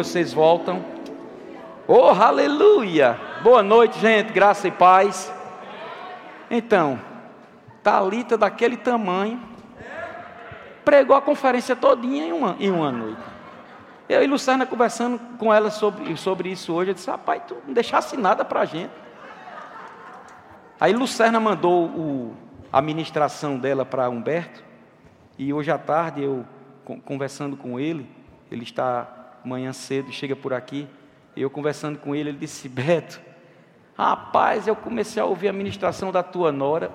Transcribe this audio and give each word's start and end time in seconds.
Vocês 0.00 0.32
voltam. 0.32 0.82
Oh, 1.86 2.06
aleluia! 2.06 3.20
Boa 3.42 3.62
noite, 3.62 3.98
gente, 3.98 4.32
graça 4.32 4.66
e 4.66 4.70
paz. 4.70 5.30
Então, 6.50 6.98
Talita 7.82 8.38
daquele 8.38 8.78
tamanho, 8.78 9.38
pregou 10.86 11.14
a 11.14 11.20
conferência 11.20 11.76
todinha 11.76 12.24
em 12.24 12.32
uma, 12.32 12.56
em 12.58 12.70
uma 12.70 12.90
noite. 12.90 13.20
Eu 14.08 14.24
e 14.24 14.26
Luciana 14.26 14.64
conversando 14.64 15.20
com 15.36 15.52
ela 15.52 15.70
sobre, 15.70 16.16
sobre 16.16 16.48
isso 16.48 16.72
hoje, 16.72 16.92
eu 16.92 16.94
disse, 16.94 17.10
rapaz, 17.10 17.42
tu 17.46 17.58
não 17.66 17.74
deixasse 17.74 18.16
nada 18.16 18.42
para 18.42 18.60
a 18.60 18.64
gente. 18.64 18.92
Aí 20.80 20.94
Lucerna 20.94 21.38
mandou 21.38 21.84
o, 21.88 22.34
a 22.72 22.80
ministração 22.80 23.58
dela 23.58 23.84
para 23.84 24.08
Humberto, 24.08 24.64
e 25.38 25.52
hoje 25.52 25.70
à 25.70 25.76
tarde 25.76 26.22
eu, 26.22 26.46
conversando 27.04 27.54
com 27.54 27.78
ele, 27.78 28.08
ele 28.50 28.62
está 28.62 29.19
manhã 29.44 29.72
cedo, 29.72 30.12
chega 30.12 30.36
por 30.36 30.52
aqui, 30.52 30.86
eu 31.36 31.48
conversando 31.48 31.98
com 31.98 32.14
ele, 32.14 32.30
ele 32.30 32.38
disse, 32.38 32.68
Beto, 32.68 33.20
rapaz, 33.96 34.66
eu 34.66 34.76
comecei 34.76 35.22
a 35.22 35.26
ouvir 35.26 35.48
a 35.48 35.52
ministração 35.52 36.12
da 36.12 36.22
tua 36.22 36.52
nora, 36.52 36.90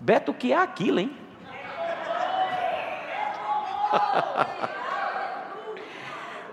Beto, 0.00 0.30
o 0.30 0.34
que 0.34 0.52
é 0.52 0.56
aquilo, 0.56 1.00
hein? 1.00 1.10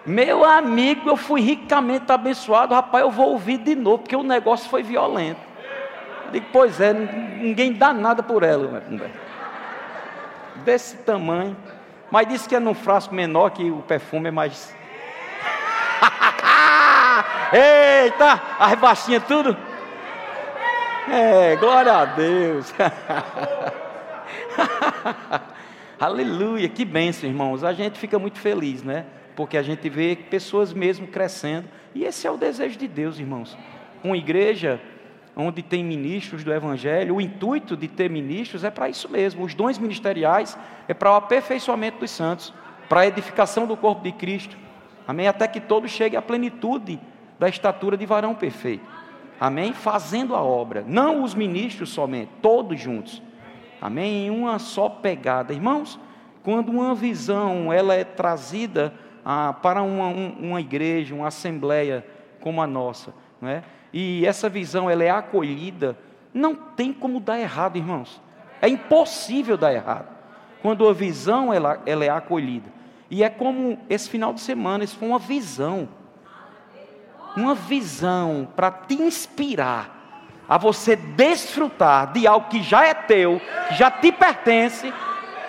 Meu 0.06 0.44
amigo, 0.44 1.10
eu 1.10 1.16
fui 1.16 1.40
ricamente 1.40 2.12
abençoado, 2.12 2.74
rapaz, 2.74 3.04
eu 3.04 3.12
vou 3.12 3.30
ouvir 3.32 3.58
de 3.60 3.74
novo, 3.74 4.00
porque 4.00 4.16
o 4.16 4.24
negócio 4.24 4.70
foi 4.70 4.84
violento. 4.84 5.40
Digo, 6.34 6.48
pois 6.52 6.82
é, 6.82 6.94
ninguém 6.94 7.72
dá 7.74 7.94
nada 7.94 8.24
por 8.24 8.44
ela. 8.44 8.84
Desse 10.66 10.98
tamanho. 10.98 11.56
Mas 12.10 12.28
disse 12.28 12.50
que 12.50 12.56
é 12.56 12.60
num 12.60 12.74
frasco 12.74 13.14
menor 13.14 13.52
que 13.52 13.70
o 13.70 13.84
perfume 13.84 14.28
é 14.28 14.32
mais. 14.32 14.76
Eita! 17.54 18.42
As 18.58 18.74
baixinhas 18.80 19.24
tudo. 19.28 19.56
É, 21.08 21.56
glória 21.58 21.94
a 21.94 22.06
Deus. 22.06 22.74
Aleluia, 26.00 26.68
que 26.68 26.84
bênção, 26.84 27.30
irmãos. 27.30 27.64
A 27.64 27.72
gente 27.72 28.00
fica 28.00 28.18
muito 28.18 28.40
feliz, 28.40 28.82
né? 28.82 29.06
Porque 29.36 29.56
a 29.56 29.62
gente 29.62 29.88
vê 29.88 30.16
pessoas 30.16 30.74
mesmo 30.74 31.06
crescendo. 31.06 31.68
E 31.94 32.04
esse 32.06 32.26
é 32.26 32.32
o 32.32 32.38
desejo 32.38 32.80
de 32.80 32.88
Deus, 32.88 33.20
irmãos. 33.20 33.56
Uma 34.04 34.18
igreja 34.18 34.82
onde 35.36 35.62
tem 35.62 35.84
ministros 35.84 36.44
do 36.44 36.52
Evangelho, 36.52 37.16
o 37.16 37.22
intuito 37.22 37.78
de 37.78 37.88
ter 37.88 38.10
ministros 38.10 38.64
é 38.64 38.72
para 38.72 38.90
isso 38.90 39.08
mesmo. 39.10 39.44
Os 39.44 39.54
dons 39.54 39.78
ministeriais 39.78 40.58
é 40.88 40.94
para 40.94 41.12
o 41.12 41.16
aperfeiçoamento 41.16 42.00
dos 42.00 42.10
santos, 42.10 42.52
para 42.90 43.02
a 43.02 43.08
edificação 43.08 43.68
do 43.68 43.78
corpo 43.78 44.02
de 44.02 44.12
Cristo. 44.12 44.58
Amém? 45.08 45.28
Até 45.28 45.48
que 45.48 45.60
todos 45.60 45.92
cheguem 45.92 46.18
à 46.18 46.22
plenitude 46.22 47.00
da 47.44 47.50
estatura 47.50 47.98
de 47.98 48.06
varão 48.06 48.34
perfeito. 48.34 48.86
Amém? 49.38 49.74
Fazendo 49.74 50.34
a 50.34 50.42
obra. 50.42 50.82
Não 50.88 51.24
os 51.24 51.36
ministros 51.36 51.90
somente, 51.90 52.32
todos 52.42 52.80
juntos. 52.80 53.22
Amém? 53.82 54.28
Em 54.28 54.30
uma 54.30 54.60
só 54.60 54.88
pegada. 54.88 55.52
Irmãos, 55.52 56.00
quando 56.42 56.70
uma 56.70 56.96
visão 56.96 57.74
ela 57.74 57.96
é 57.96 58.06
trazida 58.06 58.94
ah, 59.26 59.54
para 59.62 59.84
uma, 59.84 60.08
um, 60.08 60.38
uma 60.40 60.62
igreja, 60.62 61.14
uma 61.14 61.28
assembleia 61.28 62.06
como 62.40 62.62
a 62.62 62.68
nossa, 62.68 63.14
não 63.42 63.50
é? 63.50 63.64
e 63.92 64.26
essa 64.26 64.48
visão 64.48 64.90
ela 64.90 65.04
é 65.04 65.10
acolhida, 65.10 65.98
não 66.34 66.56
tem 66.56 66.94
como 66.94 67.20
dar 67.20 67.42
errado, 67.42 67.76
irmãos. 67.76 68.22
É 68.62 68.70
impossível 68.70 69.58
dar 69.58 69.74
errado. 69.74 70.08
Quando 70.62 70.88
a 70.88 70.94
visão 70.94 71.54
ela, 71.54 71.82
ela 71.86 72.06
é 72.06 72.10
acolhida. 72.10 72.72
E 73.12 73.22
é 73.22 73.30
como 73.30 73.78
esse 73.90 74.10
final 74.10 74.34
de 74.34 74.40
semana, 74.40 74.86
isso 74.86 74.96
foi 74.96 75.10
uma 75.10 75.20
visão. 75.20 75.90
Uma 77.36 77.56
visão 77.56 78.48
para 78.56 78.72
te 78.72 78.94
inspirar 78.94 80.04
a 80.48 80.58
você 80.58 80.96
desfrutar 80.96 82.12
de 82.12 82.28
algo 82.28 82.50
que 82.50 82.62
já 82.62 82.86
é 82.86 82.94
teu, 82.94 83.42
que 83.70 83.76
já 83.76 83.90
te 83.90 84.12
pertence, 84.12 84.94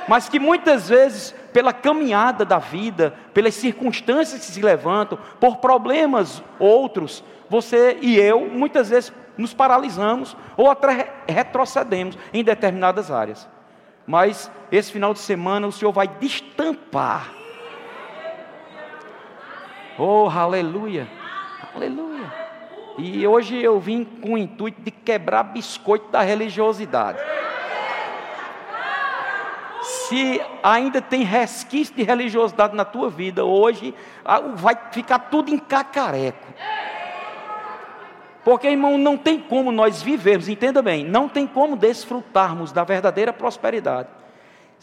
mas 0.09 0.29
que 0.29 0.39
muitas 0.39 0.89
vezes, 0.89 1.35
pela 1.53 1.73
caminhada 1.73 2.45
da 2.45 2.59
vida, 2.59 3.15
pelas 3.33 3.55
circunstâncias 3.55 4.45
que 4.45 4.53
se 4.53 4.63
levantam, 4.63 5.19
por 5.41 5.57
problemas 5.57 6.43
outros, 6.59 7.25
você 7.49 7.99
e 8.01 8.19
eu, 8.19 8.49
muitas 8.49 8.91
vezes, 8.91 9.13
nos 9.37 9.53
paralisamos 9.53 10.37
ou 10.57 10.71
até 10.71 11.13
retrocedemos 11.29 12.17
em 12.33 12.45
determinadas 12.45 13.11
áreas. 13.11 13.49
Mas 14.07 14.51
esse 14.71 14.93
final 14.93 15.13
de 15.13 15.21
semana 15.21 15.67
o 15.67 15.73
Senhor 15.73 15.93
vai 15.93 16.07
destampar. 16.07 17.33
Oh, 19.99 20.29
aleluia, 20.29 21.09
aleluia. 21.75 22.33
E 22.97 23.27
hoje 23.27 23.61
eu 23.61 23.79
vim 23.81 24.05
com 24.05 24.35
o 24.35 24.39
intuito 24.39 24.81
de 24.81 24.91
quebrar 24.91 25.43
biscoito 25.43 26.11
da 26.11 26.23
religiosidade. 26.23 27.19
Se 29.83 30.41
ainda 30.63 31.03
tem 31.03 31.23
resquício 31.23 31.95
de 31.95 32.03
religiosidade 32.03 32.77
na 32.77 32.85
tua 32.85 33.11
vida, 33.11 33.45
hoje 33.45 33.95
ah, 34.25 34.41
vai 34.41 34.77
ficar 34.93 35.19
tudo 35.19 35.53
em 35.53 35.59
cacareco. 35.59 36.47
Porque, 38.45 38.69
irmão, 38.69 38.99
não 38.99 39.17
tem 39.17 39.41
como 39.41 39.73
nós 39.73 40.03
vivermos, 40.03 40.49
entenda 40.49 40.83
bem, 40.83 41.05
não 41.05 41.29
tem 41.29 41.47
como 41.47 41.77
desfrutarmos 41.77 42.73
da 42.73 42.85
verdadeira 42.85 43.33
prosperidade 43.33 44.09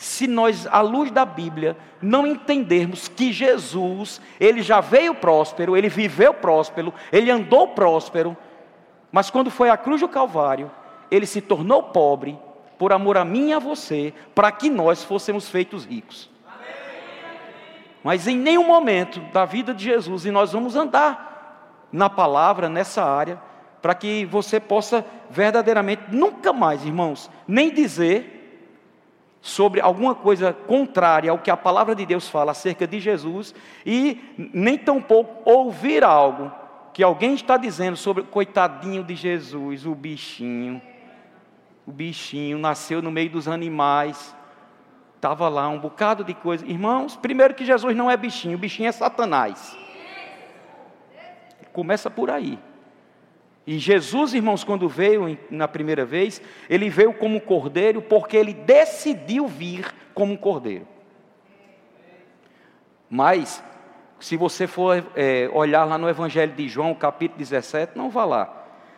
se 0.02 0.26
nós, 0.26 0.66
à 0.66 0.82
luz 0.82 1.12
da 1.12 1.24
Bíblia, 1.24 1.78
não 2.02 2.26
entendermos 2.26 3.08
que 3.08 3.32
Jesus, 3.32 4.20
ele 4.40 4.64
já 4.64 4.82
veio 4.82 5.14
próspero, 5.14 5.78
ele 5.78 5.90
viveu 5.90 6.34
próspero, 6.34 6.92
ele 7.12 7.30
andou 7.30 7.68
próspero, 7.68 8.36
mas 9.12 9.30
quando 9.30 9.52
foi 9.52 9.70
à 9.70 9.78
cruz 9.78 10.02
do 10.02 10.08
Calvário, 10.08 10.72
ele 11.12 11.28
se 11.28 11.40
tornou 11.40 11.84
pobre 11.84 12.36
por 12.80 12.92
amor 12.92 13.16
a 13.16 13.24
mim 13.24 13.50
e 13.50 13.54
a 13.54 13.60
você, 13.60 14.12
para 14.34 14.52
que 14.52 14.72
nós 14.72 15.04
fôssemos 15.04 15.50
feitos 15.50 15.86
ricos. 15.86 16.32
Mas 18.04 18.28
em 18.28 18.36
nenhum 18.36 18.66
momento 18.66 19.20
da 19.32 19.46
vida 19.46 19.72
de 19.72 19.84
Jesus, 19.84 20.26
e 20.26 20.32
nós 20.32 20.52
vamos 20.52 20.76
andar 20.76 21.86
na 21.92 22.10
palavra, 22.10 22.68
nessa 22.68 23.04
área, 23.04 23.40
para 23.84 23.94
que 23.94 24.26
você 24.26 24.60
possa 24.60 25.06
verdadeiramente 25.30 26.06
nunca 26.10 26.52
mais, 26.52 26.84
irmãos, 26.84 27.30
nem 27.48 27.72
dizer 27.72 28.41
sobre 29.42 29.82
alguma 29.82 30.14
coisa 30.14 30.54
contrária 30.54 31.32
ao 31.32 31.40
que 31.40 31.50
a 31.50 31.58
palavra 31.58 31.96
de 31.96 32.06
Deus 32.06 32.30
fala 32.30 32.52
acerca 32.52 32.86
de 32.86 33.00
Jesus 33.00 33.56
e 33.86 34.22
nem 34.38 34.78
tampouco 34.78 35.50
ouvir 35.50 36.04
algo 36.04 36.52
que 36.94 37.02
alguém 37.02 37.34
está 37.34 37.58
dizendo 37.58 37.98
sobre 37.98 38.24
coitadinho 38.24 39.04
de 39.04 39.16
Jesus, 39.16 39.86
o 39.86 39.96
bichinho. 39.96 40.82
O 41.88 41.92
bichinho 41.92 42.60
nasceu 42.60 43.02
no 43.02 43.10
meio 43.10 43.30
dos 43.30 43.48
animais. 43.48 44.36
Estava 45.16 45.50
lá 45.50 45.68
um 45.70 45.80
bocado 45.80 46.24
de 46.24 46.34
coisa. 46.34 46.66
Irmãos, 46.66 47.16
primeiro 47.16 47.54
que 47.54 47.66
Jesus 47.66 47.96
não 47.96 48.12
é 48.12 48.18
bichinho, 48.18 48.58
o 48.58 48.60
bichinho 48.60 48.90
é 48.90 48.92
Satanás. 48.92 49.78
Começa 51.72 52.10
por 52.10 52.30
aí. 52.30 52.60
E 53.66 53.78
Jesus, 53.78 54.34
irmãos, 54.34 54.64
quando 54.64 54.90
veio 54.90 55.38
na 55.50 55.68
primeira 55.68 56.04
vez, 56.04 56.42
ele 56.70 56.90
veio 56.90 57.14
como 57.14 57.40
cordeiro 57.40 58.02
porque 58.02 58.36
ele 58.36 58.54
decidiu 58.54 59.48
vir 59.48 59.94
como 60.14 60.34
um 60.34 60.38
cordeiro. 60.38 60.88
Mas, 63.10 63.64
se 64.20 64.36
você 64.36 64.66
for 64.66 65.06
é, 65.16 65.50
olhar 65.54 65.84
lá 65.84 65.98
no 65.98 66.10
Evangelho 66.10 66.54
de 66.54 66.68
João, 66.68 66.96
capítulo 66.96 67.38
17, 67.38 67.98
não 67.98 68.10
vá 68.10 68.26
lá. 68.26 68.58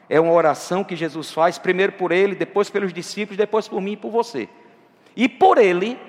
É 0.10 0.20
uma 0.20 0.32
oração 0.32 0.84
que 0.84 0.96
Jesus 0.96 1.32
faz, 1.32 1.58
primeiro 1.58 1.94
por 1.94 2.12
ele, 2.12 2.36
depois 2.36 2.70
pelos 2.70 2.94
discípulos, 2.94 3.38
depois 3.38 3.68
por 3.68 3.82
mim 3.82 3.94
e 3.94 3.98
por 3.98 4.12
você. 4.12 4.48
E 5.16 5.28
por 5.28 5.58
ele, 5.58 6.00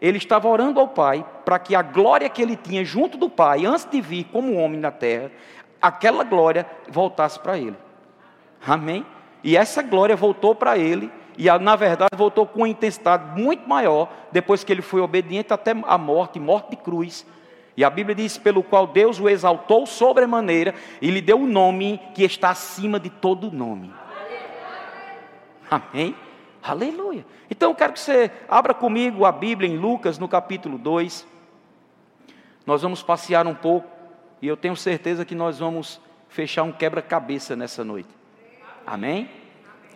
ele 0.00 0.18
estava 0.18 0.48
orando 0.48 0.78
ao 0.78 0.88
Pai 0.88 1.24
para 1.44 1.58
que 1.58 1.74
a 1.74 1.82
glória 1.82 2.28
que 2.28 2.42
ele 2.42 2.56
tinha 2.56 2.84
junto 2.84 3.16
do 3.16 3.28
Pai, 3.28 3.64
antes 3.64 3.86
de 3.86 4.00
vir 4.00 4.24
como 4.24 4.54
homem 4.54 4.78
na 4.78 4.90
terra, 4.90 5.32
aquela 5.80 6.22
glória 6.22 6.66
voltasse 6.88 7.40
para 7.40 7.58
ele. 7.58 7.83
Amém? 8.66 9.04
E 9.42 9.56
essa 9.56 9.82
glória 9.82 10.16
voltou 10.16 10.54
para 10.54 10.78
ele, 10.78 11.12
e 11.36 11.46
na 11.58 11.76
verdade 11.76 12.16
voltou 12.16 12.46
com 12.46 12.60
uma 12.60 12.68
intensidade 12.68 13.38
muito 13.40 13.68
maior, 13.68 14.10
depois 14.32 14.64
que 14.64 14.72
ele 14.72 14.82
foi 14.82 15.00
obediente 15.00 15.52
até 15.52 15.72
a 15.86 15.98
morte 15.98 16.40
morte 16.40 16.70
de 16.70 16.76
cruz. 16.76 17.26
E 17.76 17.84
a 17.84 17.90
Bíblia 17.90 18.14
diz: 18.14 18.38
pelo 18.38 18.62
qual 18.62 18.86
Deus 18.86 19.20
o 19.20 19.28
exaltou 19.28 19.84
sobremaneira 19.84 20.74
e 21.02 21.10
lhe 21.10 21.20
deu 21.20 21.38
o 21.38 21.42
um 21.42 21.46
nome 21.46 22.00
que 22.14 22.22
está 22.22 22.50
acima 22.50 22.98
de 22.98 23.10
todo 23.10 23.50
nome. 23.50 23.92
Amém? 25.70 26.14
Aleluia. 26.62 27.26
Então 27.50 27.70
eu 27.70 27.74
quero 27.74 27.92
que 27.92 28.00
você 28.00 28.30
abra 28.48 28.72
comigo 28.72 29.24
a 29.24 29.32
Bíblia 29.32 29.68
em 29.68 29.76
Lucas, 29.76 30.18
no 30.18 30.28
capítulo 30.28 30.78
2. 30.78 31.26
Nós 32.66 32.80
vamos 32.80 33.02
passear 33.02 33.46
um 33.46 33.54
pouco, 33.54 33.86
e 34.40 34.48
eu 34.48 34.56
tenho 34.56 34.74
certeza 34.74 35.24
que 35.24 35.34
nós 35.34 35.58
vamos 35.58 36.00
fechar 36.28 36.62
um 36.62 36.72
quebra-cabeça 36.72 37.54
nessa 37.54 37.84
noite. 37.84 38.08
Amém? 38.86 39.30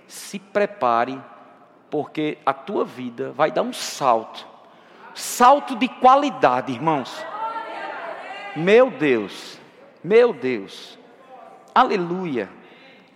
Se 0.06 0.38
prepare, 0.38 1.20
porque 1.90 2.38
a 2.44 2.52
tua 2.52 2.84
vida 2.84 3.32
vai 3.32 3.50
dar 3.50 3.62
um 3.62 3.72
salto 3.72 4.58
salto 5.18 5.74
de 5.74 5.88
qualidade, 5.88 6.72
irmãos. 6.72 7.24
Meu 8.54 8.90
Deus, 8.90 9.58
Meu 10.02 10.32
Deus. 10.32 10.96
Aleluia. 11.74 12.48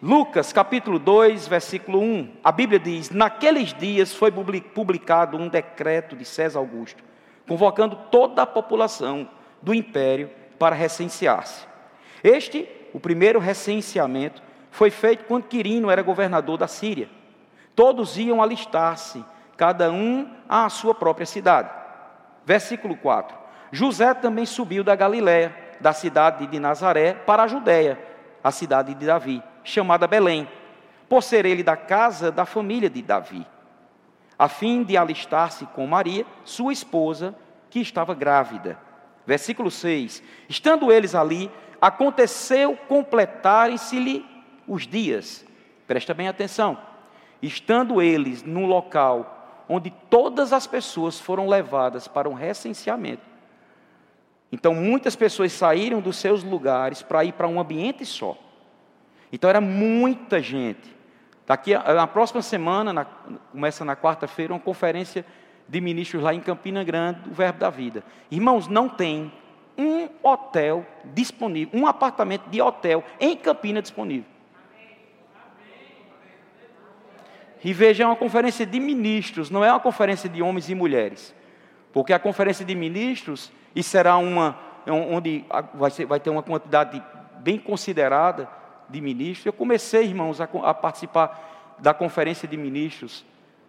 Lucas 0.02 0.52
capítulo 0.52 0.98
2, 0.98 1.46
versículo 1.46 2.00
1. 2.00 2.32
A 2.42 2.50
Bíblia 2.50 2.78
diz: 2.78 3.10
Naqueles 3.10 3.72
dias 3.72 4.12
foi 4.12 4.32
publicado 4.32 5.36
um 5.36 5.48
decreto 5.48 6.16
de 6.16 6.24
César 6.24 6.58
Augusto, 6.58 7.02
convocando 7.46 7.96
toda 8.10 8.42
a 8.42 8.46
população 8.46 9.28
do 9.62 9.72
império 9.72 10.28
para 10.58 10.74
recensear-se. 10.74 11.66
Este, 12.22 12.69
o 12.92 12.98
primeiro 12.98 13.38
recenseamento, 13.38 14.42
foi 14.72 14.90
feito 14.90 15.24
quando 15.26 15.44
Quirino 15.44 15.90
era 15.90 16.02
governador 16.02 16.56
da 16.56 16.66
Síria. 16.66 17.08
Todos 17.76 18.16
iam 18.16 18.42
alistar-se, 18.42 19.22
cada 19.56 19.92
um 19.92 20.28
à 20.48 20.69
sua 20.70 20.94
própria 20.94 21.26
cidade. 21.26 21.70
Versículo 22.44 22.96
4. 22.96 23.36
José 23.70 24.12
também 24.14 24.46
subiu 24.46 24.82
da 24.82 24.96
Galiléia, 24.96 25.54
da 25.78 25.92
cidade 25.92 26.46
de 26.46 26.58
Nazaré, 26.58 27.12
para 27.12 27.42
a 27.42 27.46
Judéia, 27.46 28.00
a 28.42 28.50
cidade 28.50 28.94
de 28.94 29.06
Davi, 29.06 29.42
chamada 29.62 30.06
Belém, 30.06 30.48
por 31.06 31.22
ser 31.22 31.44
ele 31.44 31.62
da 31.62 31.76
casa 31.76 32.32
da 32.32 32.46
família 32.46 32.88
de 32.88 33.02
Davi, 33.02 33.46
a 34.38 34.48
fim 34.48 34.82
de 34.82 34.96
alistar-se 34.96 35.66
com 35.66 35.86
Maria, 35.86 36.24
sua 36.44 36.72
esposa, 36.72 37.34
que 37.69 37.78
estava 37.78 38.14
grávida. 38.14 38.78
Versículo 39.26 39.70
6: 39.70 40.22
Estando 40.48 40.90
eles 40.90 41.14
ali, 41.14 41.50
aconteceu 41.80 42.74
completarem-se-lhe 42.88 44.31
os 44.67 44.87
dias. 44.87 45.44
Presta 45.87 46.14
bem 46.14 46.29
atenção. 46.29 46.79
Estando 47.41 48.00
eles 48.00 48.43
no 48.43 48.67
local 48.67 49.64
onde 49.69 49.91
todas 50.11 50.53
as 50.53 50.67
pessoas 50.67 51.19
foram 51.19 51.49
levadas 51.49 52.06
para 52.06 52.29
um 52.29 52.35
recenseamento. 52.35 53.23
Então, 54.50 54.75
muitas 54.75 55.17
pessoas 55.17 55.53
saíram 55.53 56.00
dos 56.00 56.17
seus 56.17 56.44
lugares 56.44 57.03
para 57.03 57.25
ir 57.25 57.32
para 57.32 57.49
um 57.49 57.59
ambiente 57.59 58.05
só. 58.05 58.37
Então, 59.32 59.49
era 59.49 59.61
muita 59.62 60.43
gente. 60.43 60.94
Daqui 61.47 61.75
na 61.75 62.06
próxima 62.06 62.43
semana, 62.43 62.93
na, 62.93 63.05
começa 63.05 63.85
na 63.85 63.97
quarta-feira, 63.97 64.53
uma 64.53 64.61
conferência 64.61 65.25
de 65.67 65.81
ministros 65.81 66.23
lá 66.23 66.35
em 66.35 66.41
Campina 66.41 66.85
Grande, 66.85 67.31
o 67.31 67.32
Verbo 67.32 67.61
da 67.61 67.70
Vida. 67.70 68.05
Irmãos, 68.31 68.69
não 68.69 68.88
tem 68.91 69.32
um 69.79 70.08
hotel 70.23 70.87
disponível, 71.15 71.81
um 71.81 71.87
apartamento 71.87 72.49
de 72.50 72.61
hotel 72.61 73.03
em 73.19 73.35
Campina 73.35 73.81
disponível. 73.81 74.31
E 77.64 77.73
veja, 77.73 78.03
é 78.03 78.06
uma 78.06 78.17
conferência 78.17 78.67
de 78.67 78.81
ministros, 78.81 79.50
não 79.50 79.64
é 79.64 79.70
uma 79.70 79.81
conferência 79.81 80.29
de 80.29 80.43
homens 80.43 80.69
e 80.69 80.75
mulheres. 80.75 81.35
Porque 81.93 82.12
a 82.12 82.19
conferência 82.19 82.64
de 82.64 82.75
ministros, 82.75 83.53
e 83.75 83.82
será 83.82 84.17
uma, 84.17 84.59
onde 84.87 85.44
vai, 85.75 85.91
ser, 85.91 86.06
vai 86.06 86.19
ter 86.19 86.31
uma 86.31 86.43
quantidade 86.43 87.03
bem 87.38 87.59
considerada 87.59 88.49
de 88.88 89.00
ministros. 89.00 89.47
Eu 89.47 89.53
comecei, 89.53 90.05
irmãos, 90.05 90.41
a, 90.41 90.44
a 90.44 90.75
participar 90.75 91.76
da 91.79 91.94
conferência 91.94 92.49
de 92.49 92.56
ministros 92.56 93.25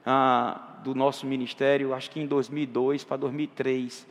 ah, 0.06 0.60
do 0.84 0.94
nosso 0.94 1.25
ministério, 1.25 1.94
acho 1.94 2.10
que 2.12 2.19
em 2.19 2.28
2002 2.28 3.04
para 3.04 3.18
2003. 3.18 4.07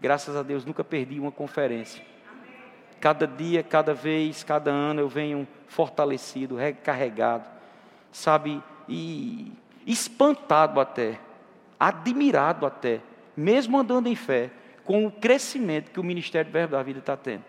Graças 0.00 0.36
a 0.36 0.42
Deus, 0.42 0.64
nunca 0.64 0.84
perdi 0.84 1.18
uma 1.18 1.32
conferência. 1.32 2.04
Cada 3.00 3.26
dia, 3.26 3.62
cada 3.62 3.92
vez, 3.92 4.42
cada 4.42 4.70
ano 4.70 5.00
eu 5.00 5.08
venho 5.08 5.46
fortalecido, 5.66 6.56
recarregado, 6.56 7.44
sabe, 8.10 8.62
e 8.88 9.52
espantado 9.86 10.80
até, 10.80 11.18
admirado 11.78 12.66
até, 12.66 13.00
mesmo 13.36 13.78
andando 13.78 14.08
em 14.08 14.14
fé, 14.14 14.50
com 14.84 15.06
o 15.06 15.10
crescimento 15.10 15.90
que 15.90 16.00
o 16.00 16.04
Ministério 16.04 16.50
do 16.50 16.52
Verbo 16.52 16.72
da 16.72 16.82
Vida 16.82 16.98
está 16.98 17.16
tendo. 17.16 17.44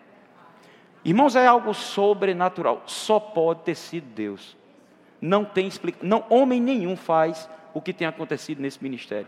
Irmãos, 1.04 1.36
é 1.36 1.46
algo 1.46 1.74
sobrenatural, 1.74 2.82
só 2.86 3.20
pode 3.20 3.62
ter 3.62 3.76
sido 3.76 4.08
Deus. 4.08 4.58
Não 5.22 5.46
tem 5.46 5.68
explicação, 5.68 6.08
não, 6.08 6.26
homem 6.30 6.60
nenhum 6.60 6.96
faz 6.96 7.50
o 7.74 7.82
que 7.82 7.94
tem 7.94 8.08
acontecido 8.08 8.62
nesse 8.62 8.82
ministério. 8.82 9.28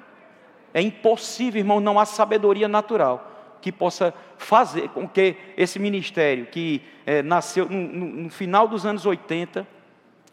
É 0.73 0.81
impossível, 0.81 1.59
irmão, 1.59 1.79
não 1.79 1.99
há 1.99 2.05
sabedoria 2.05 2.67
natural 2.67 3.33
que 3.61 3.71
possa 3.71 4.13
fazer 4.37 4.89
com 4.89 5.07
que 5.07 5.35
esse 5.55 5.79
ministério, 5.79 6.45
que 6.45 6.81
é, 7.05 7.21
nasceu 7.21 7.67
no, 7.67 7.77
no, 7.77 8.05
no, 8.23 8.29
final 8.29 8.67
dos 8.67 8.85
anos 8.85 9.05
80 9.05 9.67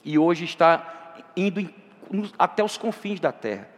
e 0.05 0.19
hoje 0.19 0.45
está 0.45 1.04
indo 1.37 1.61
em, 1.61 1.75
no, 2.11 2.31
até 2.39 2.63
os 2.63 2.77
confins 2.77 3.21
da 3.21 3.33
terra. 3.33 3.69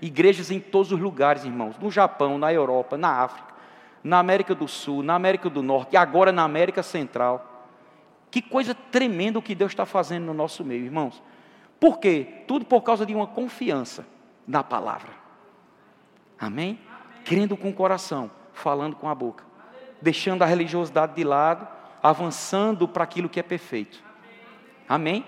Igrejas 0.00 0.50
em 0.50 0.60
todos 0.60 0.92
os 0.92 1.00
lugares, 1.00 1.44
irmãos, 1.44 1.78
no 1.78 1.90
Japão, 1.90 2.38
na 2.38 2.52
Europa, 2.52 2.96
na 2.96 3.22
África, 3.22 3.54
na 4.02 4.18
América 4.18 4.54
do 4.54 4.68
Sul, 4.68 5.02
na 5.02 5.14
América 5.14 5.48
do 5.48 5.62
Norte 5.62 5.94
e 5.94 5.96
agora 5.96 6.30
na 6.30 6.42
América 6.42 6.82
Central. 6.82 7.68
Que 8.30 8.42
coisa 8.42 8.74
tremenda 8.74 9.38
o 9.38 9.42
que 9.42 9.54
Deus 9.54 9.72
está 9.72 9.86
fazendo 9.86 10.26
no 10.26 10.34
nosso 10.34 10.64
meio, 10.64 10.84
irmãos. 10.84 11.22
Por 11.78 11.98
quê? 11.98 12.42
Tudo 12.46 12.64
por 12.64 12.82
causa 12.82 13.06
de 13.06 13.14
uma 13.14 13.26
confiança 13.26 14.06
na 14.46 14.62
palavra. 14.62 15.12
Amém? 16.38 16.78
Crendo 17.24 17.56
com 17.56 17.70
o 17.70 17.74
coração, 17.74 18.30
falando 18.52 18.96
com 18.96 19.08
a 19.08 19.14
boca, 19.14 19.44
deixando 20.02 20.42
a 20.42 20.46
religiosidade 20.46 21.14
de 21.14 21.24
lado, 21.24 21.66
avançando 22.02 22.86
para 22.86 23.04
aquilo 23.04 23.28
que 23.28 23.40
é 23.40 23.42
perfeito. 23.42 24.02
Amém? 24.88 25.24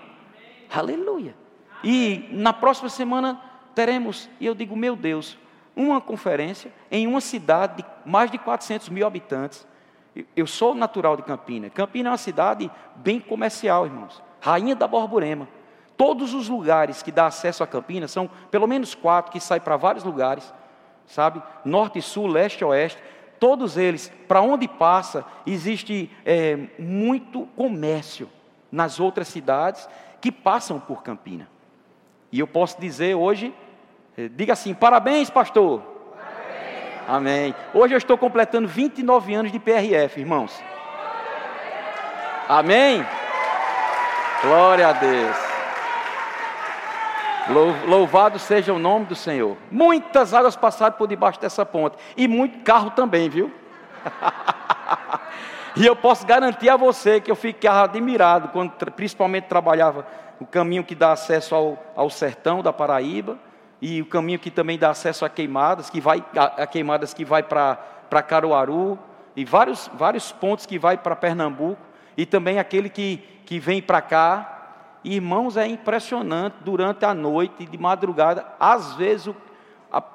Aleluia. 0.69 1.35
E 1.83 2.27
na 2.31 2.53
próxima 2.53 2.89
semana 2.89 3.39
teremos, 3.75 4.29
e 4.39 4.45
eu 4.45 4.55
digo, 4.55 4.75
meu 4.75 4.95
Deus, 4.95 5.37
uma 5.75 6.01
conferência 6.01 6.71
em 6.89 7.05
uma 7.05 7.21
cidade 7.21 7.83
de 7.83 7.85
mais 8.03 8.31
de 8.31 8.37
400 8.37 8.89
mil 8.89 9.05
habitantes. 9.05 9.67
Eu 10.35 10.47
sou 10.47 10.73
natural 10.73 11.15
de 11.15 11.21
Campina. 11.21 11.69
Campina 11.69 12.09
é 12.09 12.11
uma 12.11 12.17
cidade 12.17 12.71
bem 12.95 13.19
comercial, 13.19 13.85
irmãos. 13.85 14.21
Rainha 14.41 14.75
da 14.75 14.87
Borborema. 14.87 15.47
Todos 15.95 16.33
os 16.33 16.49
lugares 16.49 17.03
que 17.03 17.11
dá 17.11 17.27
acesso 17.27 17.63
a 17.63 17.67
Campinas, 17.67 18.11
são 18.11 18.29
pelo 18.49 18.67
menos 18.67 18.95
quatro 18.95 19.31
que 19.31 19.39
saem 19.39 19.61
para 19.61 19.77
vários 19.77 20.03
lugares, 20.03 20.51
sabe? 21.05 21.41
Norte, 21.63 22.01
sul, 22.01 22.27
leste, 22.27 22.63
oeste. 22.63 23.01
Todos 23.39 23.77
eles, 23.77 24.11
para 24.27 24.41
onde 24.41 24.67
passa, 24.67 25.23
existe 25.45 26.09
é, 26.25 26.57
muito 26.79 27.47
comércio 27.55 28.27
nas 28.71 28.99
outras 28.99 29.27
cidades 29.27 29.87
que 30.19 30.31
passam 30.31 30.79
por 30.79 31.03
Campina. 31.03 31.47
E 32.31 32.39
eu 32.39 32.47
posso 32.47 32.79
dizer 32.79 33.15
hoje, 33.15 33.53
é, 34.17 34.27
diga 34.27 34.53
assim: 34.53 34.73
parabéns, 34.73 35.29
pastor. 35.29 35.81
Parabéns. 35.81 37.09
Amém. 37.09 37.55
Hoje 37.73 37.93
eu 37.93 37.97
estou 37.97 38.17
completando 38.17 38.67
29 38.67 39.33
anos 39.33 39.51
de 39.51 39.59
PRF, 39.59 40.19
irmãos. 40.19 40.61
Amém. 42.49 43.05
Glória 44.41 44.87
a 44.87 44.93
Deus. 44.93 45.35
Louvado 47.85 48.37
seja 48.39 48.73
o 48.73 48.79
nome 48.79 49.05
do 49.05 49.15
Senhor. 49.15 49.55
Muitas 49.71 50.33
águas 50.33 50.55
passaram 50.55 50.95
por 50.95 51.07
debaixo 51.07 51.39
dessa 51.39 51.65
ponte. 51.65 51.97
E 52.15 52.27
muito 52.27 52.59
carro 52.59 52.91
também, 52.91 53.29
viu? 53.29 53.51
e 55.75 55.85
eu 55.85 55.95
posso 55.95 56.25
garantir 56.25 56.69
a 56.69 56.75
você 56.75 57.21
que 57.21 57.31
eu 57.31 57.35
ficava 57.35 57.83
admirado, 57.83 58.49
quando 58.49 58.71
principalmente 58.91 59.45
trabalhava 59.45 60.05
o 60.39 60.45
caminho 60.45 60.83
que 60.83 60.95
dá 60.95 61.11
acesso 61.11 61.55
ao, 61.55 61.83
ao 61.95 62.09
sertão 62.09 62.61
da 62.61 62.71
Paraíba, 62.71 63.37
e 63.81 64.01
o 64.01 64.05
caminho 64.05 64.39
que 64.39 64.49
também 64.49 64.77
dá 64.77 64.89
acesso 64.89 65.23
a 65.23 65.29
queimadas, 65.29 65.89
que 65.89 66.01
vai 66.01 66.23
a, 66.35 66.63
a 66.63 66.67
queimadas 66.67 67.13
que 67.13 67.23
vai 67.23 67.43
para 67.43 68.21
Caruaru, 68.27 68.97
e 69.35 69.45
vários, 69.45 69.89
vários 69.93 70.31
pontos 70.31 70.65
que 70.65 70.79
vai 70.79 70.97
para 70.97 71.15
Pernambuco, 71.15 71.81
e 72.15 72.25
também 72.25 72.57
aquele 72.57 72.89
que, 72.89 73.17
que 73.45 73.59
vem 73.59 73.81
para 73.81 74.01
cá, 74.01 74.57
Irmãos, 75.03 75.55
é 75.55 75.65
impressionante, 75.65 76.55
durante 76.61 77.05
a 77.05 77.13
noite, 77.13 77.65
de 77.65 77.77
madrugada, 77.77 78.45
às 78.59 78.93
vezes 78.95 79.33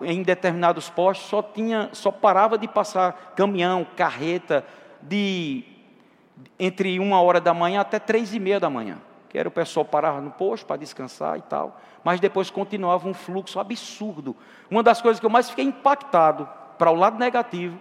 em 0.02 0.22
determinados 0.22 0.90
postos 0.90 1.28
só 1.28 1.42
tinha, 1.42 1.88
só 1.92 2.10
parava 2.10 2.58
de 2.58 2.68
passar 2.68 3.32
caminhão, 3.34 3.86
carreta, 3.96 4.62
de 5.00 5.64
entre 6.58 6.98
uma 6.98 7.22
hora 7.22 7.40
da 7.40 7.54
manhã 7.54 7.80
até 7.80 7.98
três 7.98 8.34
e 8.34 8.38
meia 8.38 8.60
da 8.60 8.68
manhã. 8.68 8.98
Que 9.32 9.38
era 9.38 9.48
o 9.48 9.52
pessoal 9.52 9.84
parava 9.84 10.20
no 10.20 10.30
posto 10.30 10.66
para 10.66 10.76
descansar 10.76 11.38
e 11.38 11.42
tal, 11.42 11.80
mas 12.04 12.20
depois 12.20 12.50
continuava 12.50 13.08
um 13.08 13.14
fluxo 13.14 13.58
absurdo. 13.58 14.36
Uma 14.70 14.82
das 14.82 15.00
coisas 15.00 15.18
que 15.18 15.24
eu 15.24 15.30
mais 15.30 15.48
fiquei 15.48 15.64
impactado 15.64 16.46
para 16.76 16.90
o 16.90 16.94
lado 16.94 17.18
negativo, 17.18 17.80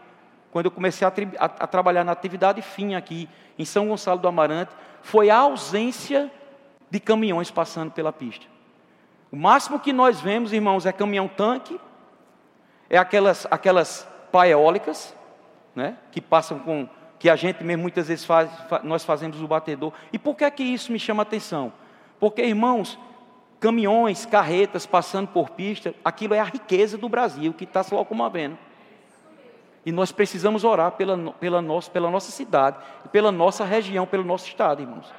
quando 0.50 0.68
eu 0.68 0.72
comecei 0.72 1.06
a, 1.06 1.12
a, 1.40 1.46
a 1.46 1.68
trabalhar 1.68 2.06
na 2.06 2.14
atividade 2.14 2.62
fim 2.62 2.96
aqui 2.96 3.28
em 3.60 3.66
São 3.66 3.90
Gonçalo 3.90 4.20
do 4.20 4.30
Amarante, 4.30 4.72
foi 5.02 5.30
a 5.30 5.38
ausência 5.38 6.32
de 6.90 7.00
caminhões 7.02 7.52
passando 7.52 7.92
pela 7.92 8.14
pista. 8.14 8.46
O 9.30 9.36
máximo 9.36 9.80
que 9.80 9.92
nós 9.92 10.22
vemos, 10.22 10.54
irmãos, 10.54 10.86
é 10.86 10.92
caminhão-tanque, 10.94 11.80
é 12.90 12.98
aquelas, 12.98 13.46
aquelas 13.52 14.08
eólicas, 14.48 15.16
né, 15.76 15.98
que 16.12 16.22
passam 16.22 16.60
com, 16.60 16.88
que 17.22 17.30
a 17.30 17.36
gente 17.36 17.64
mesmo 17.64 17.84
muitas 17.84 18.08
vezes 18.08 18.26
faz, 18.26 18.50
nós 18.82 19.06
fazemos 19.06 19.40
o 19.40 19.48
batedor. 19.48 19.94
E 20.12 20.18
por 20.18 20.36
que 20.36 20.44
é 20.44 20.50
que 20.50 20.64
isso 20.64 20.92
me 20.92 20.98
chama 20.98 21.22
atenção? 21.22 21.72
Porque, 22.20 22.42
irmãos, 22.42 22.98
caminhões, 23.60 24.26
carretas 24.26 24.88
passando 24.88 25.28
por 25.28 25.52
pista, 25.52 25.94
aquilo 26.04 26.34
é 26.34 26.40
a 26.40 26.44
riqueza 26.44 26.98
do 26.98 27.08
Brasil 27.08 27.54
que 27.54 27.64
está 27.64 27.84
se 27.84 27.94
locomovendo. 27.94 28.58
E 29.86 29.92
nós 29.92 30.12
precisamos 30.12 30.64
orar 30.64 30.94
pela, 30.94 31.16
pela, 31.34 31.62
nossa, 31.62 31.92
pela 31.92 32.10
nossa 32.10 32.32
cidade, 32.32 32.78
pela 33.12 33.32
nossa 33.32 33.64
região, 33.64 34.08
pelo 34.08 34.24
nosso 34.24 34.48
estado, 34.48 34.82
irmãos. 34.82 35.14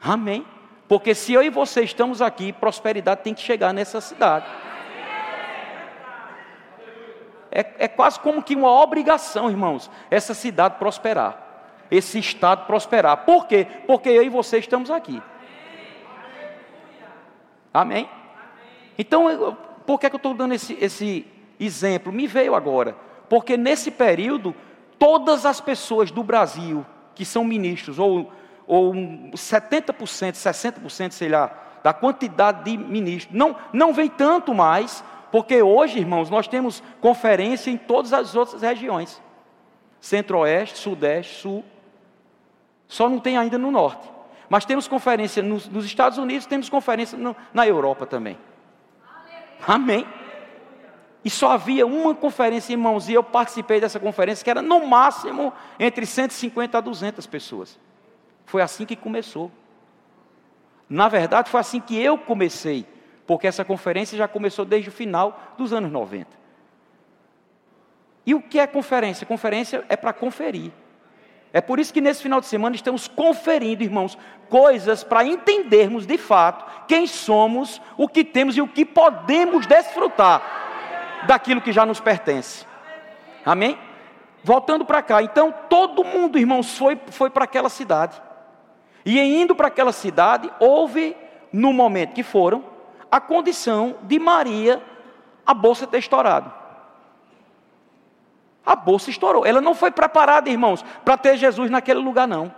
Amém. 0.00 0.46
Porque 0.86 1.16
se 1.16 1.32
eu 1.32 1.42
e 1.42 1.50
você 1.50 1.82
estamos 1.82 2.22
aqui, 2.22 2.52
prosperidade 2.52 3.22
tem 3.22 3.34
que 3.34 3.40
chegar 3.40 3.74
nessa 3.74 4.00
cidade. 4.00 4.46
É, 7.52 7.84
é 7.84 7.88
quase 7.88 8.18
como 8.18 8.42
que 8.42 8.56
uma 8.56 8.70
obrigação, 8.70 9.50
irmãos, 9.50 9.90
essa 10.10 10.32
cidade 10.32 10.76
prosperar, 10.78 11.36
esse 11.90 12.18
estado 12.18 12.66
prosperar. 12.66 13.18
Por 13.26 13.46
quê? 13.46 13.66
Porque 13.86 14.08
eu 14.08 14.22
e 14.22 14.30
você 14.30 14.58
estamos 14.58 14.90
aqui. 14.90 15.22
Amém? 17.72 18.08
Então, 18.98 19.56
por 19.86 20.00
que, 20.00 20.06
é 20.06 20.10
que 20.10 20.16
eu 20.16 20.18
estou 20.18 20.34
dando 20.34 20.54
esse, 20.54 20.76
esse 20.80 21.26
exemplo? 21.60 22.12
Me 22.12 22.26
veio 22.26 22.54
agora. 22.54 22.96
Porque 23.28 23.56
nesse 23.56 23.90
período, 23.90 24.54
todas 24.98 25.44
as 25.44 25.60
pessoas 25.60 26.10
do 26.10 26.22
Brasil 26.22 26.84
que 27.14 27.24
são 27.24 27.44
ministros, 27.44 27.98
ou, 27.98 28.32
ou 28.66 28.92
70%, 28.94 29.94
60%, 29.94 31.10
sei 31.10 31.28
lá, 31.28 31.50
da 31.82 31.92
quantidade 31.92 32.64
de 32.64 32.76
ministros, 32.76 33.36
não, 33.36 33.56
não 33.72 33.92
vem 33.92 34.08
tanto 34.08 34.54
mais, 34.54 35.04
porque 35.32 35.62
hoje, 35.62 35.98
irmãos, 35.98 36.28
nós 36.28 36.46
temos 36.46 36.82
conferência 37.00 37.70
em 37.70 37.78
todas 37.78 38.12
as 38.12 38.36
outras 38.36 38.60
regiões. 38.60 39.20
Centro-Oeste, 39.98 40.76
Sudeste, 40.76 41.40
Sul. 41.40 41.64
Só 42.86 43.08
não 43.08 43.18
tem 43.18 43.38
ainda 43.38 43.56
no 43.56 43.70
Norte. 43.70 44.06
Mas 44.50 44.66
temos 44.66 44.86
conferência 44.86 45.42
nos, 45.42 45.66
nos 45.66 45.86
Estados 45.86 46.18
Unidos, 46.18 46.44
temos 46.44 46.68
conferência 46.68 47.16
no, 47.16 47.34
na 47.54 47.66
Europa 47.66 48.04
também. 48.04 48.36
Amém. 49.66 50.06
E 51.24 51.30
só 51.30 51.52
havia 51.52 51.86
uma 51.86 52.14
conferência, 52.14 52.74
irmãos, 52.74 53.08
e 53.08 53.14
eu 53.14 53.24
participei 53.24 53.80
dessa 53.80 53.98
conferência, 53.98 54.44
que 54.44 54.50
era 54.50 54.60
no 54.60 54.86
máximo 54.86 55.50
entre 55.78 56.04
150 56.04 56.76
a 56.76 56.80
200 56.82 57.26
pessoas. 57.26 57.80
Foi 58.44 58.60
assim 58.60 58.84
que 58.84 58.96
começou. 58.96 59.50
Na 60.90 61.08
verdade, 61.08 61.48
foi 61.48 61.60
assim 61.60 61.80
que 61.80 61.98
eu 61.98 62.18
comecei, 62.18 62.84
porque 63.26 63.46
essa 63.46 63.64
conferência 63.64 64.16
já 64.16 64.26
começou 64.26 64.64
desde 64.64 64.88
o 64.88 64.92
final 64.92 65.54
dos 65.56 65.72
anos 65.72 65.90
90. 65.90 66.28
E 68.24 68.34
o 68.34 68.40
que 68.40 68.58
é 68.58 68.66
conferência? 68.66 69.26
Conferência 69.26 69.84
é 69.88 69.96
para 69.96 70.12
conferir. 70.12 70.72
É 71.52 71.60
por 71.60 71.78
isso 71.78 71.92
que 71.92 72.00
nesse 72.00 72.22
final 72.22 72.40
de 72.40 72.46
semana 72.46 72.74
estamos 72.74 73.06
conferindo, 73.06 73.82
irmãos, 73.82 74.16
coisas 74.48 75.04
para 75.04 75.24
entendermos 75.24 76.06
de 76.06 76.16
fato 76.16 76.86
quem 76.86 77.06
somos, 77.06 77.80
o 77.96 78.08
que 78.08 78.24
temos 78.24 78.56
e 78.56 78.62
o 78.62 78.68
que 78.68 78.84
podemos 78.84 79.66
desfrutar 79.66 80.42
daquilo 81.26 81.60
que 81.60 81.72
já 81.72 81.84
nos 81.84 82.00
pertence. 82.00 82.66
Amém? 83.44 83.78
Voltando 84.42 84.84
para 84.84 85.02
cá, 85.02 85.22
então 85.22 85.54
todo 85.68 86.04
mundo, 86.04 86.38
irmãos, 86.38 86.76
foi, 86.76 86.98
foi 87.08 87.28
para 87.28 87.44
aquela 87.44 87.68
cidade. 87.68 88.20
E 89.04 89.20
indo 89.20 89.54
para 89.54 89.68
aquela 89.68 89.92
cidade, 89.92 90.50
houve, 90.58 91.16
no 91.52 91.72
momento 91.72 92.14
que 92.14 92.22
foram, 92.22 92.64
a 93.12 93.20
condição 93.20 93.98
de 94.04 94.18
Maria, 94.18 94.82
a 95.44 95.52
bolsa 95.52 95.86
ter 95.86 95.98
estourado. 95.98 96.50
A 98.64 98.74
bolsa 98.74 99.10
estourou. 99.10 99.44
Ela 99.44 99.60
não 99.60 99.74
foi 99.74 99.90
preparada, 99.90 100.48
irmãos, 100.48 100.82
para 101.04 101.18
ter 101.18 101.36
Jesus 101.36 101.70
naquele 101.70 102.00
lugar, 102.00 102.26
não. 102.26 102.54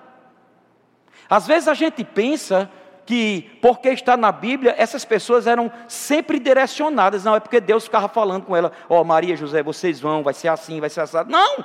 Às 1.28 1.44
vezes 1.44 1.66
a 1.66 1.74
gente 1.74 2.04
pensa 2.04 2.70
que, 3.04 3.58
porque 3.60 3.88
está 3.88 4.16
na 4.16 4.30
Bíblia, 4.30 4.76
essas 4.78 5.04
pessoas 5.04 5.48
eram 5.48 5.72
sempre 5.88 6.38
direcionadas. 6.38 7.24
Não, 7.24 7.34
é 7.34 7.40
porque 7.40 7.60
Deus 7.60 7.84
ficava 7.84 8.06
falando 8.06 8.44
com 8.44 8.54
ela: 8.54 8.70
Ó, 8.88 9.00
oh, 9.00 9.04
Maria, 9.04 9.36
José, 9.36 9.60
vocês 9.60 9.98
vão, 9.98 10.22
vai 10.22 10.34
ser 10.34 10.48
assim, 10.48 10.78
vai 10.78 10.88
ser 10.88 11.00
assado. 11.00 11.32
Não! 11.32 11.64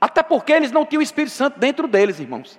Até 0.00 0.22
porque 0.22 0.52
eles 0.52 0.72
não 0.72 0.86
tinham 0.86 1.00
o 1.00 1.02
Espírito 1.02 1.34
Santo 1.34 1.60
dentro 1.60 1.86
deles, 1.86 2.18
irmãos. 2.18 2.58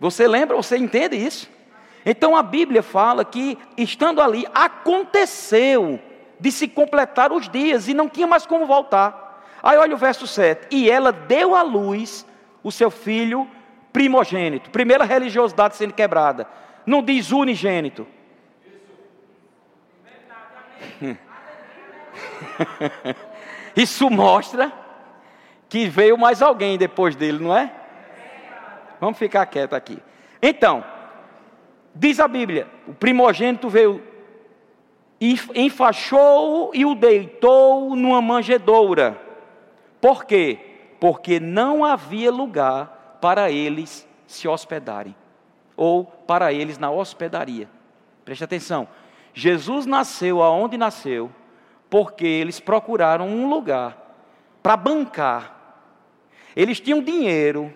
Você 0.00 0.26
lembra, 0.26 0.56
você 0.56 0.76
entende 0.76 1.16
isso? 1.16 1.57
Então 2.10 2.34
a 2.34 2.42
Bíblia 2.42 2.82
fala 2.82 3.22
que, 3.22 3.58
estando 3.76 4.22
ali, 4.22 4.46
aconteceu 4.54 6.00
de 6.40 6.50
se 6.50 6.66
completar 6.66 7.30
os 7.30 7.50
dias 7.50 7.86
e 7.86 7.92
não 7.92 8.08
tinha 8.08 8.26
mais 8.26 8.46
como 8.46 8.64
voltar. 8.64 9.44
Aí 9.62 9.76
olha 9.76 9.94
o 9.94 9.98
verso 9.98 10.26
7: 10.26 10.68
E 10.70 10.90
ela 10.90 11.12
deu 11.12 11.54
à 11.54 11.60
luz 11.60 12.26
o 12.64 12.72
seu 12.72 12.90
filho 12.90 13.46
primogênito. 13.92 14.70
Primeira 14.70 15.04
religiosidade 15.04 15.76
sendo 15.76 15.92
quebrada. 15.92 16.48
Não 16.86 17.02
diz 17.02 17.30
unigênito. 17.30 18.06
Isso 23.76 24.08
mostra 24.08 24.72
que 25.68 25.86
veio 25.86 26.16
mais 26.16 26.40
alguém 26.40 26.78
depois 26.78 27.14
dele, 27.14 27.44
não 27.44 27.54
é? 27.54 27.70
Vamos 28.98 29.18
ficar 29.18 29.44
quieto 29.44 29.74
aqui. 29.74 30.02
Então, 30.40 30.82
diz 31.98 32.20
a 32.20 32.28
Bíblia: 32.28 32.68
o 32.86 32.94
primogênito 32.94 33.68
veio, 33.68 34.02
enfaixou 35.54 36.70
e 36.72 36.84
o 36.86 36.94
deitou 36.94 37.96
numa 37.96 38.22
manjedoura. 38.22 39.20
Por 40.00 40.24
quê? 40.24 40.58
Porque 41.00 41.40
não 41.40 41.84
havia 41.84 42.30
lugar 42.30 43.18
para 43.20 43.50
eles 43.50 44.06
se 44.26 44.46
hospedarem, 44.46 45.14
ou 45.76 46.04
para 46.04 46.52
eles 46.52 46.78
na 46.78 46.90
hospedaria. 46.90 47.68
Preste 48.24 48.44
atenção. 48.44 48.86
Jesus 49.34 49.86
nasceu 49.86 50.42
aonde 50.42 50.76
nasceu, 50.76 51.30
porque 51.90 52.26
eles 52.26 52.60
procuraram 52.60 53.28
um 53.28 53.48
lugar 53.48 53.96
para 54.62 54.76
bancar. 54.76 55.56
Eles 56.54 56.80
tinham 56.80 57.02
dinheiro 57.02 57.72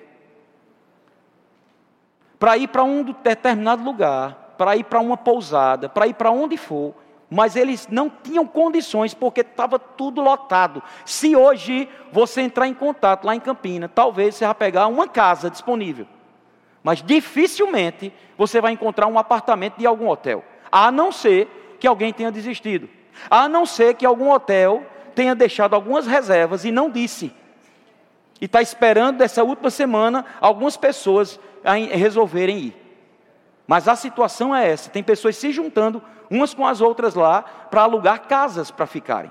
para 2.43 2.57
ir 2.57 2.67
para 2.67 2.83
um 2.83 3.05
determinado 3.05 3.85
lugar, 3.85 4.57
para 4.59 4.75
ir 4.75 4.83
para 4.83 4.99
uma 4.99 5.17
pousada, 5.17 5.89
para 5.89 6.09
ir 6.09 6.15
para 6.15 6.33
onde 6.33 6.57
for, 6.57 6.93
mas 7.31 7.55
eles 7.55 7.87
não 7.89 8.11
tinham 8.11 8.45
condições 8.45 9.15
porque 9.15 9.43
estava 9.43 9.79
tudo 9.79 10.21
lotado. 10.21 10.83
Se 11.07 11.37
hoje 11.37 11.89
você 12.11 12.41
entrar 12.41 12.67
em 12.67 12.75
contato 12.75 13.27
lá 13.27 13.37
em 13.37 13.39
Campina, 13.39 13.89
talvez 13.89 14.35
você 14.35 14.45
vá 14.45 14.53
pegar 14.53 14.89
uma 14.89 15.07
casa 15.07 15.49
disponível, 15.49 16.05
mas 16.83 17.01
dificilmente 17.01 18.13
você 18.37 18.61
vai 18.61 18.73
encontrar 18.73 19.07
um 19.07 19.21
apartamento 19.21 19.77
de 19.79 19.87
algum 19.87 20.09
hotel, 20.09 20.45
a 20.73 20.91
não 20.91 21.13
ser 21.13 21.77
que 21.79 21.87
alguém 21.87 22.13
tenha 22.13 22.33
desistido, 22.33 22.91
a 23.31 23.49
não 23.49 23.65
ser 23.65 23.95
que 23.95 24.05
algum 24.05 24.33
hotel 24.33 24.83
tenha 25.15 25.37
deixado 25.37 25.75
algumas 25.75 26.09
reservas 26.09 26.65
e 26.65 26.73
não 26.73 26.91
disse. 26.91 27.33
E 28.41 28.47
está 28.47 28.61
esperando 28.61 29.19
dessa 29.19 29.45
última 29.45 29.71
semana 29.71 30.27
algumas 30.41 30.77
pessoas 30.77 31.39
resolverem 31.93 32.59
ir. 32.59 32.77
Mas 33.67 33.89
a 33.89 33.97
situação 33.97 34.55
é 34.55 34.69
essa: 34.69 34.91
tem 34.91 35.03
pessoas 35.03 35.37
se 35.37 35.53
juntando 35.53 36.03
umas 36.31 36.55
com 36.55 36.67
as 36.67 36.81
outras 36.81 37.15
lá 37.15 37.43
para 37.43 37.83
alugar 37.83 38.27
casas 38.27 38.71
para 38.71 38.87
ficarem. 38.87 39.31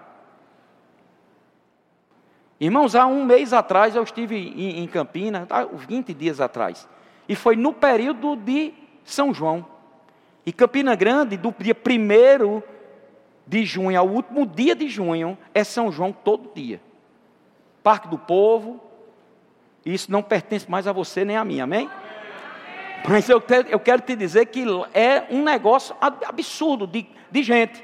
Irmãos, 2.60 2.96
há 2.96 3.08
um 3.08 3.26
mês 3.26 3.54
atrás 3.54 3.96
eu 3.96 4.04
estive 4.04 4.38
em, 4.38 4.84
em 4.84 4.88
Campinas, 4.88 5.48
20 5.88 6.14
dias 6.14 6.40
atrás, 6.40 6.88
e 7.28 7.36
foi 7.36 7.56
no 7.56 7.74
período 7.74 8.36
de 8.36 8.72
São 9.04 9.34
João. 9.34 9.66
E 10.46 10.52
Campina 10.52 10.96
Grande, 10.96 11.38
do 11.38 11.54
dia 11.58 11.76
1 11.76 12.62
de 13.48 13.66
junho 13.66 14.00
ao 14.00 14.08
último 14.08 14.46
dia 14.46 14.76
de 14.76 14.88
junho, 14.88 15.38
é 15.54 15.64
São 15.64 15.92
João 15.92 16.12
todo 16.12 16.52
dia. 16.54 16.80
Parque 17.82 18.08
do 18.08 18.18
Povo, 18.18 18.80
isso 19.84 20.12
não 20.12 20.22
pertence 20.22 20.70
mais 20.70 20.86
a 20.88 20.92
você 20.92 21.26
nem 21.26 21.38
a 21.38 21.44
mim, 21.44 21.60
amém? 21.60 21.90
Mas 23.08 23.28
eu, 23.30 23.42
te, 23.42 23.66
eu 23.70 23.80
quero 23.80 24.02
te 24.02 24.16
dizer 24.16 24.46
que 24.48 24.64
é 24.94 25.26
um 25.30 25.44
negócio 25.44 25.96
absurdo 26.00 26.86
de, 26.86 27.08
de 27.30 27.44
gente. 27.44 27.84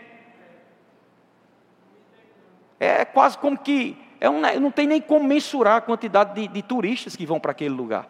É 2.79 3.05
quase 3.05 3.37
como 3.37 3.57
que. 3.57 3.97
É 4.19 4.29
um, 4.29 4.41
não 4.59 4.71
tem 4.71 4.87
nem 4.87 5.01
como 5.01 5.25
mensurar 5.25 5.77
a 5.77 5.81
quantidade 5.81 6.33
de, 6.33 6.47
de 6.47 6.61
turistas 6.61 7.15
que 7.15 7.25
vão 7.25 7.39
para 7.39 7.51
aquele 7.51 7.73
lugar. 7.73 8.07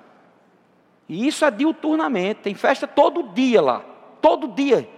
E 1.08 1.28
isso 1.28 1.46
é 1.46 1.52
diuturnamente, 1.52 2.42
tem 2.42 2.56
festa 2.56 2.86
todo 2.86 3.24
dia 3.34 3.62
lá. 3.62 3.84
Todo 4.22 4.48
dia. 4.48 4.90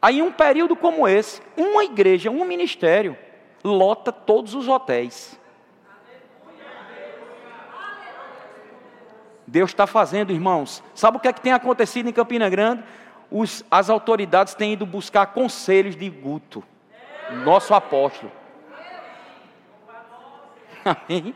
Aí, 0.00 0.18
em 0.18 0.22
um 0.22 0.32
período 0.32 0.76
como 0.76 1.06
esse, 1.08 1.40
uma 1.56 1.84
igreja, 1.84 2.30
um 2.30 2.44
ministério, 2.44 3.16
lota 3.64 4.12
todos 4.12 4.54
os 4.54 4.68
hotéis. 4.68 5.38
Deus 9.46 9.70
está 9.70 9.86
fazendo, 9.86 10.32
irmãos. 10.32 10.82
Sabe 10.94 11.16
o 11.16 11.20
que 11.20 11.28
é 11.28 11.32
que 11.32 11.40
tem 11.40 11.52
acontecido 11.52 12.08
em 12.08 12.12
Campina 12.12 12.48
Grande? 12.48 12.82
Os, 13.30 13.64
as 13.70 13.88
autoridades 13.88 14.54
têm 14.54 14.72
ido 14.72 14.86
buscar 14.86 15.26
conselhos 15.26 15.96
de 15.96 16.08
Guto, 16.08 16.62
nosso 17.44 17.74
apóstolo. 17.74 18.32
Amém? 20.84 21.34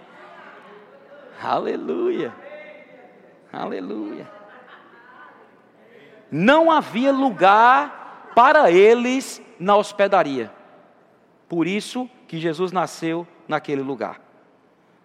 Aleluia. 1.43 2.33
Aleluia. 3.53 4.29
Não 6.31 6.71
havia 6.71 7.11
lugar 7.11 8.33
para 8.35 8.71
eles 8.71 9.43
na 9.59 9.77
hospedaria. 9.77 10.53
Por 11.49 11.67
isso 11.67 12.09
que 12.29 12.39
Jesus 12.39 12.71
nasceu 12.71 13.27
naquele 13.49 13.83
lugar. 13.83 14.21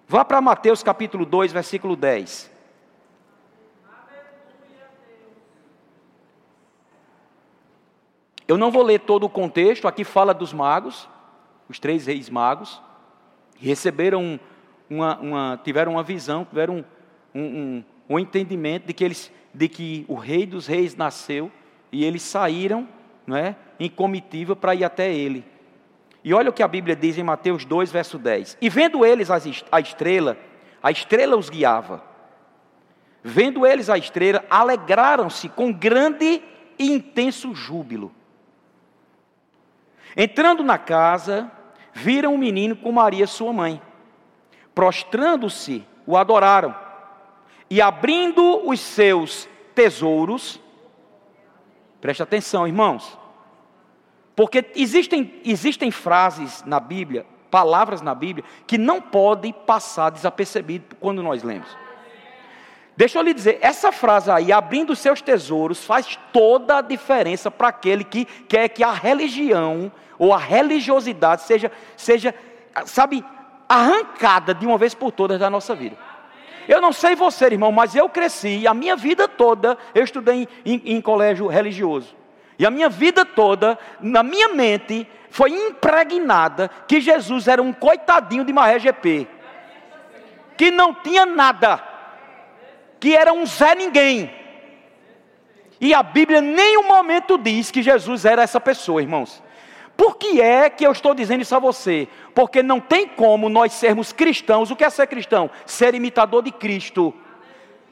Vá 0.07 0.23
para 0.23 0.39
Mateus 0.39 0.83
capítulo 0.83 1.25
2, 1.25 1.51
versículo 1.51 1.95
10. 1.95 2.54
Eu 8.47 8.57
não 8.57 8.69
vou 8.69 8.83
ler 8.83 8.99
todo 8.99 9.25
o 9.25 9.29
contexto, 9.29 9.87
aqui 9.87 10.03
fala 10.03 10.33
dos 10.33 10.53
magos, 10.53 11.09
os 11.67 11.79
três 11.79 12.05
reis 12.05 12.29
magos, 12.29 12.81
receberam 13.59 14.39
uma, 14.89 15.17
uma 15.17 15.61
tiveram 15.63 15.93
uma 15.93 16.03
visão, 16.03 16.45
tiveram 16.45 16.85
um, 17.33 17.41
um, 17.41 17.83
um 18.09 18.19
entendimento 18.19 18.85
de 18.85 18.93
que, 18.93 19.03
eles, 19.03 19.31
de 19.53 19.67
que 19.67 20.05
o 20.07 20.15
rei 20.15 20.45
dos 20.45 20.67
reis 20.67 20.95
nasceu 20.95 21.51
e 21.91 22.03
eles 22.03 22.21
saíram 22.21 22.87
não 23.25 23.35
é, 23.35 23.55
em 23.79 23.89
comitiva 23.89 24.55
para 24.55 24.75
ir 24.75 24.83
até 24.83 25.11
ele. 25.11 25.43
E 26.23 26.33
olha 26.33 26.49
o 26.49 26.53
que 26.53 26.63
a 26.63 26.67
Bíblia 26.67 26.95
diz 26.95 27.17
em 27.17 27.23
Mateus 27.23 27.65
2, 27.65 27.91
verso 27.91 28.17
10. 28.17 28.57
E 28.61 28.69
vendo 28.69 29.05
eles 29.05 29.29
a 29.31 29.79
estrela, 29.79 30.37
a 30.81 30.91
estrela 30.91 31.35
os 31.35 31.49
guiava. 31.49 32.03
Vendo 33.23 33.65
eles 33.65 33.89
a 33.89 33.97
estrela, 33.97 34.43
alegraram-se 34.49 35.49
com 35.49 35.71
grande 35.71 36.43
e 36.77 36.91
intenso 36.91 37.55
júbilo. 37.55 38.11
Entrando 40.15 40.63
na 40.63 40.77
casa, 40.77 41.51
viram 41.93 42.33
o 42.33 42.37
menino 42.37 42.75
com 42.75 42.91
Maria, 42.91 43.27
sua 43.27 43.51
mãe. 43.51 43.81
Prostrando-se, 44.73 45.85
o 46.05 46.15
adoraram. 46.15 46.75
E 47.69 47.81
abrindo 47.81 48.67
os 48.67 48.79
seus 48.79 49.49
tesouros, 49.73 50.59
preste 51.99 52.21
atenção, 52.21 52.67
irmãos, 52.67 53.17
porque 54.35 54.65
existem, 54.75 55.41
existem 55.43 55.89
frases 55.89 56.63
na 56.65 56.79
Bíblia, 56.79 57.25
palavras 57.49 58.01
na 58.01 58.13
Bíblia, 58.13 58.45
que 58.67 58.77
não 58.77 59.01
podem 59.01 59.51
passar 59.51 60.11
desapercebido 60.11 60.95
quando 60.99 61.23
nós 61.23 61.41
lemos. 61.41 61.84
Deixa 62.97 63.19
eu 63.19 63.23
lhe 63.23 63.33
dizer, 63.33 63.59
essa 63.61 63.91
frase 63.91 64.31
aí, 64.31 64.53
abrindo 64.53 64.95
seus 64.95 65.21
tesouros, 65.21 65.83
faz 65.83 66.17
toda 66.31 66.77
a 66.77 66.81
diferença 66.81 67.51
para 67.51 67.67
aquele 67.67 68.03
que 68.03 68.23
quer 68.23 68.69
que 68.69 68.83
a 68.83 68.91
religião 68.91 69.91
ou 70.17 70.33
a 70.33 70.37
religiosidade 70.37 71.41
seja, 71.41 71.71
seja, 71.97 72.33
sabe, 72.85 73.23
arrancada 73.67 74.53
de 74.53 74.65
uma 74.65 74.77
vez 74.77 74.93
por 74.93 75.11
todas 75.11 75.39
da 75.39 75.49
nossa 75.49 75.75
vida. 75.75 75.97
Eu 76.67 76.81
não 76.81 76.93
sei 76.93 77.15
você, 77.15 77.45
irmão, 77.45 77.71
mas 77.71 77.95
eu 77.95 78.07
cresci, 78.07 78.65
a 78.65 78.73
minha 78.73 78.95
vida 78.95 79.27
toda, 79.27 79.77
eu 79.93 80.03
estudei 80.03 80.47
em, 80.65 80.73
em, 80.73 80.95
em 80.95 81.01
colégio 81.01 81.47
religioso. 81.47 82.15
E 82.57 82.65
a 82.65 82.71
minha 82.71 82.89
vida 82.89 83.25
toda, 83.25 83.77
na 83.99 84.23
minha 84.23 84.49
mente, 84.49 85.07
foi 85.29 85.51
impregnada 85.51 86.71
que 86.87 87.01
Jesus 87.01 87.47
era 87.47 87.61
um 87.61 87.73
coitadinho 87.73 88.45
de 88.45 88.53
Maré 88.53 88.79
GP. 88.79 89.27
Que 90.55 90.71
não 90.71 90.93
tinha 90.93 91.25
nada. 91.25 91.94
Que 93.05 93.15
era 93.15 93.31
um 93.31 93.45
Zé 93.45 93.75
Ninguém. 93.75 94.31
E 95.79 95.93
a 95.93 96.01
Bíblia 96.01 96.39
em 96.39 96.41
nenhum 96.41 96.87
momento 96.87 97.37
diz 97.37 97.69
que 97.69 97.83
Jesus 97.83 98.25
era 98.25 98.41
essa 98.41 98.59
pessoa, 98.59 98.99
irmãos. 98.99 99.43
Por 99.95 100.17
que 100.17 100.41
é 100.41 100.71
que 100.71 100.83
eu 100.83 100.91
estou 100.91 101.13
dizendo 101.13 101.43
isso 101.43 101.55
a 101.55 101.59
você? 101.59 102.07
Porque 102.33 102.63
não 102.63 102.79
tem 102.79 103.07
como 103.07 103.47
nós 103.47 103.73
sermos 103.73 104.11
cristãos. 104.11 104.71
O 104.71 104.75
que 104.75 104.83
é 104.83 104.89
ser 104.89 105.05
cristão? 105.05 105.51
Ser 105.67 105.93
imitador 105.93 106.41
de 106.41 106.51
Cristo. 106.51 107.13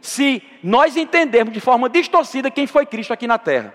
Se 0.01 0.41
nós 0.63 0.98
entendermos 0.98 1.53
de 1.53 1.60
forma 1.60 1.88
distorcida 1.88 2.50
quem 2.50 2.65
foi 2.65 2.84
Cristo 2.84 3.13
aqui 3.13 3.27
na 3.27 3.38
terra. 3.38 3.72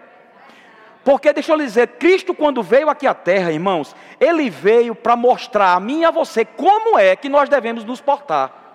Porque 1.04 1.32
deixa 1.32 1.52
eu 1.52 1.56
lhe 1.56 1.66
dizer, 1.66 1.86
Cristo 2.00 2.34
quando 2.34 2.64
veio 2.64 2.90
aqui 2.90 3.06
à 3.06 3.14
terra, 3.14 3.52
irmãos, 3.52 3.94
ele 4.18 4.50
veio 4.50 4.92
para 4.92 5.14
mostrar 5.14 5.74
a 5.74 5.78
mim 5.78 6.00
e 6.00 6.04
a 6.04 6.10
você 6.10 6.44
como 6.44 6.98
é 6.98 7.14
que 7.14 7.28
nós 7.28 7.48
devemos 7.48 7.84
nos 7.84 8.00
portar. 8.00 8.67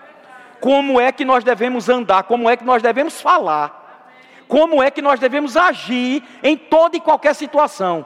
Como 0.64 0.98
é 0.98 1.12
que 1.12 1.26
nós 1.26 1.44
devemos 1.44 1.90
andar, 1.90 2.24
como 2.24 2.50
é 2.50 2.56
que 2.56 2.64
nós 2.64 2.82
devemos 2.82 3.20
falar. 3.20 4.08
Como 4.48 4.82
é 4.82 4.90
que 4.90 5.02
nós 5.02 5.20
devemos 5.20 5.58
agir 5.58 6.24
em 6.42 6.56
toda 6.56 6.96
e 6.96 7.02
qualquer 7.02 7.36
situação. 7.36 8.06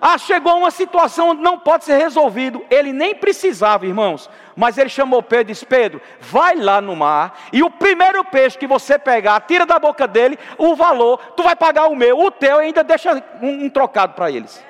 Ah, 0.00 0.18
chegou 0.18 0.56
uma 0.56 0.72
situação 0.72 1.28
onde 1.28 1.40
não 1.40 1.56
pode 1.56 1.84
ser 1.84 1.98
resolvido. 1.98 2.66
Ele 2.68 2.92
nem 2.92 3.14
precisava, 3.14 3.86
irmãos. 3.86 4.28
Mas 4.56 4.76
ele 4.76 4.88
chamou 4.88 5.22
Pedro 5.22 5.52
e 5.52 5.54
disse: 5.54 5.64
Pedro, 5.64 6.00
vai 6.18 6.56
lá 6.56 6.80
no 6.80 6.96
mar. 6.96 7.38
E 7.52 7.62
o 7.62 7.70
primeiro 7.70 8.24
peixe 8.24 8.58
que 8.58 8.66
você 8.66 8.98
pegar, 8.98 9.38
tira 9.42 9.64
da 9.64 9.78
boca 9.78 10.08
dele 10.08 10.36
o 10.58 10.74
valor. 10.74 11.18
Tu 11.36 11.44
vai 11.44 11.54
pagar 11.54 11.86
o 11.86 11.94
meu, 11.94 12.18
o 12.18 12.32
teu, 12.32 12.60
e 12.60 12.64
ainda 12.64 12.82
deixa 12.82 13.22
um, 13.40 13.66
um 13.66 13.70
trocado 13.70 14.14
para 14.14 14.32
eles. 14.32 14.60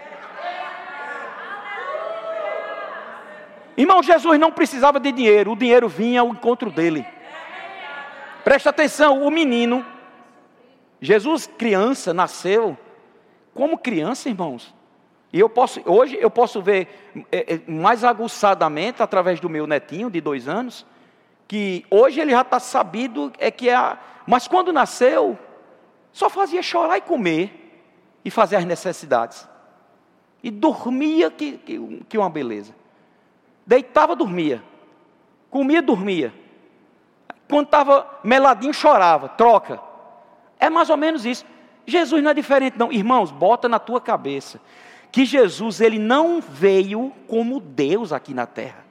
Irmão, 3.80 4.02
Jesus 4.02 4.38
não 4.38 4.52
precisava 4.52 5.00
de 5.00 5.10
dinheiro. 5.12 5.52
O 5.52 5.56
dinheiro 5.56 5.88
vinha 5.88 6.20
ao 6.20 6.28
encontro 6.28 6.70
dele. 6.70 7.06
Presta 8.44 8.70
atenção: 8.70 9.22
o 9.22 9.30
menino, 9.30 9.84
Jesus, 11.00 11.46
criança, 11.46 12.12
nasceu. 12.12 12.76
Como 13.54 13.78
criança, 13.78 14.28
irmãos 14.28 14.74
e 15.32 15.38
eu 15.38 15.48
posso, 15.48 15.80
hoje 15.84 16.18
eu 16.20 16.30
posso 16.30 16.60
ver 16.60 17.12
é, 17.30 17.54
é, 17.54 17.70
mais 17.70 18.02
aguçadamente 18.02 19.02
através 19.02 19.38
do 19.38 19.48
meu 19.48 19.66
netinho 19.66 20.10
de 20.10 20.20
dois 20.20 20.48
anos, 20.48 20.84
que 21.46 21.84
hoje 21.90 22.20
ele 22.20 22.32
já 22.32 22.40
está 22.40 22.58
sabido 22.58 23.32
é 23.38 23.50
que 23.50 23.68
é, 23.68 23.74
a, 23.74 23.98
mas 24.26 24.48
quando 24.48 24.72
nasceu 24.72 25.38
só 26.12 26.28
fazia 26.28 26.62
chorar 26.62 26.98
e 26.98 27.00
comer 27.00 27.84
e 28.24 28.30
fazer 28.30 28.56
as 28.56 28.64
necessidades 28.64 29.48
e 30.42 30.50
dormia 30.50 31.30
que, 31.30 31.58
que, 31.58 32.04
que 32.08 32.18
uma 32.18 32.30
beleza, 32.30 32.74
deitava 33.66 34.16
dormia, 34.16 34.62
comia 35.50 35.82
dormia, 35.82 36.32
quando 37.48 37.66
estava 37.66 38.20
meladinho 38.22 38.72
chorava, 38.72 39.28
troca, 39.28 39.80
é 40.58 40.70
mais 40.70 40.90
ou 40.90 40.96
menos 40.96 41.24
isso. 41.26 41.44
Jesus 41.86 42.22
não 42.22 42.30
é 42.30 42.34
diferente 42.34 42.78
não, 42.78 42.92
irmãos, 42.92 43.30
bota 43.30 43.68
na 43.68 43.78
tua 43.78 44.00
cabeça 44.00 44.60
que 45.10 45.24
Jesus 45.24 45.80
ele 45.80 45.98
não 45.98 46.40
veio 46.40 47.12
como 47.26 47.60
Deus 47.60 48.12
aqui 48.12 48.32
na 48.32 48.46
terra. 48.46 48.84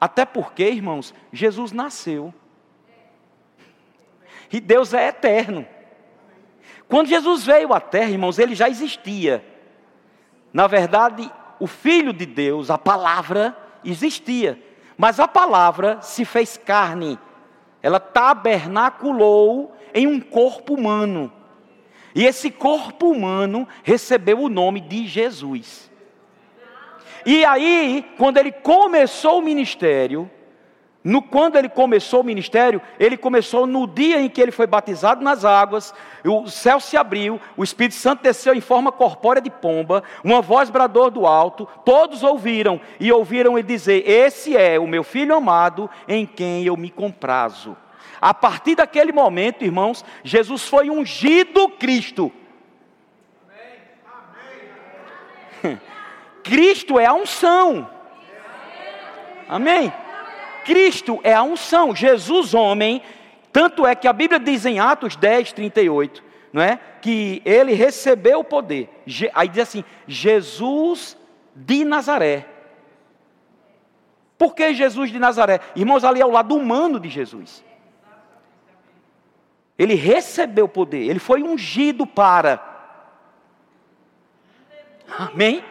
Até 0.00 0.24
porque, 0.24 0.64
irmãos, 0.64 1.14
Jesus 1.32 1.70
nasceu. 1.70 2.34
E 4.52 4.60
Deus 4.60 4.92
é 4.92 5.06
eterno. 5.06 5.64
Quando 6.88 7.06
Jesus 7.06 7.44
veio 7.44 7.72
à 7.72 7.80
terra, 7.80 8.10
irmãos, 8.10 8.38
ele 8.38 8.56
já 8.56 8.68
existia. 8.68 9.44
Na 10.52 10.66
verdade, 10.66 11.30
o 11.62 11.66
Filho 11.68 12.12
de 12.12 12.26
Deus, 12.26 12.70
a 12.70 12.76
palavra, 12.76 13.56
existia. 13.84 14.60
Mas 14.98 15.20
a 15.20 15.28
palavra 15.28 16.02
se 16.02 16.24
fez 16.24 16.56
carne. 16.56 17.16
Ela 17.80 18.00
tabernaculou 18.00 19.72
em 19.94 20.08
um 20.08 20.18
corpo 20.18 20.74
humano. 20.74 21.32
E 22.16 22.26
esse 22.26 22.50
corpo 22.50 23.08
humano 23.08 23.68
recebeu 23.84 24.40
o 24.40 24.48
nome 24.48 24.80
de 24.80 25.06
Jesus. 25.06 25.88
E 27.24 27.44
aí, 27.44 28.04
quando 28.18 28.38
ele 28.38 28.50
começou 28.50 29.38
o 29.38 29.42
ministério, 29.42 30.28
no, 31.04 31.20
quando 31.20 31.56
ele 31.56 31.68
começou 31.68 32.20
o 32.20 32.24
ministério, 32.24 32.80
ele 32.98 33.16
começou 33.16 33.66
no 33.66 33.88
dia 33.88 34.20
em 34.20 34.28
que 34.28 34.40
ele 34.40 34.52
foi 34.52 34.68
batizado 34.68 35.22
nas 35.22 35.44
águas, 35.44 35.92
o 36.24 36.48
céu 36.48 36.78
se 36.78 36.96
abriu, 36.96 37.40
o 37.56 37.64
Espírito 37.64 37.96
Santo 37.96 38.22
desceu 38.22 38.54
em 38.54 38.60
forma 38.60 38.92
corpórea 38.92 39.42
de 39.42 39.50
pomba, 39.50 40.04
uma 40.22 40.40
voz 40.40 40.70
bradou 40.70 41.10
do 41.10 41.26
alto, 41.26 41.68
todos 41.84 42.22
ouviram, 42.22 42.80
e 43.00 43.10
ouviram 43.10 43.58
ele 43.58 43.66
dizer: 43.66 44.08
Esse 44.08 44.56
é 44.56 44.78
o 44.78 44.86
meu 44.86 45.02
filho 45.02 45.34
amado, 45.34 45.90
em 46.06 46.24
quem 46.24 46.64
eu 46.64 46.76
me 46.76 46.90
comprazo. 46.90 47.76
A 48.20 48.32
partir 48.32 48.76
daquele 48.76 49.10
momento, 49.10 49.64
irmãos, 49.64 50.04
Jesus 50.22 50.68
foi 50.68 50.88
ungido 50.88 51.68
Cristo. 51.70 52.30
Cristo 56.44 57.00
é 57.00 57.06
a 57.06 57.14
unção. 57.14 57.90
Amém? 59.48 59.92
Cristo 60.64 61.20
é 61.22 61.34
a 61.34 61.42
unção. 61.42 61.94
Jesus, 61.94 62.54
homem, 62.54 63.02
tanto 63.52 63.86
é 63.86 63.94
que 63.94 64.08
a 64.08 64.12
Bíblia 64.12 64.40
diz 64.40 64.64
em 64.64 64.78
Atos 64.78 65.16
10, 65.16 65.52
38, 65.52 66.24
não 66.52 66.62
é? 66.62 66.78
Que 67.00 67.42
ele 67.44 67.72
recebeu 67.74 68.40
o 68.40 68.44
poder. 68.44 68.88
Aí 69.34 69.48
diz 69.48 69.58
assim: 69.58 69.84
Jesus 70.06 71.16
de 71.54 71.84
Nazaré. 71.84 72.46
Por 74.38 74.54
que 74.54 74.74
Jesus 74.74 75.10
de 75.10 75.18
Nazaré? 75.18 75.60
Irmãos, 75.76 76.02
ali 76.02 76.20
é 76.20 76.26
o 76.26 76.30
lado 76.30 76.56
humano 76.56 76.98
de 76.98 77.08
Jesus. 77.08 77.64
Ele 79.78 79.94
recebeu 79.94 80.68
poder, 80.68 81.08
ele 81.08 81.18
foi 81.18 81.42
ungido 81.42 82.06
para. 82.06 82.60
Amém? 85.18 85.64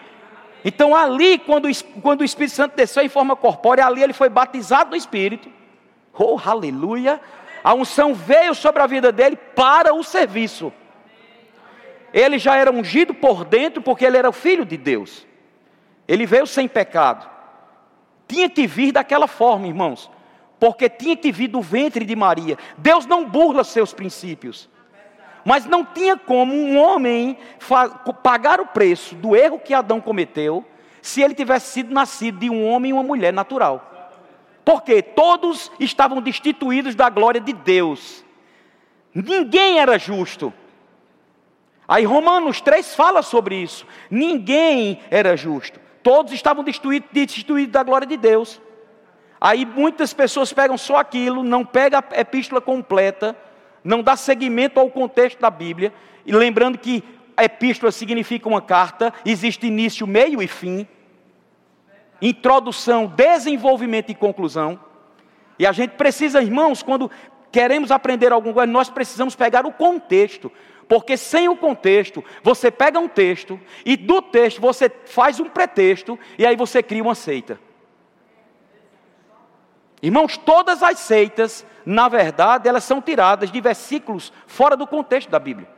Então, 0.63 0.95
ali, 0.95 1.39
quando, 1.39 1.67
quando 2.01 2.21
o 2.21 2.25
Espírito 2.25 2.55
Santo 2.55 2.75
desceu 2.75 3.03
em 3.03 3.09
forma 3.09 3.35
corpórea, 3.35 3.85
ali 3.85 4.03
ele 4.03 4.13
foi 4.13 4.29
batizado 4.29 4.91
no 4.91 4.95
Espírito. 4.95 5.49
Oh, 6.13 6.39
aleluia! 6.43 7.19
A 7.63 7.73
unção 7.73 8.13
veio 8.13 8.53
sobre 8.53 8.81
a 8.81 8.87
vida 8.87 9.11
dele 9.11 9.35
para 9.35 9.93
o 9.93 10.03
serviço. 10.03 10.71
Ele 12.13 12.37
já 12.37 12.55
era 12.55 12.71
ungido 12.71 13.13
por 13.13 13.45
dentro, 13.45 13.81
porque 13.81 14.05
ele 14.05 14.17
era 14.17 14.29
o 14.29 14.33
filho 14.33 14.65
de 14.65 14.77
Deus. 14.77 15.25
Ele 16.07 16.25
veio 16.25 16.45
sem 16.45 16.67
pecado. 16.67 17.29
Tinha 18.27 18.49
que 18.49 18.67
vir 18.67 18.91
daquela 18.91 19.27
forma, 19.27 19.67
irmãos, 19.67 20.09
porque 20.59 20.89
tinha 20.89 21.15
que 21.15 21.31
vir 21.31 21.47
do 21.47 21.61
ventre 21.61 22.05
de 22.05 22.15
Maria. 22.15 22.57
Deus 22.77 23.05
não 23.05 23.25
burla 23.25 23.63
seus 23.63 23.93
princípios. 23.93 24.69
Mas 25.43 25.65
não 25.65 25.83
tinha 25.83 26.15
como 26.15 26.53
um 26.53 26.77
homem 26.77 27.37
pagar 28.21 28.59
o 28.59 28.67
preço 28.67 29.15
do 29.15 29.35
erro 29.35 29.59
que 29.59 29.73
Adão 29.73 29.99
cometeu 29.99 30.65
se 31.01 31.21
ele 31.21 31.33
tivesse 31.33 31.73
sido 31.73 31.93
nascido 31.93 32.39
de 32.39 32.49
um 32.49 32.65
homem 32.65 32.91
e 32.91 32.93
uma 32.93 33.03
mulher 33.03 33.33
natural. 33.33 34.11
Porque 34.63 35.01
todos 35.01 35.71
estavam 35.79 36.21
destituídos 36.21 36.93
da 36.93 37.09
glória 37.09 37.41
de 37.41 37.53
Deus. 37.53 38.23
Ninguém 39.13 39.79
era 39.79 39.97
justo. 39.97 40.53
Aí 41.87 42.05
Romanos 42.05 42.61
3 42.61 42.95
fala 42.95 43.21
sobre 43.21 43.55
isso. 43.55 43.85
Ninguém 44.09 45.01
era 45.09 45.35
justo. 45.35 45.79
Todos 46.03 46.31
estavam 46.31 46.63
destituídos, 46.63 47.09
destituídos 47.11 47.73
da 47.73 47.83
glória 47.83 48.07
de 48.07 48.15
Deus. 48.15 48.61
Aí 49.39 49.65
muitas 49.65 50.13
pessoas 50.13 50.53
pegam 50.53 50.77
só 50.77 50.97
aquilo, 50.97 51.43
não 51.43 51.65
pegam 51.65 51.99
a 51.99 52.19
epístola 52.19 52.61
completa, 52.61 53.35
não 53.83 54.01
dá 54.01 54.15
seguimento 54.15 54.79
ao 54.79 54.89
contexto 54.89 55.39
da 55.39 55.49
Bíblia, 55.49 55.93
e 56.25 56.31
lembrando 56.31 56.77
que 56.77 57.03
a 57.35 57.45
epístola 57.45 57.91
significa 57.91 58.47
uma 58.47 58.61
carta, 58.61 59.13
existe 59.25 59.65
início, 59.65 60.05
meio 60.05 60.41
e 60.41 60.47
fim, 60.47 60.87
introdução, 62.21 63.07
desenvolvimento 63.07 64.11
e 64.11 64.15
conclusão. 64.15 64.79
E 65.57 65.65
a 65.65 65.71
gente 65.71 65.91
precisa, 65.91 66.41
irmãos, 66.41 66.83
quando 66.83 67.09
queremos 67.51 67.91
aprender 67.91 68.31
alguma 68.31 68.53
coisa, 68.53 68.71
nós 68.71 68.89
precisamos 68.89 69.35
pegar 69.35 69.65
o 69.65 69.71
contexto. 69.71 70.51
Porque 70.87 71.15
sem 71.15 71.47
o 71.47 71.55
contexto, 71.55 72.23
você 72.43 72.69
pega 72.69 72.99
um 72.99 73.07
texto 73.07 73.59
e 73.85 73.95
do 73.95 74.21
texto 74.21 74.59
você 74.59 74.91
faz 75.05 75.39
um 75.39 75.47
pretexto 75.47 76.19
e 76.37 76.45
aí 76.45 76.55
você 76.55 76.83
cria 76.83 77.01
uma 77.01 77.15
seita. 77.15 77.59
Irmãos, 80.01 80.35
todas 80.35 80.81
as 80.81 80.99
seitas, 80.99 81.65
na 81.85 82.09
verdade, 82.09 82.67
elas 82.67 82.83
são 82.83 83.01
tiradas 83.01 83.51
de 83.51 83.61
versículos 83.61 84.33
fora 84.47 84.75
do 84.75 84.87
contexto 84.87 85.29
da 85.29 85.37
Bíblia. 85.37 85.69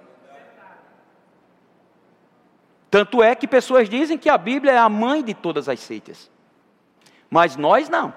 Tanto 2.90 3.22
é 3.24 3.36
que 3.36 3.48
pessoas 3.48 3.90
dizem 3.90 4.18
que 4.18 4.30
a 4.30 4.38
Bíblia 4.38 4.74
é 4.74 4.78
a 4.78 4.88
mãe 4.88 5.24
de 5.24 5.34
todas 5.34 5.68
as 5.68 5.80
seitas. 5.80 6.32
Mas 7.30 7.58
nós 7.58 7.90
não. 7.90 8.14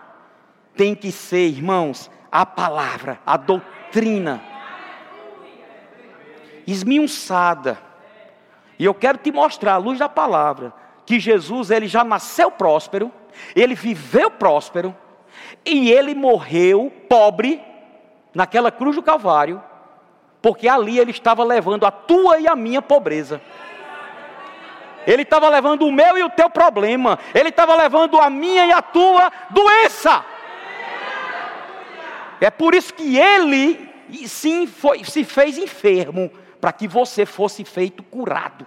Tem 0.76 0.94
que 0.94 1.10
ser, 1.10 1.48
irmãos, 1.48 2.10
a 2.30 2.44
palavra, 2.44 3.18
a 3.24 3.36
doutrina 3.36 4.42
esmiuçada. 6.66 7.78
E 8.78 8.84
eu 8.84 8.92
quero 8.92 9.16
te 9.16 9.32
mostrar 9.32 9.74
à 9.74 9.78
luz 9.78 9.98
da 9.98 10.08
palavra 10.08 10.72
que 11.06 11.18
Jesus 11.18 11.70
ele 11.70 11.86
já 11.86 12.04
nasceu 12.04 12.50
próspero, 12.50 13.10
ele 13.54 13.74
viveu 13.74 14.30
próspero 14.30 14.94
e 15.64 15.90
ele 15.90 16.14
morreu 16.14 16.92
pobre 17.08 17.62
naquela 18.34 18.70
cruz 18.70 18.96
do 18.96 19.02
Calvário, 19.02 19.62
porque 20.42 20.68
ali 20.68 20.98
ele 20.98 21.10
estava 21.10 21.42
levando 21.42 21.86
a 21.86 21.90
tua 21.90 22.38
e 22.38 22.46
a 22.46 22.54
minha 22.54 22.82
pobreza. 22.82 23.40
Ele 25.06 25.22
estava 25.22 25.48
levando 25.48 25.86
o 25.86 25.92
meu 25.92 26.18
e 26.18 26.22
o 26.24 26.30
teu 26.30 26.50
problema. 26.50 27.18
Ele 27.32 27.50
estava 27.50 27.76
levando 27.76 28.20
a 28.20 28.28
minha 28.28 28.66
e 28.66 28.72
a 28.72 28.82
tua 28.82 29.30
doença. 29.50 30.24
É 32.40 32.50
por 32.50 32.74
isso 32.74 32.92
que 32.92 33.16
ele 33.16 33.88
sim 34.26 34.66
foi, 34.66 35.04
se 35.04 35.24
fez 35.24 35.56
enfermo 35.56 36.30
para 36.60 36.72
que 36.72 36.88
você 36.88 37.24
fosse 37.24 37.64
feito 37.64 38.02
curado. 38.02 38.66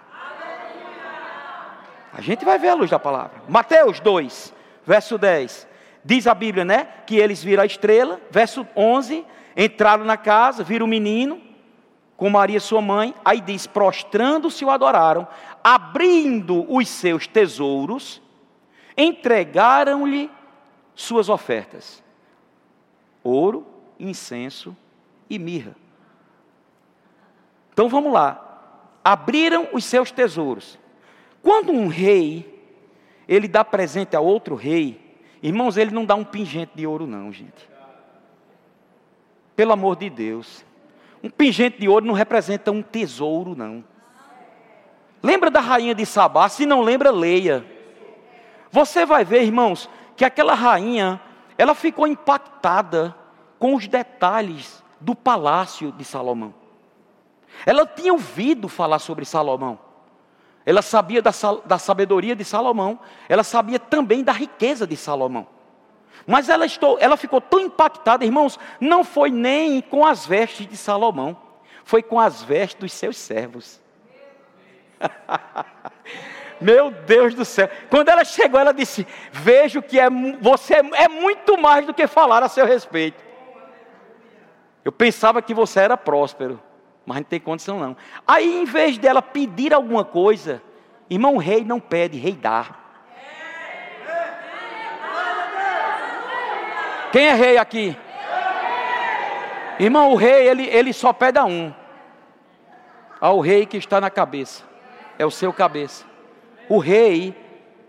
A 2.14 2.22
gente 2.22 2.44
vai 2.44 2.58
ver 2.58 2.70
a 2.70 2.74
luz 2.74 2.90
da 2.90 2.98
palavra. 2.98 3.42
Mateus 3.48 4.00
2, 4.00 4.54
verso 4.86 5.18
10. 5.18 5.68
Diz 6.04 6.28
a 6.28 6.34
Bíblia, 6.34 6.66
né? 6.66 6.88
Que 7.06 7.18
eles 7.18 7.44
viram 7.44 7.64
a 7.64 7.66
estrela. 7.66 8.20
Verso 8.32 8.68
11. 8.76 9.26
Entraram 9.56 10.06
na 10.06 10.18
casa, 10.18 10.64
viram 10.64 10.86
o 10.86 10.90
menino 10.90 11.50
com 12.20 12.30
Maria, 12.30 12.60
sua 12.60 12.82
mãe. 12.82 13.16
Aí 13.24 13.40
diz: 13.40 13.66
prostrando-se 13.66 14.66
o 14.66 14.70
adoraram, 14.70 15.26
abrindo 15.64 16.66
os 16.72 16.90
seus 16.90 17.26
tesouros, 17.26 18.22
entregaram-lhe 18.98 20.30
suas 20.94 21.30
ofertas: 21.30 22.04
ouro, 23.24 23.66
incenso 23.98 24.76
e 25.30 25.40
mirra. 25.40 25.76
Então 27.72 27.88
vamos 27.88 28.12
lá. 28.12 28.46
Abriram 29.02 29.70
os 29.72 29.86
seus 29.86 30.12
tesouros. 30.12 30.78
Quando 31.42 31.72
um 31.72 31.88
rei, 31.88 32.62
ele 33.30 33.48
dá 33.48 33.64
presente 33.64 34.14
a 34.14 34.20
outro 34.20 34.56
rei, 34.56 35.09
irmãos, 35.42 35.78
ele 35.78 35.92
não 35.92 36.06
dá 36.06 36.16
um 36.16 36.24
pingente 36.24 36.74
de 36.76 36.86
ouro, 36.86 37.08
não, 37.08 37.32
gente. 37.32 37.70
Pelo 39.56 39.74
amor 39.74 39.96
de 39.96 40.10
Deus. 40.10 40.66
Um 41.24 41.30
pingente 41.30 41.80
de 41.80 41.90
ouro 41.90 42.06
não 42.06 42.14
representa 42.14 42.72
um 42.72 42.82
tesouro, 42.82 43.56
não. 43.56 43.84
Lembra 45.22 45.52
da 45.52 45.60
rainha 45.60 45.94
de 45.94 46.06
Sabá? 46.06 46.48
Se 46.48 46.66
não 46.66 46.82
lembra, 46.82 47.12
leia. 47.12 47.66
Você 48.72 49.06
vai 49.06 49.26
ver, 49.26 49.44
irmãos, 49.44 49.90
que 50.16 50.24
aquela 50.24 50.54
rainha, 50.54 51.20
ela 51.58 51.76
ficou 51.76 52.08
impactada 52.08 53.16
com 53.58 53.76
os 53.76 53.88
detalhes 53.88 54.84
do 55.00 55.14
palácio 55.14 55.92
de 55.92 56.06
Salomão. 56.06 56.54
Ela 57.66 57.86
tinha 57.86 58.14
ouvido 58.14 58.68
falar 58.68 59.00
sobre 59.00 59.26
Salomão. 59.26 59.80
Ela 60.66 60.82
sabia 60.82 61.22
da, 61.22 61.32
da 61.66 61.78
sabedoria 61.78 62.36
de 62.36 62.44
Salomão. 62.44 63.00
Ela 63.28 63.44
sabia 63.44 63.80
também 63.80 64.24
da 64.24 64.32
riqueza 64.32 64.86
de 64.86 64.96
Salomão. 64.96 65.48
Mas 66.28 66.50
ela, 66.50 66.66
estou, 66.66 66.98
ela 67.00 67.18
ficou 67.18 67.42
tão 67.42 67.60
impactada, 67.60 68.26
irmãos, 68.26 68.60
não 68.80 69.04
foi 69.04 69.32
nem 69.32 69.82
com 69.82 70.06
as 70.06 70.26
vestes 70.26 70.68
de 70.68 70.78
Salomão, 70.78 71.36
foi 71.84 72.04
com 72.04 72.20
as 72.20 72.44
vestes 72.44 72.80
dos 72.80 72.94
seus 72.94 73.18
servos. 73.18 73.82
Meu 76.62 76.92
Deus 76.92 77.34
do 77.34 77.46
céu. 77.46 77.70
Quando 77.90 78.10
ela 78.10 78.26
chegou, 78.26 78.60
ela 78.60 78.74
disse: 78.74 79.08
Vejo 79.32 79.82
que 79.82 79.98
é, 80.00 80.10
você 80.42 80.76
é, 80.76 81.04
é 81.04 81.08
muito 81.08 81.58
mais 81.58 81.86
do 81.86 81.94
que 81.94 82.06
falar 82.06 82.44
a 82.44 82.50
seu 82.50 82.66
respeito. 82.66 83.24
Eu 84.84 84.92
pensava 84.92 85.42
que 85.42 85.54
você 85.54 85.80
era 85.80 85.96
próspero 85.96 86.62
mas 87.10 87.18
não 87.18 87.24
tem 87.24 87.40
condição 87.40 87.80
não. 87.80 87.98
Aí, 88.28 88.62
em 88.62 88.66
vez 88.66 89.00
dela 89.00 89.20
pedir 89.20 89.74
alguma 89.74 90.06
coisa, 90.06 90.62
irmão, 91.10 91.34
o 91.34 91.40
rei 91.40 91.66
não 91.66 91.80
pede, 91.80 92.20
rei 92.20 92.34
dá. 92.34 92.68
Quem 97.12 97.26
é 97.26 97.34
rei 97.34 97.58
aqui? 97.58 97.98
Irmão, 99.80 100.12
o 100.12 100.16
rei, 100.16 100.50
ele, 100.50 100.68
ele 100.68 100.94
só 100.94 101.12
pede 101.12 101.40
a 101.40 101.46
um. 101.46 101.74
Ao 103.20 103.40
rei 103.40 103.66
que 103.66 103.78
está 103.78 104.00
na 104.00 104.12
cabeça. 104.12 104.64
É 105.18 105.26
o 105.26 105.32
seu 105.32 105.52
cabeça. 105.52 106.06
O 106.70 106.78
rei, 106.78 107.34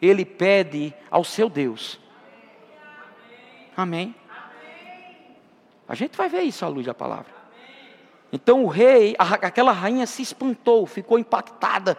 ele 0.01 0.25
pede 0.25 0.95
ao 1.11 1.25
seu 1.25 1.51
Deus. 1.51 2.01
Amém? 3.77 4.15
A 5.87 5.95
gente 5.95 6.17
vai 6.17 6.31
ver 6.31 6.41
isso 6.41 6.65
à 6.65 6.69
luz 6.69 6.87
da 6.87 6.95
palavra. 6.95 7.40
Então 8.33 8.65
o 8.65 8.69
rei, 8.69 9.17
aquela 9.19 9.73
rainha 9.73 10.07
se 10.07 10.23
espantou, 10.23 10.87
ficou 10.87 11.19
impactada. 11.19 11.99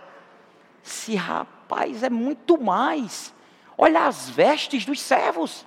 Se 0.82 1.16
rapaz 1.16 2.04
é 2.04 2.10
muito 2.10 2.62
mais. 2.62 3.34
Olha 3.78 4.08
as 4.08 4.30
vestes 4.30 4.86
dos 4.86 5.02
servos. 5.02 5.66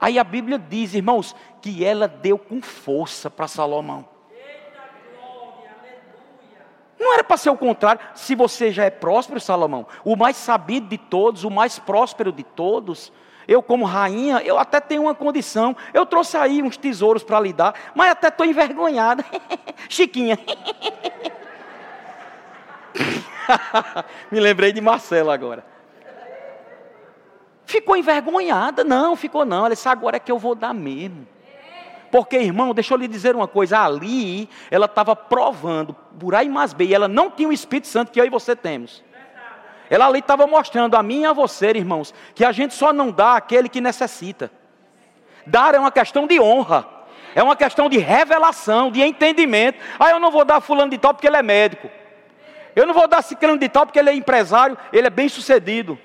Aí 0.00 0.18
a 0.18 0.24
Bíblia 0.24 0.58
diz, 0.58 0.94
irmãos, 0.94 1.34
que 1.60 1.84
ela 1.84 2.06
deu 2.06 2.38
com 2.38 2.62
força 2.62 3.28
para 3.28 3.48
Salomão. 3.48 4.08
Não 6.98 7.14
era 7.14 7.22
para 7.22 7.36
ser 7.36 7.50
o 7.50 7.56
contrário. 7.56 8.00
Se 8.14 8.34
você 8.34 8.72
já 8.72 8.84
é 8.84 8.90
próspero, 8.90 9.40
Salomão, 9.40 9.86
o 10.04 10.16
mais 10.16 10.36
sabido 10.36 10.88
de 10.88 10.98
todos, 10.98 11.44
o 11.44 11.50
mais 11.50 11.78
próspero 11.78 12.32
de 12.32 12.42
todos, 12.42 13.12
eu, 13.48 13.62
como 13.62 13.86
rainha, 13.86 14.42
eu 14.44 14.58
até 14.58 14.78
tenho 14.78 15.04
uma 15.04 15.14
condição. 15.14 15.74
Eu 15.94 16.04
trouxe 16.04 16.36
aí 16.36 16.62
uns 16.62 16.76
tesouros 16.76 17.22
para 17.22 17.40
lhe 17.40 17.50
dar, 17.50 17.74
mas 17.94 18.10
até 18.10 18.28
estou 18.28 18.44
envergonhada. 18.44 19.24
Chiquinha. 19.88 20.38
Me 24.30 24.38
lembrei 24.38 24.70
de 24.70 24.82
Marcela 24.82 25.32
agora. 25.32 25.64
Ficou 27.64 27.96
envergonhada? 27.96 28.84
Não, 28.84 29.16
ficou 29.16 29.46
não. 29.46 29.64
Ela 29.64 29.74
disse: 29.74 29.88
agora 29.88 30.18
é 30.18 30.20
que 30.20 30.30
eu 30.30 30.38
vou 30.38 30.54
dar 30.54 30.74
mesmo. 30.74 31.26
Porque, 32.10 32.36
irmão, 32.36 32.74
deixa 32.74 32.92
eu 32.92 32.98
lhe 32.98 33.08
dizer 33.08 33.34
uma 33.34 33.48
coisa: 33.48 33.80
ali 33.80 34.46
ela 34.70 34.84
estava 34.84 35.16
provando, 35.16 35.94
por 36.18 36.34
A 36.34 36.44
e 36.44 36.50
mais 36.50 36.74
B, 36.74 36.84
e 36.84 36.94
ela 36.94 37.08
não 37.08 37.30
tinha 37.30 37.48
o 37.48 37.52
Espírito 37.52 37.86
Santo 37.86 38.12
que 38.12 38.20
eu 38.20 38.26
e 38.26 38.30
você 38.30 38.54
temos. 38.54 39.02
Ela 39.90 40.06
ali 40.06 40.18
estava 40.18 40.46
mostrando 40.46 40.96
a 40.96 41.02
mim 41.02 41.22
e 41.22 41.26
a 41.26 41.32
você, 41.32 41.68
irmãos, 41.68 42.14
que 42.34 42.44
a 42.44 42.52
gente 42.52 42.74
só 42.74 42.92
não 42.92 43.10
dá 43.10 43.36
aquele 43.36 43.68
que 43.68 43.80
necessita. 43.80 44.50
Dar 45.46 45.74
é 45.74 45.78
uma 45.78 45.90
questão 45.90 46.26
de 46.26 46.40
honra, 46.40 46.86
é 47.34 47.42
uma 47.42 47.56
questão 47.56 47.88
de 47.88 47.98
revelação, 47.98 48.90
de 48.90 49.02
entendimento. 49.02 49.78
Ah, 49.98 50.10
eu 50.10 50.20
não 50.20 50.30
vou 50.30 50.44
dar 50.44 50.60
fulano 50.60 50.90
de 50.90 50.98
tal 50.98 51.14
porque 51.14 51.26
ele 51.26 51.36
é 51.36 51.42
médico. 51.42 51.90
Eu 52.76 52.86
não 52.86 52.94
vou 52.94 53.08
dar 53.08 53.22
ciclano 53.22 53.58
de 53.58 53.68
tal 53.68 53.86
porque 53.86 53.98
ele 53.98 54.10
é 54.10 54.14
empresário, 54.14 54.76
ele 54.92 55.06
é 55.06 55.10
bem 55.10 55.28
sucedido. 55.28 55.98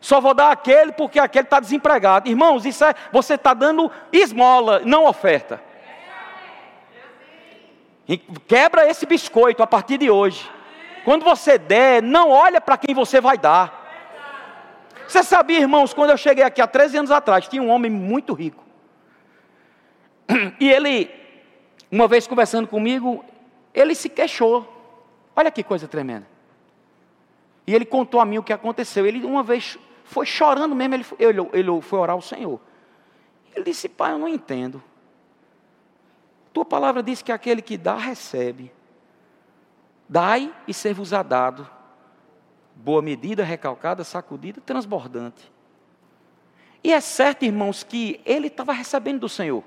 Só 0.00 0.20
vou 0.20 0.34
dar 0.34 0.50
aquele 0.50 0.92
porque 0.92 1.18
aquele 1.18 1.44
está 1.44 1.58
desempregado. 1.60 2.28
Irmãos, 2.28 2.66
isso 2.66 2.84
é, 2.84 2.94
você 3.10 3.34
está 3.34 3.54
dando 3.54 3.90
esmola, 4.12 4.82
não 4.84 5.06
oferta. 5.06 5.62
Quebra 8.46 8.86
esse 8.86 9.06
biscoito 9.06 9.62
a 9.62 9.66
partir 9.66 9.96
de 9.96 10.10
hoje. 10.10 10.50
Quando 11.04 11.24
você 11.24 11.58
der, 11.58 12.02
não 12.02 12.30
olha 12.30 12.60
para 12.60 12.78
quem 12.78 12.94
você 12.94 13.20
vai 13.20 13.36
dar. 13.36 13.82
Você 15.06 15.22
sabia, 15.22 15.60
irmãos, 15.60 15.92
quando 15.92 16.10
eu 16.10 16.16
cheguei 16.16 16.42
aqui 16.42 16.62
há 16.62 16.66
13 16.66 16.96
anos 16.96 17.10
atrás, 17.10 17.46
tinha 17.46 17.62
um 17.62 17.68
homem 17.68 17.90
muito 17.90 18.32
rico. 18.32 18.64
E 20.58 20.70
ele, 20.70 21.10
uma 21.90 22.08
vez 22.08 22.26
conversando 22.26 22.66
comigo, 22.66 23.22
ele 23.74 23.94
se 23.94 24.08
queixou. 24.08 24.66
Olha 25.36 25.50
que 25.50 25.62
coisa 25.62 25.86
tremenda. 25.86 26.26
E 27.66 27.74
ele 27.74 27.84
contou 27.84 28.20
a 28.20 28.24
mim 28.24 28.38
o 28.38 28.42
que 28.42 28.52
aconteceu. 28.52 29.04
Ele 29.06 29.24
uma 29.24 29.42
vez 29.42 29.78
foi 30.04 30.26
chorando 30.26 30.74
mesmo, 30.74 30.94
ele, 30.94 31.04
ele, 31.18 31.48
ele 31.52 31.82
foi 31.82 31.98
orar 31.98 32.14
ao 32.14 32.22
Senhor. 32.22 32.60
Ele 33.54 33.64
disse, 33.64 33.88
pai, 33.88 34.12
eu 34.12 34.18
não 34.18 34.28
entendo. 34.28 34.82
Tua 36.52 36.64
palavra 36.64 37.02
diz 37.02 37.20
que 37.20 37.32
aquele 37.32 37.60
que 37.60 37.76
dá, 37.76 37.96
recebe. 37.96 38.72
Dai 40.14 40.54
e 40.68 40.72
ser-vos-á 40.72 41.24
dado. 41.24 41.68
Boa 42.76 43.02
medida, 43.02 43.42
recalcada, 43.42 44.04
sacudida, 44.04 44.60
transbordante. 44.60 45.50
E 46.84 46.92
é 46.92 47.00
certo, 47.00 47.44
irmãos, 47.44 47.82
que 47.82 48.20
ele 48.24 48.46
estava 48.46 48.72
recebendo 48.72 49.22
do 49.22 49.28
Senhor, 49.28 49.64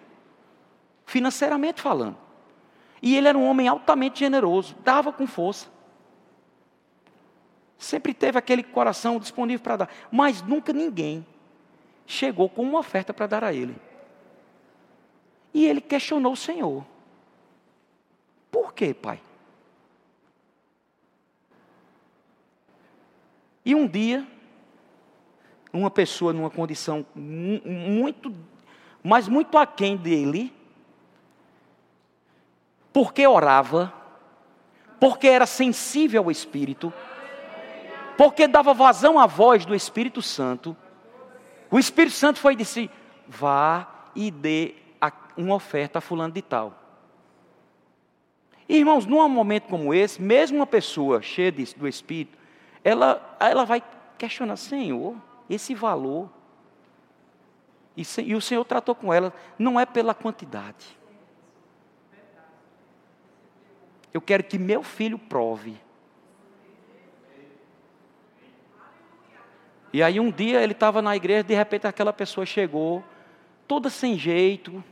financeiramente 1.06 1.82
falando. 1.82 2.16
E 3.02 3.18
ele 3.18 3.28
era 3.28 3.38
um 3.38 3.46
homem 3.46 3.68
altamente 3.68 4.20
generoso, 4.20 4.74
dava 4.86 5.12
com 5.12 5.28
força. 5.28 5.68
Sempre 7.78 8.14
teve 8.14 8.38
aquele 8.40 8.64
coração 8.64 9.20
disponível 9.20 9.62
para 9.62 9.76
dar. 9.76 9.90
Mas 10.10 10.42
nunca 10.42 10.72
ninguém 10.72 11.28
chegou 12.06 12.48
com 12.48 12.64
uma 12.64 12.80
oferta 12.80 13.14
para 13.14 13.28
dar 13.28 13.44
a 13.44 13.54
ele. 13.54 13.76
E 15.54 15.66
ele 15.66 15.82
questionou 15.82 16.32
o 16.32 16.38
Senhor: 16.38 16.86
Por 18.50 18.74
quê, 18.74 18.94
pai? 18.94 19.27
E 23.67 23.75
um 23.75 23.86
dia, 23.86 24.25
uma 25.73 25.91
pessoa 25.91 26.32
numa 26.32 26.49
condição 26.49 27.06
muito, 27.13 28.34
mas 29.03 29.27
muito 29.27 29.58
aquém 29.58 29.97
dele, 29.97 30.53
porque 32.93 33.27
orava, 33.27 33.93
porque 35.01 35.27
era 35.27 35.45
sensível 35.45 36.23
ao 36.23 36.32
Espírito, 36.32 36.93
porque 38.17 38.47
dava 38.47 38.73
vazão 38.73 39.19
à 39.19 39.25
voz 39.25 39.65
do 39.65 39.75
Espírito 39.75 40.21
Santo, 40.21 40.73
o 41.69 41.77
Espírito 41.77 42.15
Santo 42.15 42.39
foi 42.39 42.53
e 42.53 42.56
disse: 42.56 42.89
vá 43.27 43.86
e 44.15 44.32
dê 44.32 44.75
uma 45.36 45.56
oferta 45.56 45.99
a 45.99 46.01
fulano 46.01 46.34
de 46.34 46.41
tal. 46.41 46.73
Irmãos, 48.69 49.06
num 49.06 49.27
momento 49.27 49.67
como 49.67 49.93
esse, 49.93 50.21
mesmo 50.21 50.56
uma 50.56 50.65
pessoa 50.65 51.21
cheia 51.21 51.51
do 51.51 51.86
Espírito, 51.86 52.37
ela, 52.89 53.38
ela 53.39 53.65
vai 53.65 53.84
questionar, 54.17 54.56
Senhor, 54.56 55.15
esse 55.50 55.73
valor. 55.73 56.30
E, 57.95 58.04
e 58.21 58.36
o 58.36 58.41
Senhor 58.41 58.63
tratou 58.63 58.95
com 58.95 59.13
ela, 59.13 59.34
não 59.58 59.80
é 59.80 59.86
pela 59.86 60.13
quantidade. 60.13 60.97
Eu 64.13 64.21
quero 64.21 64.43
que 64.43 64.58
meu 64.58 64.84
filho 64.84 65.19
prove 65.19 65.78
E 69.91 70.04
aí 70.04 70.19
um 70.19 70.30
dia 70.30 70.62
ele 70.62 70.73
estava 70.73 71.02
na 71.02 71.15
igreja, 71.15 71.43
de 71.43 71.54
repente 71.54 71.88
aquela 71.88 72.13
pessoa 72.13 72.45
chegou, 72.45 73.04
toda 73.67 73.89
sem 73.89 74.17
jeito, 74.17 74.84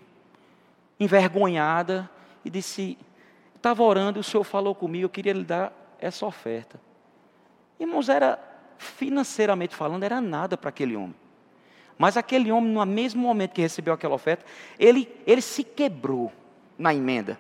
envergonhada, 0.99 2.10
e 2.43 2.49
disse: 2.49 2.97
Estava 3.55 3.84
orando 3.84 4.19
o 4.19 4.23
Senhor 4.23 4.43
falou 4.43 4.73
comigo, 4.73 5.05
eu 5.05 5.10
queria 5.10 5.34
lhe 5.34 5.43
dar 5.43 5.71
essa 5.99 6.25
oferta. 6.25 6.79
Irmãos, 7.79 8.09
era 8.09 8.39
financeiramente 8.77 9.75
falando, 9.75 10.03
era 10.03 10.21
nada 10.21 10.57
para 10.57 10.69
aquele 10.69 10.95
homem. 10.95 11.15
Mas 11.97 12.17
aquele 12.17 12.51
homem, 12.51 12.71
no 12.71 12.85
mesmo 12.85 13.21
momento 13.21 13.53
que 13.53 13.61
recebeu 13.61 13.93
aquela 13.93 14.15
oferta, 14.15 14.45
ele, 14.77 15.09
ele 15.25 15.41
se 15.41 15.63
quebrou 15.63 16.31
na 16.77 16.93
emenda. 16.93 17.39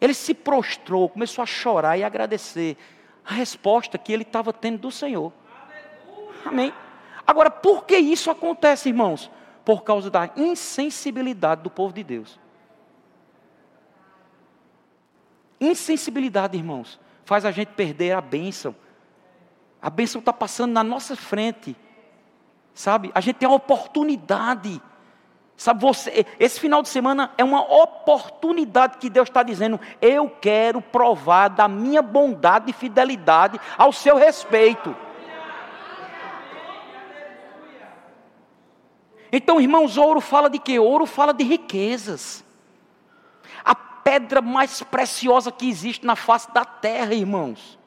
Ele 0.00 0.14
se 0.14 0.34
prostrou, 0.34 1.08
começou 1.08 1.42
a 1.42 1.46
chorar 1.46 1.98
e 1.98 2.04
agradecer 2.04 2.76
a 3.24 3.34
resposta 3.34 3.98
que 3.98 4.12
ele 4.12 4.22
estava 4.22 4.52
tendo 4.52 4.78
do 4.78 4.90
Senhor. 4.90 5.32
Amém? 6.44 6.72
Agora, 7.26 7.50
por 7.50 7.84
que 7.84 7.96
isso 7.96 8.30
acontece, 8.30 8.88
irmãos? 8.88 9.30
Por 9.64 9.82
causa 9.82 10.10
da 10.10 10.30
insensibilidade 10.36 11.62
do 11.62 11.70
povo 11.70 11.94
de 11.94 12.02
Deus. 12.02 12.38
Insensibilidade, 15.58 16.56
irmãos, 16.56 17.00
faz 17.24 17.46
a 17.46 17.50
gente 17.50 17.68
perder 17.68 18.12
a 18.12 18.20
bênção. 18.20 18.74
A 19.84 19.90
bênção 19.90 20.18
está 20.18 20.32
passando 20.32 20.72
na 20.72 20.82
nossa 20.82 21.14
frente. 21.14 21.76
Sabe? 22.72 23.12
A 23.14 23.20
gente 23.20 23.36
tem 23.36 23.46
a 23.46 23.52
oportunidade. 23.52 24.80
Sabe, 25.58 25.82
você, 25.82 26.24
esse 26.40 26.58
final 26.58 26.80
de 26.80 26.88
semana 26.88 27.30
é 27.36 27.44
uma 27.44 27.60
oportunidade 27.60 28.96
que 28.96 29.10
Deus 29.10 29.28
está 29.28 29.42
dizendo: 29.42 29.78
eu 30.00 30.30
quero 30.40 30.80
provar 30.80 31.48
da 31.48 31.68
minha 31.68 32.00
bondade 32.00 32.70
e 32.70 32.72
fidelidade 32.72 33.60
ao 33.76 33.92
seu 33.92 34.16
respeito. 34.16 34.96
Então, 39.30 39.60
irmãos, 39.60 39.98
ouro 39.98 40.22
fala 40.22 40.48
de 40.48 40.58
quê? 40.58 40.78
Ouro 40.78 41.04
fala 41.04 41.34
de 41.34 41.44
riquezas. 41.44 42.42
A 43.62 43.74
pedra 43.74 44.40
mais 44.40 44.82
preciosa 44.82 45.52
que 45.52 45.68
existe 45.68 46.06
na 46.06 46.16
face 46.16 46.50
da 46.54 46.64
terra, 46.64 47.12
irmãos. 47.12 47.78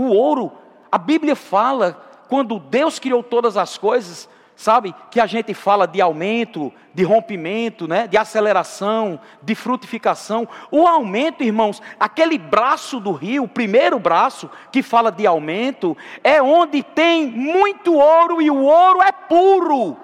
O 0.00 0.14
ouro, 0.14 0.50
a 0.90 0.96
Bíblia 0.96 1.36
fala, 1.36 1.92
quando 2.26 2.58
Deus 2.58 2.98
criou 2.98 3.22
todas 3.22 3.58
as 3.58 3.76
coisas, 3.76 4.26
sabe? 4.56 4.94
Que 5.10 5.20
a 5.20 5.26
gente 5.26 5.52
fala 5.52 5.86
de 5.86 6.00
aumento, 6.00 6.72
de 6.94 7.02
rompimento, 7.04 7.86
né? 7.86 8.06
de 8.06 8.16
aceleração, 8.16 9.20
de 9.42 9.54
frutificação. 9.54 10.48
O 10.70 10.86
aumento, 10.86 11.44
irmãos, 11.44 11.82
aquele 12.00 12.38
braço 12.38 12.98
do 12.98 13.12
rio, 13.12 13.44
o 13.44 13.48
primeiro 13.48 13.98
braço 13.98 14.50
que 14.72 14.82
fala 14.82 15.12
de 15.12 15.26
aumento, 15.26 15.94
é 16.24 16.40
onde 16.40 16.82
tem 16.82 17.26
muito 17.26 17.94
ouro 17.94 18.40
e 18.40 18.50
o 18.50 18.62
ouro 18.62 19.02
é 19.02 19.12
puro. 19.12 19.98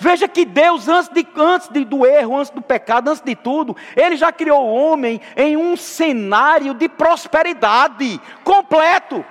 Veja 0.00 0.26
que 0.26 0.46
Deus, 0.46 0.88
antes, 0.88 1.10
de, 1.10 1.26
antes 1.36 1.68
de, 1.68 1.84
do 1.84 2.06
erro, 2.06 2.38
antes 2.38 2.50
do 2.50 2.62
pecado, 2.62 3.08
antes 3.10 3.22
de 3.22 3.36
tudo, 3.36 3.76
Ele 3.94 4.16
já 4.16 4.32
criou 4.32 4.66
o 4.66 4.74
homem 4.74 5.20
em 5.36 5.58
um 5.58 5.76
cenário 5.76 6.72
de 6.72 6.88
prosperidade 6.88 8.18
completo 8.42 9.22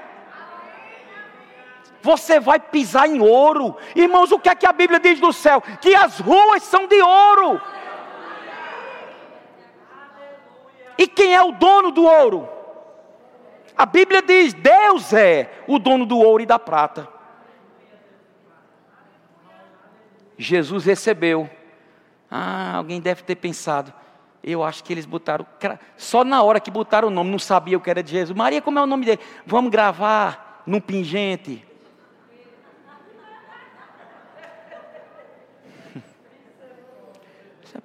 você 2.02 2.40
vai 2.40 2.60
pisar 2.60 3.10
em 3.10 3.20
ouro. 3.20 3.76
Irmãos, 3.96 4.32
o 4.32 4.40
que 4.40 4.48
é 4.48 4.56
que 4.56 4.66
a 4.66 4.72
Bíblia 4.72 5.00
diz 5.00 5.20
do 5.20 5.34
céu? 5.34 5.62
Que 5.82 5.94
as 5.96 6.20
ruas 6.20 6.64
são 6.64 6.88
de 6.88 7.02
ouro. 7.02 7.62
E 10.98 11.08
quem 11.08 11.34
é 11.34 11.42
o 11.42 11.52
dono 11.52 11.92
do 11.92 12.06
ouro? 12.06 12.48
A 13.78 13.86
Bíblia 13.86 14.22
diz: 14.22 14.54
Deus 14.54 15.14
é 15.14 15.50
o 15.68 15.78
dono 15.78 16.06
do 16.06 16.18
ouro 16.18 16.42
e 16.42 16.46
da 16.46 16.58
prata. 16.58 17.19
Jesus 20.40 20.86
recebeu. 20.86 21.48
Ah, 22.32 22.78
alguém 22.78 23.02
deve 23.02 23.24
ter 23.24 23.36
pensado. 23.36 23.94
Eu 24.42 24.64
acho 24.64 24.82
que 24.86 24.94
eles 24.94 25.06
botaram. 25.06 25.46
Só 25.98 26.24
na 26.24 26.42
hora 26.42 26.62
que 26.62 26.72
botaram 26.72 27.10
o 27.10 27.12
nome, 27.12 27.30
não 27.30 27.38
sabia 27.38 27.78
o 27.78 27.82
que 27.82 27.90
era 27.90 28.02
de 28.02 28.12
Jesus. 28.12 28.36
Maria, 28.36 28.62
como 28.62 28.80
é 28.80 28.82
o 28.82 28.86
nome 28.86 29.06
dele? 29.06 29.20
Vamos 29.46 29.70
gravar 29.70 30.64
num 30.66 30.80
pingente. 30.80 31.68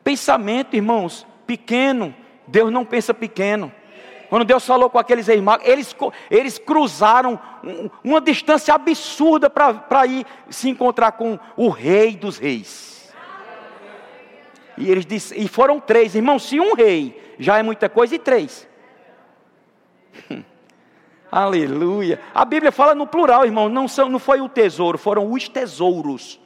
Pensamento, 0.04 0.76
irmãos, 0.76 1.26
pequeno. 1.44 2.14
Deus 2.46 2.70
não 2.70 2.84
pensa 2.84 3.12
pequeno. 3.12 3.72
Quando 4.34 4.46
Deus 4.46 4.66
falou 4.66 4.90
com 4.90 4.98
aqueles 4.98 5.28
irmãos, 5.28 5.60
eles, 5.62 5.94
eles 6.28 6.58
cruzaram 6.58 7.38
uma 8.02 8.20
distância 8.20 8.74
absurda 8.74 9.48
para 9.48 10.06
ir 10.08 10.26
se 10.50 10.68
encontrar 10.68 11.12
com 11.12 11.38
o 11.56 11.68
rei 11.68 12.16
dos 12.16 12.36
reis. 12.36 13.14
E 14.76 14.90
eles 14.90 15.06
disse, 15.06 15.40
e 15.40 15.46
foram 15.46 15.78
três, 15.78 16.16
irmãos, 16.16 16.48
se 16.48 16.58
um 16.58 16.74
rei 16.74 17.36
já 17.38 17.58
é 17.58 17.62
muita 17.62 17.88
coisa, 17.88 18.16
e 18.16 18.18
três. 18.18 18.66
Aleluia. 21.30 22.18
A 22.34 22.44
Bíblia 22.44 22.72
fala 22.72 22.92
no 22.92 23.06
plural, 23.06 23.44
irmão, 23.44 23.68
não, 23.68 23.86
são, 23.86 24.08
não 24.08 24.18
foi 24.18 24.40
o 24.40 24.48
tesouro, 24.48 24.98
foram 24.98 25.30
os 25.30 25.48
tesouros. 25.48 26.40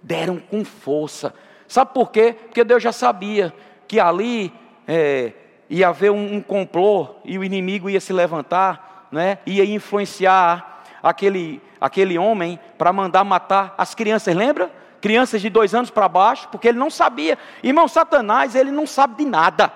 deram 0.00 0.38
com 0.38 0.64
força. 0.64 1.34
Sabe 1.68 1.92
por 1.92 2.10
quê? 2.10 2.34
Porque 2.46 2.64
Deus 2.64 2.82
já 2.82 2.92
sabia 2.92 3.52
que 3.92 4.00
ali 4.00 4.50
é, 4.88 5.32
ia 5.68 5.88
haver 5.88 6.10
um, 6.10 6.36
um 6.36 6.40
complô 6.40 7.16
e 7.26 7.36
o 7.36 7.44
inimigo 7.44 7.90
ia 7.90 8.00
se 8.00 8.10
levantar, 8.10 9.06
né? 9.12 9.36
ia 9.44 9.66
influenciar 9.66 10.82
aquele, 11.02 11.60
aquele 11.78 12.16
homem 12.16 12.58
para 12.78 12.90
mandar 12.90 13.22
matar 13.22 13.74
as 13.76 13.94
crianças, 13.94 14.34
lembra? 14.34 14.70
Crianças 14.98 15.42
de 15.42 15.50
dois 15.50 15.74
anos 15.74 15.90
para 15.90 16.08
baixo, 16.08 16.48
porque 16.48 16.68
ele 16.68 16.78
não 16.78 16.88
sabia. 16.88 17.36
Irmão, 17.62 17.86
Satanás, 17.86 18.54
ele 18.54 18.70
não 18.70 18.86
sabe 18.86 19.22
de 19.22 19.28
nada. 19.28 19.70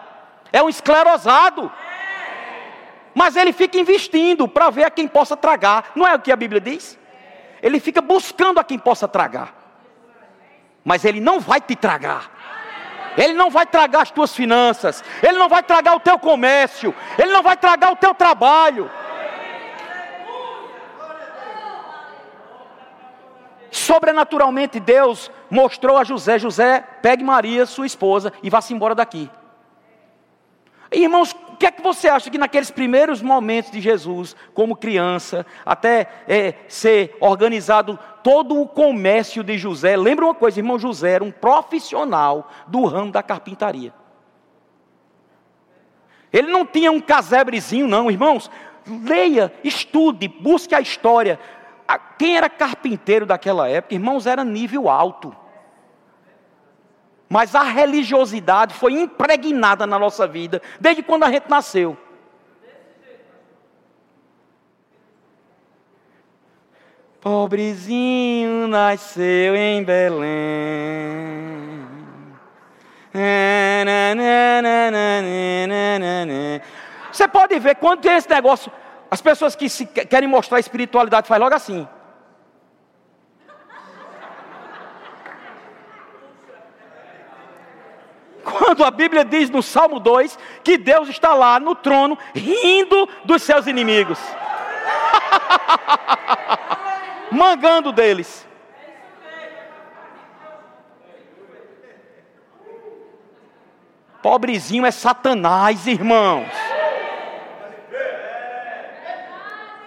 É 0.51 0.63
um 0.63 0.69
esclerosado. 0.71 1.71
Mas 3.15 3.37
ele 3.37 3.53
fica 3.53 3.77
investindo 3.77 4.49
para 4.49 4.71
ver 4.71 4.85
a 4.85 4.91
quem 4.91 5.07
possa 5.07 5.37
tragar. 5.37 5.93
Não 5.95 6.09
é 6.09 6.15
o 6.15 6.21
que 6.21 6.33
a 6.33 6.37
Bíblia 6.37 6.63
diz? 6.63 6.99
Ele 7.63 7.79
fica 7.79 8.01
buscando 8.01 8.59
a 8.59 8.65
quem 8.65 8.79
possa 8.79 9.07
tragar. 9.07 9.55
Mas 10.83 11.05
ele 11.05 11.21
não 11.21 11.39
vai 11.39 11.61
te 11.61 11.77
tragar. 11.77 12.36
Ele 13.17 13.33
não 13.33 13.51
vai 13.51 13.67
tragar 13.67 14.03
as 14.03 14.11
tuas 14.11 14.35
finanças. 14.35 15.03
Ele 15.23 15.39
não 15.39 15.49
vai 15.49 15.63
tragar 15.63 15.97
o 15.97 16.01
teu 16.01 16.19
comércio. 16.19 16.95
Ele 17.19 17.33
não 17.33 17.43
vai 17.43 17.57
tragar 17.57 17.93
o 17.93 17.97
teu 17.97 18.15
trabalho. 18.15 18.91
Sobrenaturalmente 23.71 24.81
Deus 24.81 25.31
mostrou 25.51 25.97
a 25.97 26.05
José: 26.05 26.39
José, 26.39 26.85
pegue 27.03 27.23
Maria, 27.23 27.67
sua 27.67 27.87
esposa, 27.87 28.33
e 28.43 28.51
vá-se 28.51 28.73
embora 28.73 28.95
daqui. 28.95 29.31
Irmãos, 30.91 31.35
o 31.57 31.59
que 31.59 31.65
é 31.65 31.71
que 31.71 31.81
você 31.81 32.07
acha 32.07 32.29
que 32.29 32.37
naqueles 32.37 32.71
primeiros 32.71 33.23
momentos 33.23 33.71
de 33.71 33.81
Jesus, 33.81 34.37
como 34.53 34.77
criança, 34.77 35.47
até 35.65 36.07
é, 36.29 36.53
ser 36.69 37.17
organizado 37.19 37.99
todo 38.23 38.61
o 38.61 38.69
comércio 38.69 39.43
de 39.43 39.57
José? 39.57 39.97
Lembra 39.97 40.27
uma 40.27 40.35
coisa, 40.35 40.61
irmão 40.61 40.79
José 40.79 41.13
era 41.13 41.25
um 41.25 41.31
profissional 41.31 42.51
do 42.67 42.85
ramo 42.85 43.11
da 43.11 43.23
carpintaria. 43.23 43.91
Ele 46.31 46.49
não 46.49 46.67
tinha 46.67 46.93
um 46.93 47.01
casebrezinho, 47.01 47.89
não, 47.89 48.11
irmãos. 48.11 48.51
Leia, 48.87 49.51
estude, 49.65 50.29
busque 50.29 50.75
a 50.75 50.81
história. 50.83 51.41
Quem 52.19 52.37
era 52.37 52.51
carpinteiro 52.51 53.25
daquela 53.25 53.67
época, 53.67 53.95
irmãos, 53.95 54.27
era 54.27 54.45
nível 54.45 54.91
alto. 54.91 55.35
Mas 57.29 57.55
a 57.55 57.63
religiosidade 57.63 58.75
foi 58.75 58.93
impregnada 58.93 59.87
na 59.87 59.99
nossa 59.99 60.27
vida 60.27 60.63
desde 60.81 61.03
quando 61.03 61.25
a 61.25 61.31
gente 61.31 61.49
nasceu. 61.49 61.97
Pobrezinho 67.21 68.69
nasceu 68.69 69.57
em 69.57 69.83
Belém. 69.83 70.27
Você 77.11 77.27
pode 77.27 77.59
ver 77.59 77.75
quando 77.77 78.03
tem 78.03 78.15
esse 78.15 78.31
negócio, 78.31 78.71
as 79.11 79.21
pessoas 79.21 79.57
que 79.57 79.69
querem 80.07 80.29
mostrar 80.29 80.61
espiritualidade 80.61 81.27
faz 81.27 81.41
logo 81.41 81.55
assim. 81.55 81.89
Quando 88.47 88.85
a 88.85 88.93
Bíblia 88.93 89.25
diz 89.25 89.51
no 89.51 89.61
Salmo 89.61 89.99
2 89.99 90.39
que 90.63 90.79
Deus 90.79 91.09
está 91.09 91.35
lá 91.35 91.59
no 91.59 91.75
trono 91.75 92.17
rindo 92.33 93.09
dos 93.25 93.43
seus 93.43 93.67
inimigos, 93.67 94.21
mangando 97.33 97.91
deles. 97.91 98.47
Pobrezinho 104.23 104.87
é 104.87 104.93
Satanás, 104.93 105.89
irmãos. 105.89 106.47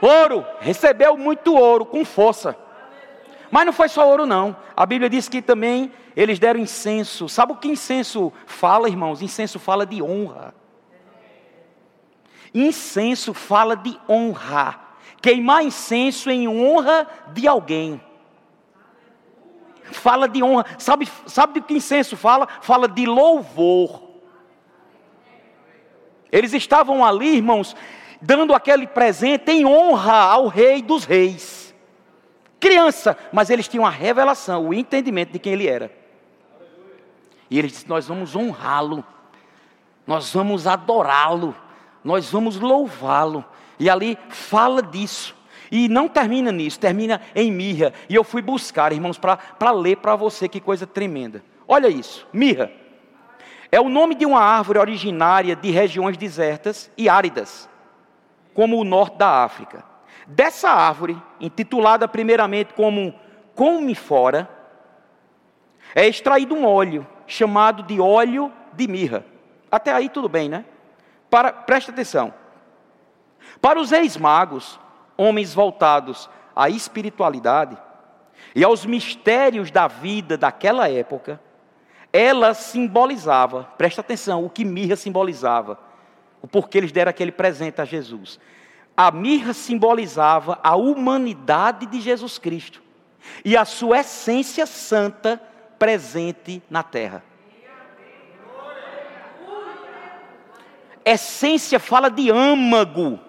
Ouro, 0.02 0.46
recebeu 0.60 1.16
muito 1.16 1.56
ouro 1.56 1.86
com 1.86 2.04
força. 2.04 2.58
Mas 3.50 3.66
não 3.66 3.74
foi 3.74 3.88
só 3.88 4.08
ouro, 4.08 4.26
não. 4.26 4.56
A 4.76 4.86
Bíblia 4.86 5.10
diz 5.10 5.30
que 5.30 5.42
também 5.42 5.92
eles 6.22 6.38
deram 6.38 6.60
incenso. 6.60 7.30
Sabe 7.30 7.54
o 7.54 7.56
que 7.56 7.70
incenso 7.70 8.34
fala, 8.46 8.90
irmãos? 8.90 9.22
Incenso 9.22 9.58
fala 9.58 9.86
de 9.86 10.02
honra. 10.02 10.54
Incenso 12.54 13.34
fala 13.34 13.74
de 13.74 13.98
honra. 14.10 14.78
Queimar 15.22 15.64
incenso 15.64 16.30
em 16.30 16.46
honra 16.46 17.08
de 17.32 17.48
alguém. 17.48 18.02
Fala 19.94 20.28
de 20.28 20.44
honra. 20.44 20.66
Sabe, 20.78 21.08
sabe 21.26 21.62
do 21.62 21.66
que 21.66 21.76
incenso 21.76 22.18
fala? 22.18 22.50
Fala 22.60 22.90
de 22.90 23.06
louvor. 23.06 24.04
Eles 26.30 26.54
estavam 26.54 27.06
ali, 27.06 27.38
irmãos, 27.38 27.74
dando 28.22 28.54
aquele 28.54 28.88
presente 28.88 29.50
em 29.54 29.66
honra 29.66 30.16
ao 30.16 30.48
Rei 30.48 30.82
dos 30.82 31.06
Reis 31.06 31.70
criança, 32.60 33.18
mas 33.32 33.50
eles 33.50 33.68
tinham 33.68 33.86
a 33.86 33.90
revelação, 33.90 34.68
o 34.68 34.74
entendimento 34.74 35.32
de 35.32 35.40
quem 35.40 35.54
ele 35.54 35.66
era. 35.66 35.99
E 37.50 37.58
ele 37.58 37.68
disse: 37.68 37.88
Nós 37.88 38.08
vamos 38.08 38.36
honrá-lo, 38.36 39.04
nós 40.06 40.34
vamos 40.34 40.68
adorá-lo, 40.68 41.56
nós 42.04 42.30
vamos 42.32 42.60
louvá-lo. 42.60 43.44
E 43.80 43.90
ali 43.90 44.18
fala 44.30 44.82
disso. 44.82 45.36
E 45.72 45.88
não 45.88 46.08
termina 46.08 46.52
nisso, 46.52 46.80
termina 46.80 47.22
em 47.36 47.52
mirra. 47.52 47.94
E 48.10 48.16
eu 48.16 48.24
fui 48.24 48.42
buscar, 48.42 48.92
irmãos, 48.92 49.18
para 49.18 49.72
ler 49.72 49.98
para 49.98 50.16
você 50.16 50.50
que 50.50 50.60
coisa 50.60 50.88
tremenda. 50.88 51.44
Olha 51.68 51.88
isso, 51.88 52.28
mirra. 52.34 52.72
É 53.72 53.80
o 53.80 53.88
nome 53.88 54.16
de 54.16 54.26
uma 54.26 54.42
árvore 54.42 54.80
originária 54.80 55.56
de 55.56 55.70
regiões 55.70 56.18
desertas 56.18 56.92
e 56.98 57.08
áridas, 57.08 57.70
como 58.54 58.80
o 58.80 58.84
norte 58.84 59.18
da 59.18 59.44
África. 59.44 59.84
Dessa 60.26 60.72
árvore, 60.72 61.22
intitulada 61.40 62.08
primeiramente 62.08 62.74
como 62.74 63.14
come 63.54 63.94
fora, 63.94 64.50
é 65.94 66.08
extraído 66.08 66.56
um 66.56 66.66
óleo 66.66 67.06
chamado 67.30 67.84
de 67.84 68.02
óleo 68.02 68.52
de 68.74 68.88
mirra. 68.88 69.24
Até 69.72 69.94
aí 69.94 70.10
tudo 70.10 70.28
bem, 70.28 70.50
né? 70.50 70.66
Para, 71.30 71.54
presta 71.54 71.92
atenção. 71.92 72.34
Para 73.62 73.80
os 73.80 73.92
reis 73.92 74.18
magos, 74.18 74.78
homens 75.16 75.54
voltados 75.54 76.30
à 76.54 76.70
espiritualidade 76.70 77.78
e 78.54 78.64
aos 78.64 78.86
mistérios 78.86 79.72
da 79.72 79.88
vida 79.88 80.38
daquela 80.38 80.90
época, 80.90 81.40
ela 82.12 82.54
simbolizava, 82.54 83.70
presta 83.78 84.02
atenção, 84.02 84.44
o 84.44 84.50
que 84.50 84.66
mirra 84.66 84.98
simbolizava, 84.98 85.80
o 86.42 86.48
porquê 86.48 86.80
eles 86.80 86.92
deram 86.92 87.12
aquele 87.12 87.32
presente 87.32 87.80
a 87.80 87.86
Jesus 87.86 88.40
a 89.00 89.12
mirra 89.12 89.54
simbolizava 89.54 90.60
a 90.62 90.76
humanidade 90.76 91.86
de 91.86 92.02
Jesus 92.02 92.38
Cristo 92.38 92.84
e 93.46 93.56
a 93.56 93.64
sua 93.64 94.00
essência 94.00 94.66
santa 94.66 95.42
presente 95.80 96.62
na 96.70 96.84
terra. 96.84 97.24
Essência 101.04 101.80
fala 101.80 102.10
de 102.10 102.30
âmago, 102.30 103.20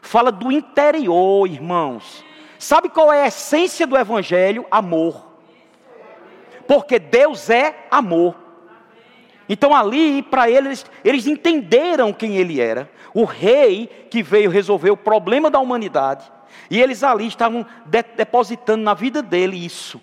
fala 0.00 0.32
do 0.32 0.50
interior, 0.50 1.46
irmãos. 1.46 2.24
Sabe 2.58 2.88
qual 2.88 3.12
é 3.12 3.24
a 3.24 3.26
essência 3.26 3.86
do 3.86 3.96
Evangelho? 3.98 4.64
Amor. 4.70 5.26
Porque 6.66 6.98
Deus 6.98 7.50
é 7.50 7.86
amor. 7.90 8.34
Então 9.48 9.74
ali, 9.74 10.22
para 10.22 10.50
eles, 10.50 10.84
eles 11.04 11.26
entenderam 11.26 12.12
quem 12.12 12.36
ele 12.36 12.60
era, 12.60 12.90
o 13.14 13.24
rei 13.24 13.86
que 14.10 14.22
veio 14.22 14.50
resolver 14.50 14.90
o 14.90 14.96
problema 14.96 15.50
da 15.50 15.58
humanidade, 15.58 16.30
e 16.70 16.80
eles 16.80 17.02
ali 17.02 17.26
estavam 17.26 17.66
de 17.86 18.02
depositando 18.02 18.82
na 18.82 18.92
vida 18.92 19.22
dele 19.22 19.56
isso. 19.56 20.00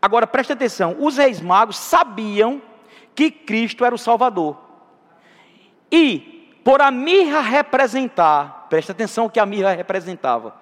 Agora 0.00 0.26
preste 0.26 0.52
atenção: 0.52 0.96
os 0.98 1.16
reis 1.16 1.40
magos 1.40 1.76
sabiam 1.76 2.60
que 3.14 3.30
Cristo 3.30 3.84
era 3.84 3.94
o 3.94 3.98
Salvador, 3.98 4.56
e 5.90 6.60
por 6.64 6.82
a 6.82 6.90
mirra 6.90 7.40
representar, 7.40 8.66
preste 8.68 8.90
atenção 8.90 9.26
o 9.26 9.30
que 9.30 9.40
a 9.40 9.46
mirra 9.46 9.72
representava: 9.72 10.54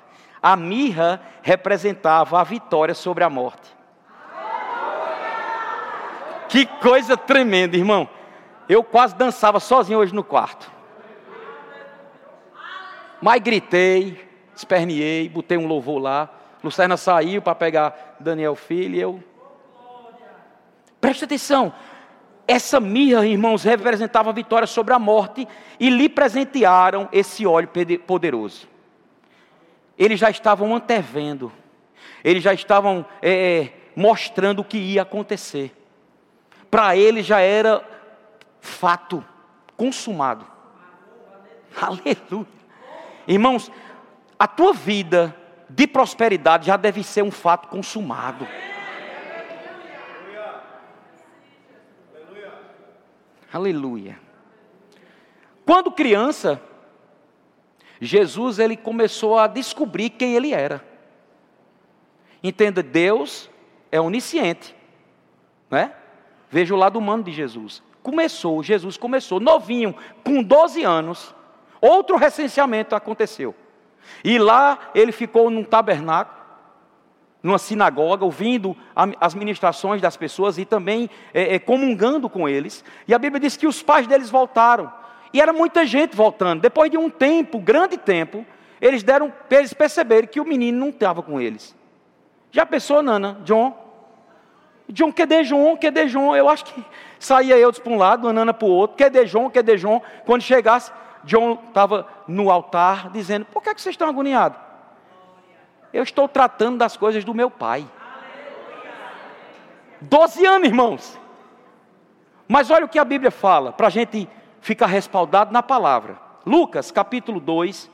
a 0.43 0.57
mirra 0.57 1.20
representava 1.43 2.41
a 2.41 2.45
vitória 2.45 2.95
sobre 2.95 3.24
a 3.24 3.30
morte. 3.30 3.74
Que 6.49 6.66
coisa 6.66 7.16
tremenda, 7.16 7.76
irmão. 7.76 8.09
Eu 8.68 8.85
quase 8.85 9.14
dançava 9.16 9.59
sozinho 9.59 9.99
hoje 9.99 10.14
no 10.14 10.22
quarto. 10.22 10.70
Mas 13.20 13.41
gritei, 13.43 14.28
esperneei, 14.55 15.28
botei 15.28 15.59
um 15.59 15.66
louvor 15.66 15.99
lá. 15.99 16.30
Lucerna 16.65 16.97
saiu 16.97 17.43
para 17.43 17.55
pegar 17.55 18.17
Daniel 18.19 18.57
Filho 18.57 18.95
e 18.95 19.01
eu. 19.01 19.25
Preste 20.99 21.27
atenção. 21.27 21.75
Essa 22.49 22.81
mirra, 22.81 23.27
irmãos, 23.27 23.62
representava 23.62 24.31
a 24.31 24.33
vitória 24.33 24.67
sobre 24.67 24.95
a 24.95 24.99
morte 24.99 25.47
e 25.79 25.91
lhe 25.91 26.09
presentearam 26.09 27.07
esse 27.12 27.47
óleo 27.47 27.69
poderoso. 28.07 28.67
Eles 29.99 30.19
já 30.19 30.31
estavam 30.31 30.75
antevendo, 30.75 31.53
eles 32.25 32.43
já 32.43 32.55
estavam 32.55 33.05
é, 33.21 33.69
mostrando 33.95 34.61
o 34.61 34.65
que 34.65 34.79
ia 34.79 35.03
acontecer. 35.03 35.71
Para 36.71 36.97
eles 36.97 37.27
já 37.27 37.41
era 37.41 37.87
fato 38.59 39.23
consumado. 39.77 40.47
Aleluia. 41.79 42.47
Irmãos, 43.29 43.71
a 44.39 44.47
tua 44.47 44.73
vida 44.73 45.35
de 45.75 45.89
prosperidade 45.89 46.68
já 46.68 46.77
deve 46.77 47.03
ser 47.03 47.22
um 47.22 47.33
fato 47.33 47.66
consumado. 47.66 48.47
Aleluia. 53.53 54.18
Quando 55.66 55.91
criança, 55.91 56.62
Jesus 58.01 58.61
ele 58.61 58.77
começou 58.77 59.37
a 59.37 59.49
descobrir 59.49 60.11
quem 60.11 60.35
ele 60.35 60.53
era. 60.53 60.85
Entenda, 62.43 62.81
Deus 62.81 63.51
é 63.91 64.01
onisciente, 64.01 64.77
né? 65.70 65.93
Veja 66.51 66.72
o 66.72 66.79
lado 66.79 67.01
humano 67.01 67.25
de 67.25 67.33
Jesus. 67.33 67.83
Começou, 68.01 68.62
Jesus 68.62 68.97
começou 68.97 69.41
novinho, 69.41 69.97
com 70.22 70.41
12 70.41 70.85
anos. 70.85 71.35
Outro 71.81 72.16
recenseamento 72.16 72.95
aconteceu. 72.95 73.55
E 74.22 74.38
lá 74.38 74.78
ele 74.94 75.12
ficou 75.12 75.50
num 75.50 75.64
tabernáculo, 75.64 76.44
numa 77.42 77.59
sinagoga, 77.59 78.24
ouvindo 78.24 78.74
as 79.20 79.34
ministrações 79.34 80.00
das 80.00 80.16
pessoas 80.16 80.57
e 80.57 80.64
também 80.64 81.11
é, 81.34 81.57
é, 81.57 81.59
comungando 81.59 82.28
com 82.28 82.48
eles. 82.48 82.82
E 83.07 83.14
a 83.14 83.18
Bíblia 83.18 83.40
diz 83.40 83.57
que 83.57 83.66
os 83.66 83.82
pais 83.82 84.07
deles 84.07 84.30
voltaram. 84.30 84.90
E 85.32 85.40
era 85.40 85.52
muita 85.52 85.84
gente 85.84 86.16
voltando. 86.16 86.62
Depois 86.62 86.90
de 86.90 86.96
um 86.96 87.11
tempo, 87.11 87.59
grande 87.59 87.98
tempo, 87.98 88.46
eles 88.80 89.02
deram, 89.02 89.32
eles 89.50 89.74
perceberam 89.74 90.26
que 90.26 90.40
o 90.40 90.44
menino 90.44 90.78
não 90.78 90.88
estava 90.88 91.22
com 91.22 91.40
eles. 91.40 91.76
Já 92.50 92.64
pensou, 92.64 93.02
Nana? 93.02 93.38
John? 93.44 93.84
John, 94.88 95.12
cadê 95.12 95.42
John? 95.42 95.76
Cadê 95.76 96.07
John? 96.07 96.36
Eu 96.36 96.48
acho 96.48 96.66
que 96.66 96.84
saía 97.18 97.59
eu 97.59 97.72
para 97.72 97.92
um 97.92 97.96
lado, 97.96 98.32
Nana 98.32 98.55
para 98.55 98.68
o 98.68 98.70
outro. 98.70 98.96
Cadê 98.96 99.24
John? 99.24 99.50
Cadê 99.50 99.76
John? 99.76 100.00
Quando 100.24 100.42
chegasse, 100.42 100.92
John 101.25 101.59
estava 101.68 102.07
no 102.29 102.51
altar 102.51 103.11
dizendo: 103.11 103.47
Por 103.47 103.62
que, 103.62 103.70
é 103.70 103.75
que 103.75 103.81
vocês 103.81 103.95
estão 103.95 104.09
agoniados? 104.09 104.59
Eu 105.93 106.03
estou 106.03 106.29
tratando 106.29 106.79
das 106.79 106.97
coisas 106.97 107.25
do 107.25 107.35
meu 107.35 107.51
pai. 107.51 107.87
Doze 110.01 110.45
anos, 110.45 110.68
irmãos. 110.68 111.18
Mas 112.49 112.70
olha 112.70 112.85
o 112.85 112.89
que 112.89 112.99
a 112.99 113.05
Bíblia 113.05 113.31
fala, 113.31 113.72
para 113.72 113.87
a 113.87 113.91
gente 113.91 114.29
ficar 114.61 114.87
respaldado 114.87 115.53
na 115.53 115.62
palavra. 115.62 116.18
Lucas 116.45 116.91
capítulo 116.91 117.41
2, 117.41 117.91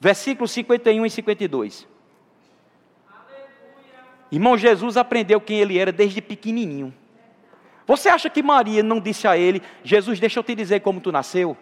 versículos 0.00 0.50
51 0.50 1.06
e 1.06 1.10
52. 1.10 1.86
Irmão, 4.30 4.58
Jesus 4.58 4.96
aprendeu 4.96 5.40
quem 5.40 5.60
ele 5.60 5.78
era 5.78 5.92
desde 5.92 6.20
pequenininho. 6.20 6.92
Você 7.88 8.10
acha 8.10 8.28
que 8.28 8.42
Maria 8.42 8.82
não 8.82 9.00
disse 9.00 9.26
a 9.26 9.38
ele: 9.38 9.62
Jesus, 9.82 10.20
deixa 10.20 10.38
eu 10.38 10.44
te 10.44 10.54
dizer 10.54 10.80
como 10.80 11.00
tu 11.00 11.10
nasceu? 11.10 11.56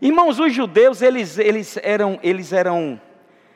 Irmãos, 0.00 0.38
os 0.38 0.54
judeus, 0.54 1.02
eles, 1.02 1.38
eles 1.38 1.76
eram, 1.82 2.20
eles 2.22 2.52
eram 2.52 3.00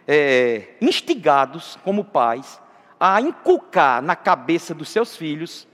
é, 0.08 0.70
instigados, 0.80 1.78
como 1.84 2.04
pais, 2.04 2.60
a 2.98 3.20
inculcar 3.20 4.02
na 4.02 4.16
cabeça 4.16 4.74
dos 4.74 4.88
seus 4.88 5.16
filhos, 5.16 5.68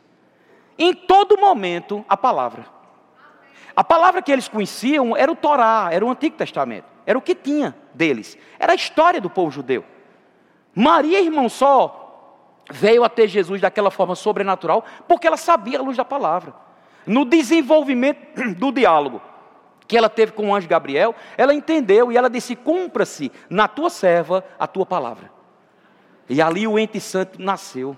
em 0.79 0.93
todo 0.93 1.39
momento, 1.39 2.05
a 2.07 2.17
palavra. 2.17 2.67
A 3.75 3.83
palavra 3.83 4.21
que 4.21 4.31
eles 4.31 4.47
conheciam 4.47 5.17
era 5.17 5.33
o 5.33 5.37
Torá, 5.37 5.89
era 5.91 6.05
o 6.05 6.11
Antigo 6.11 6.37
Testamento, 6.37 6.87
era 7.07 7.19
o 7.19 7.23
que 7.23 7.35
tinha 7.35 7.75
deles, 7.95 8.37
era 8.59 8.73
a 8.73 8.77
história 8.77 9.23
do 9.23 9.31
povo 9.31 9.51
judeu. 9.51 9.85
Maria, 10.75 11.21
irmão, 11.21 11.49
só 11.49 12.04
veio 12.71 13.05
a 13.05 13.09
ter 13.09 13.29
Jesus 13.29 13.61
daquela 13.61 13.91
forma 13.91 14.15
sobrenatural 14.15 14.85
porque 15.07 15.27
ela 15.27 15.37
sabia 15.37 15.79
a 15.79 15.83
luz 15.83 15.97
da 15.97 16.05
palavra. 16.05 16.55
No 17.07 17.25
desenvolvimento 17.25 18.43
do 18.57 18.73
diálogo 18.73 19.21
que 19.87 19.97
ela 19.97 20.09
teve 20.09 20.33
com 20.33 20.49
o 20.49 20.55
anjo 20.55 20.67
Gabriel, 20.67 21.15
ela 21.37 21.55
entendeu 21.55 22.11
e 22.11 22.17
ela 22.17 22.31
disse: 22.31 22.57
Cumpra-se 22.57 23.31
na 23.51 23.69
tua 23.69 23.91
serva 23.91 24.45
a 24.59 24.67
tua 24.67 24.87
palavra. 24.87 25.31
E 26.29 26.41
ali 26.41 26.67
o 26.67 26.79
ente 26.79 26.99
santo 27.01 27.41
nasceu, 27.41 27.97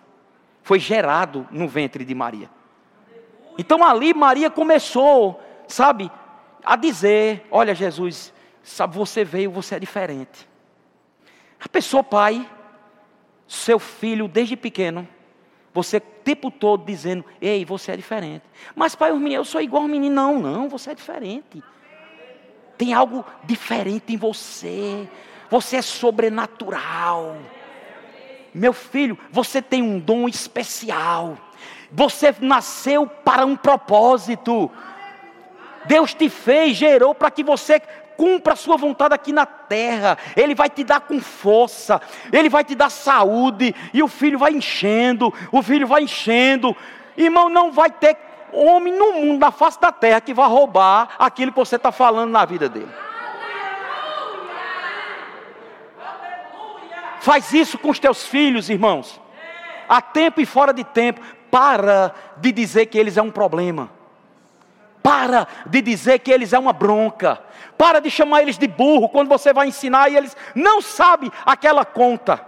foi 0.62 0.80
gerado 0.80 1.46
no 1.50 1.68
ventre 1.68 2.04
de 2.04 2.14
Maria. 2.14 2.50
Então 3.56 3.84
ali 3.84 4.12
Maria 4.12 4.50
começou, 4.50 5.40
sabe, 5.68 6.10
a 6.64 6.74
dizer: 6.74 7.46
Olha, 7.50 7.74
Jesus, 7.74 8.32
sabe, 8.62 8.96
você 8.96 9.24
veio, 9.24 9.50
você 9.50 9.76
é 9.76 9.78
diferente. 9.78 10.48
A 11.60 11.68
pessoa, 11.68 12.02
pai, 12.02 12.46
seu 13.46 13.78
filho 13.78 14.28
desde 14.28 14.56
pequeno, 14.56 15.06
você 15.72 15.98
o 15.98 16.00
tempo 16.00 16.50
todo 16.50 16.84
dizendo, 16.86 17.24
ei, 17.40 17.64
você 17.64 17.92
é 17.92 17.96
diferente. 17.96 18.42
Mas 18.74 18.94
pai, 18.94 19.12
eu 19.30 19.44
sou 19.44 19.60
igual 19.60 19.82
ao 19.82 19.88
menino. 19.88 20.14
Não, 20.14 20.40
não, 20.40 20.68
você 20.68 20.92
é 20.92 20.94
diferente. 20.94 21.62
Tem 22.78 22.94
algo 22.94 23.24
diferente 23.44 24.14
em 24.14 24.16
você. 24.16 25.06
Você 25.50 25.76
é 25.76 25.82
sobrenatural. 25.82 27.36
Meu 28.54 28.72
filho, 28.72 29.18
você 29.30 29.60
tem 29.60 29.82
um 29.82 29.98
dom 29.98 30.26
especial. 30.26 31.36
Você 31.92 32.34
nasceu 32.40 33.06
para 33.06 33.44
um 33.44 33.54
propósito. 33.54 34.70
Deus 35.84 36.14
te 36.14 36.28
fez, 36.30 36.76
gerou 36.76 37.14
para 37.14 37.30
que 37.30 37.44
você 37.44 37.80
cumpra 38.16 38.54
a 38.54 38.56
sua 38.56 38.76
vontade 38.76 39.14
aqui 39.14 39.32
na 39.32 39.46
terra. 39.46 40.16
Ele 40.36 40.54
vai 40.54 40.68
te 40.68 40.82
dar 40.82 41.00
com 41.00 41.20
força, 41.20 42.00
ele 42.32 42.48
vai 42.48 42.64
te 42.64 42.74
dar 42.74 42.90
saúde, 42.90 43.74
e 43.92 44.02
o 44.02 44.08
filho 44.08 44.38
vai 44.38 44.52
enchendo, 44.52 45.32
o 45.52 45.62
filho 45.62 45.86
vai 45.86 46.02
enchendo. 46.02 46.76
Irmão, 47.16 47.48
não 47.48 47.70
vai 47.70 47.90
ter 47.90 48.16
homem 48.52 48.92
no 48.92 49.12
mundo, 49.14 49.40
na 49.40 49.50
face 49.50 49.80
da 49.80 49.92
terra, 49.92 50.20
que 50.20 50.34
vai 50.34 50.48
roubar 50.48 51.10
aquilo 51.18 51.52
que 51.52 51.58
você 51.58 51.76
está 51.76 51.92
falando 51.92 52.30
na 52.30 52.44
vida 52.44 52.68
dele. 52.68 52.90
Faz 57.20 57.52
isso 57.52 57.76
com 57.76 57.90
os 57.90 57.98
teus 57.98 58.24
filhos, 58.24 58.70
irmãos. 58.70 59.20
A 59.88 60.00
tempo 60.00 60.40
e 60.40 60.46
fora 60.46 60.72
de 60.72 60.84
tempo. 60.84 61.20
Para 61.50 62.14
de 62.36 62.52
dizer 62.52 62.86
que 62.86 62.98
eles 62.98 63.16
é 63.16 63.22
um 63.22 63.30
problema. 63.30 63.90
Para 65.06 65.46
de 65.66 65.80
dizer 65.80 66.18
que 66.18 66.32
eles 66.32 66.52
é 66.52 66.58
uma 66.58 66.72
bronca. 66.72 67.40
Para 67.78 68.00
de 68.00 68.10
chamar 68.10 68.42
eles 68.42 68.58
de 68.58 68.66
burro 68.66 69.08
quando 69.08 69.28
você 69.28 69.52
vai 69.52 69.68
ensinar 69.68 70.10
e 70.10 70.16
eles 70.16 70.36
não 70.52 70.82
sabem 70.82 71.30
aquela 71.44 71.84
conta. 71.84 72.44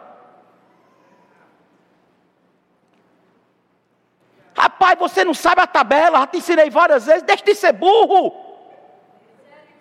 Rapaz, 4.57 4.99
você 4.99 5.25
não 5.25 5.35
sabe 5.35 5.61
a 5.61 5.69
tabela, 5.69 6.19
já 6.19 6.27
te 6.27 6.39
ensinei 6.39 6.69
várias 6.69 7.07
vezes, 7.07 7.23
deixa 7.23 7.45
de 7.45 7.55
ser 7.55 7.73
burro. 7.75 8.35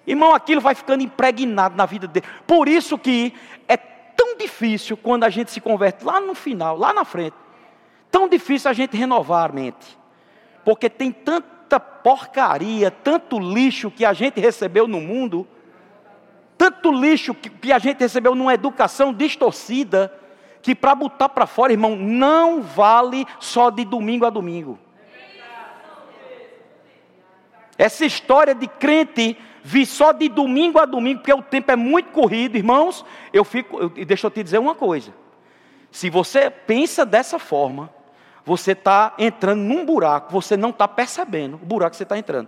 Irmão, 0.05 0.36
aquilo 0.36 0.61
vai 0.61 0.75
ficando 0.75 1.01
impregnado 1.01 1.75
na 1.75 1.88
vida 1.88 2.07
dele. 2.07 2.28
Por 2.45 2.67
isso 2.67 2.95
que 2.95 3.34
é 3.67 3.75
tão 3.75 4.38
difícil 4.38 4.95
quando 4.95 5.23
a 5.23 5.32
gente 5.32 5.49
se 5.49 5.59
converte 5.59 6.05
lá 6.05 6.21
no 6.21 6.36
final, 6.36 6.78
lá 6.78 6.93
na 6.93 7.03
frente. 7.03 7.36
Tão 8.11 8.30
difícil 8.30 8.69
a 8.69 8.73
gente 8.73 8.95
renovar 8.95 9.49
a 9.49 9.51
mente. 9.51 9.97
Porque 10.63 10.91
tem 10.91 11.11
tanto 11.11 11.57
tanta 11.68 11.80
porcaria, 11.80 12.89
tanto 12.89 13.38
lixo 13.38 13.91
que 13.91 14.05
a 14.05 14.13
gente 14.13 14.39
recebeu 14.39 14.88
no 14.88 15.01
mundo, 15.01 15.45
tanto 16.57 16.91
lixo 16.91 17.34
que, 17.36 17.49
que 17.49 17.74
a 17.74 17.78
gente 17.78 17.99
recebeu 17.99 18.34
numa 18.34 18.53
educação 18.53 19.13
distorcida, 19.13 20.13
que 20.61 20.74
para 20.74 20.95
botar 20.95 21.30
para 21.30 21.45
fora, 21.45 21.74
irmão, 21.74 21.95
não 21.95 22.61
vale 22.61 23.28
só 23.39 23.70
de 23.70 23.84
domingo 23.84 24.26
a 24.26 24.30
domingo. 24.30 24.80
Essa 27.78 28.05
história 28.05 28.55
de 28.55 28.68
crente 28.68 29.38
vir 29.61 29.86
só 29.86 30.13
de 30.13 30.30
domingo 30.30 30.80
a 30.80 30.86
domingo, 30.86 31.20
porque 31.20 31.34
o 31.34 31.41
tempo 31.41 31.72
é 31.72 31.76
muito 31.76 32.11
corrido, 32.11 32.55
irmãos, 32.55 33.05
eu 33.34 33.43
fico, 33.43 33.78
eu, 33.78 33.89
deixa 33.89 34.26
eu 34.26 34.32
te 34.32 34.41
dizer 34.41 34.57
uma 34.57 34.74
coisa. 34.74 35.13
Se 35.91 36.09
você 36.09 36.49
pensa 36.49 37.05
dessa 37.05 37.38
forma, 37.38 37.93
você 38.47 38.71
está 38.71 39.13
entrando 39.17 39.59
num 39.59 39.85
buraco, 39.85 40.31
você 40.31 40.55
não 40.55 40.69
está 40.69 40.87
percebendo 40.87 41.55
o 41.55 41.65
buraco 41.65 41.91
que 41.91 41.97
você 41.97 42.03
está 42.03 42.17
entrando. 42.17 42.47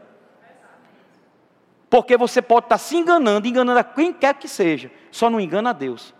Porque 1.90 2.16
você 2.16 2.42
pode 2.42 2.68
estar 2.68 2.76
tá 2.76 2.80
se 2.80 2.96
enganando, 2.96 3.46
enganando 3.46 3.80
a 3.80 3.84
quem 3.84 4.14
quer 4.14 4.34
que 4.36 4.48
seja, 4.48 4.90
só 5.12 5.30
não 5.30 5.42
engana 5.42 5.72
a 5.72 5.74
Deus. 5.74 6.16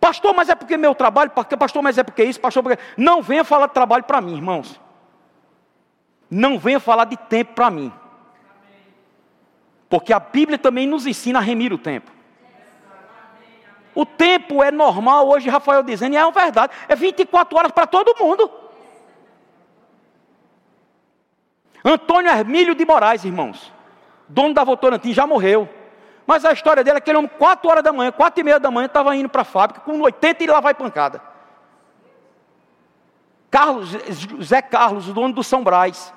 Pastor, 0.00 0.34
mas 0.34 0.48
é 0.48 0.54
porque 0.54 0.78
meu 0.78 0.94
trabalho, 0.94 1.30
pastor, 1.32 1.82
mas 1.82 1.98
é 1.98 2.02
porque 2.02 2.24
isso, 2.24 2.40
pastor, 2.40 2.62
porque... 2.62 2.82
não 2.96 3.20
venha 3.20 3.44
falar 3.44 3.66
de 3.66 3.74
trabalho 3.74 4.04
para 4.04 4.22
mim, 4.22 4.36
irmãos. 4.36 4.80
Não 6.30 6.58
venha 6.58 6.80
falar 6.80 7.04
de 7.04 7.18
tempo 7.18 7.52
para 7.52 7.70
mim. 7.70 7.92
Porque 9.86 10.14
a 10.14 10.18
Bíblia 10.18 10.56
também 10.56 10.86
nos 10.86 11.06
ensina 11.06 11.40
a 11.40 11.42
remir 11.42 11.74
o 11.74 11.78
tempo. 11.78 12.10
O 13.96 14.06
tempo 14.06 14.62
é 14.62 14.70
normal, 14.70 15.26
hoje 15.28 15.48
Rafael 15.48 15.82
dizendo, 15.82 16.12
e 16.12 16.16
é 16.16 16.24
uma 16.24 16.30
verdade, 16.30 16.72
é 16.86 16.94
24 16.94 17.58
horas 17.58 17.72
para 17.72 17.86
todo 17.86 18.14
mundo. 18.22 18.48
Antônio 21.84 22.30
Hermílio 22.30 22.74
de 22.74 22.84
Moraes, 22.84 23.24
irmãos, 23.24 23.72
dono 24.28 24.54
da 24.54 24.62
Votorantim, 24.62 25.12
já 25.12 25.26
morreu. 25.26 25.68
Mas 26.26 26.44
a 26.44 26.52
história 26.52 26.84
dele 26.84 26.98
é 26.98 27.00
que 27.00 27.10
ele, 27.10 27.26
4 27.26 27.70
horas 27.70 27.82
da 27.82 27.92
manhã, 27.92 28.12
4 28.12 28.40
e 28.40 28.44
meia 28.44 28.60
da 28.60 28.70
manhã, 28.70 28.86
estava 28.86 29.16
indo 29.16 29.28
para 29.28 29.42
a 29.42 29.44
fábrica 29.44 29.80
com 29.80 29.98
80 30.00 30.44
e 30.44 30.46
lá 30.46 30.60
vai 30.60 30.74
pancada. 30.74 31.22
Carlos, 33.50 33.96
Zé 34.42 34.60
Carlos, 34.60 35.08
o 35.08 35.12
dono 35.12 35.32
do 35.32 35.42
São 35.42 35.64
Brás, 35.64 36.12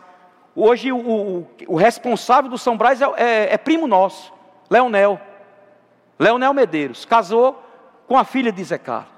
Hoje 0.61 0.91
o, 0.91 0.97
o, 0.97 1.47
o 1.67 1.75
responsável 1.77 2.49
do 2.49 2.57
São 2.57 2.75
Brás 2.75 3.01
é, 3.01 3.05
é, 3.15 3.53
é 3.53 3.57
primo 3.57 3.87
nosso, 3.87 4.33
Leonel. 4.69 5.17
Leonel 6.19 6.53
Medeiros. 6.53 7.05
Casou 7.05 7.63
com 8.09 8.17
a 8.17 8.23
filha 8.23 8.51
de 8.51 8.63
Zé 8.63 8.79
Carlos. 8.79 9.13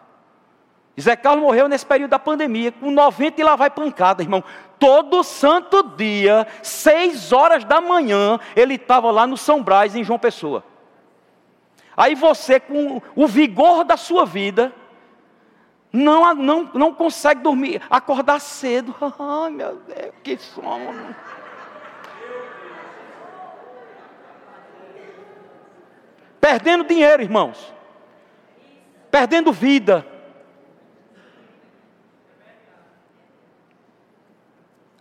Carlos 1.23 1.41
morreu 1.41 1.69
nesse 1.69 1.85
período 1.85 2.11
da 2.11 2.19
pandemia, 2.19 2.73
com 2.73 2.91
90 2.91 3.39
e 3.39 3.43
lá 3.43 3.55
vai 3.55 3.69
pancada, 3.69 4.21
irmão. 4.21 4.43
Todo 4.77 5.23
santo 5.23 5.81
dia, 5.81 6.45
seis 6.61 7.31
horas 7.31 7.63
da 7.63 7.79
manhã, 7.79 8.37
ele 8.53 8.75
estava 8.75 9.09
lá 9.09 9.25
no 9.25 9.37
São 9.37 9.63
Brás, 9.63 9.95
em 9.95 10.03
João 10.03 10.19
Pessoa. 10.19 10.65
Aí 11.95 12.15
você, 12.15 12.59
com 12.59 13.01
o 13.15 13.25
vigor 13.27 13.85
da 13.85 13.95
sua 13.95 14.25
vida, 14.25 14.73
não, 15.93 16.35
não, 16.35 16.69
não 16.73 16.93
consegue 16.93 17.41
dormir, 17.41 17.81
acordar 17.89 18.41
cedo. 18.41 18.93
Ai, 19.17 19.51
meu 19.51 19.77
Deus, 19.77 20.13
que 20.21 20.37
sono. 20.37 21.15
Perdendo 26.41 26.83
dinheiro, 26.83 27.23
irmãos. 27.23 27.80
Perdendo 29.11 29.51
vida. 29.51 30.07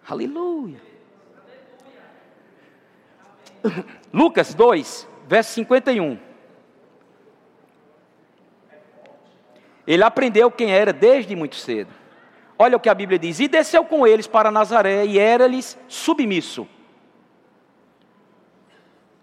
Aleluia. 0.06 0.82
Lucas 4.12 4.52
2, 4.54 5.08
verso 5.28 5.52
51. 5.52 6.18
Ele 9.86 10.02
aprendeu 10.02 10.50
quem 10.50 10.72
era 10.72 10.92
desde 10.92 11.36
muito 11.36 11.54
cedo. 11.54 11.92
Olha 12.58 12.76
o 12.76 12.80
que 12.80 12.88
a 12.88 12.94
Bíblia 12.94 13.18
diz: 13.18 13.38
E 13.38 13.46
desceu 13.46 13.84
com 13.84 14.04
eles 14.06 14.26
para 14.26 14.50
Nazaré 14.50 15.06
e 15.06 15.18
era-lhes 15.18 15.78
submisso. 15.86 16.66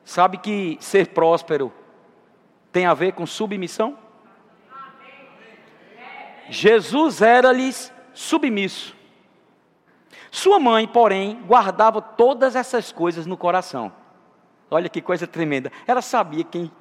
Sabe 0.06 0.38
que 0.38 0.78
ser 0.80 1.10
próspero 1.10 1.72
tem 2.72 2.86
a 2.86 2.94
ver 2.94 3.12
com 3.12 3.26
submissão? 3.26 4.07
Jesus 6.50 7.22
era-lhes 7.22 7.94
submisso. 8.14 8.96
Sua 10.32 10.60
mãe, 10.60 10.88
porém, 10.88 11.42
guardava 11.44 12.02
todas 12.02 12.56
essas 12.56 12.92
coisas 12.92 13.26
no 13.26 13.38
coração. 13.38 13.92
Olha 14.70 14.90
que 14.90 15.02
coisa 15.02 15.26
tremenda. 15.26 15.72
Ela 15.86 16.02
sabia 16.02 16.44
quem, 16.44 16.72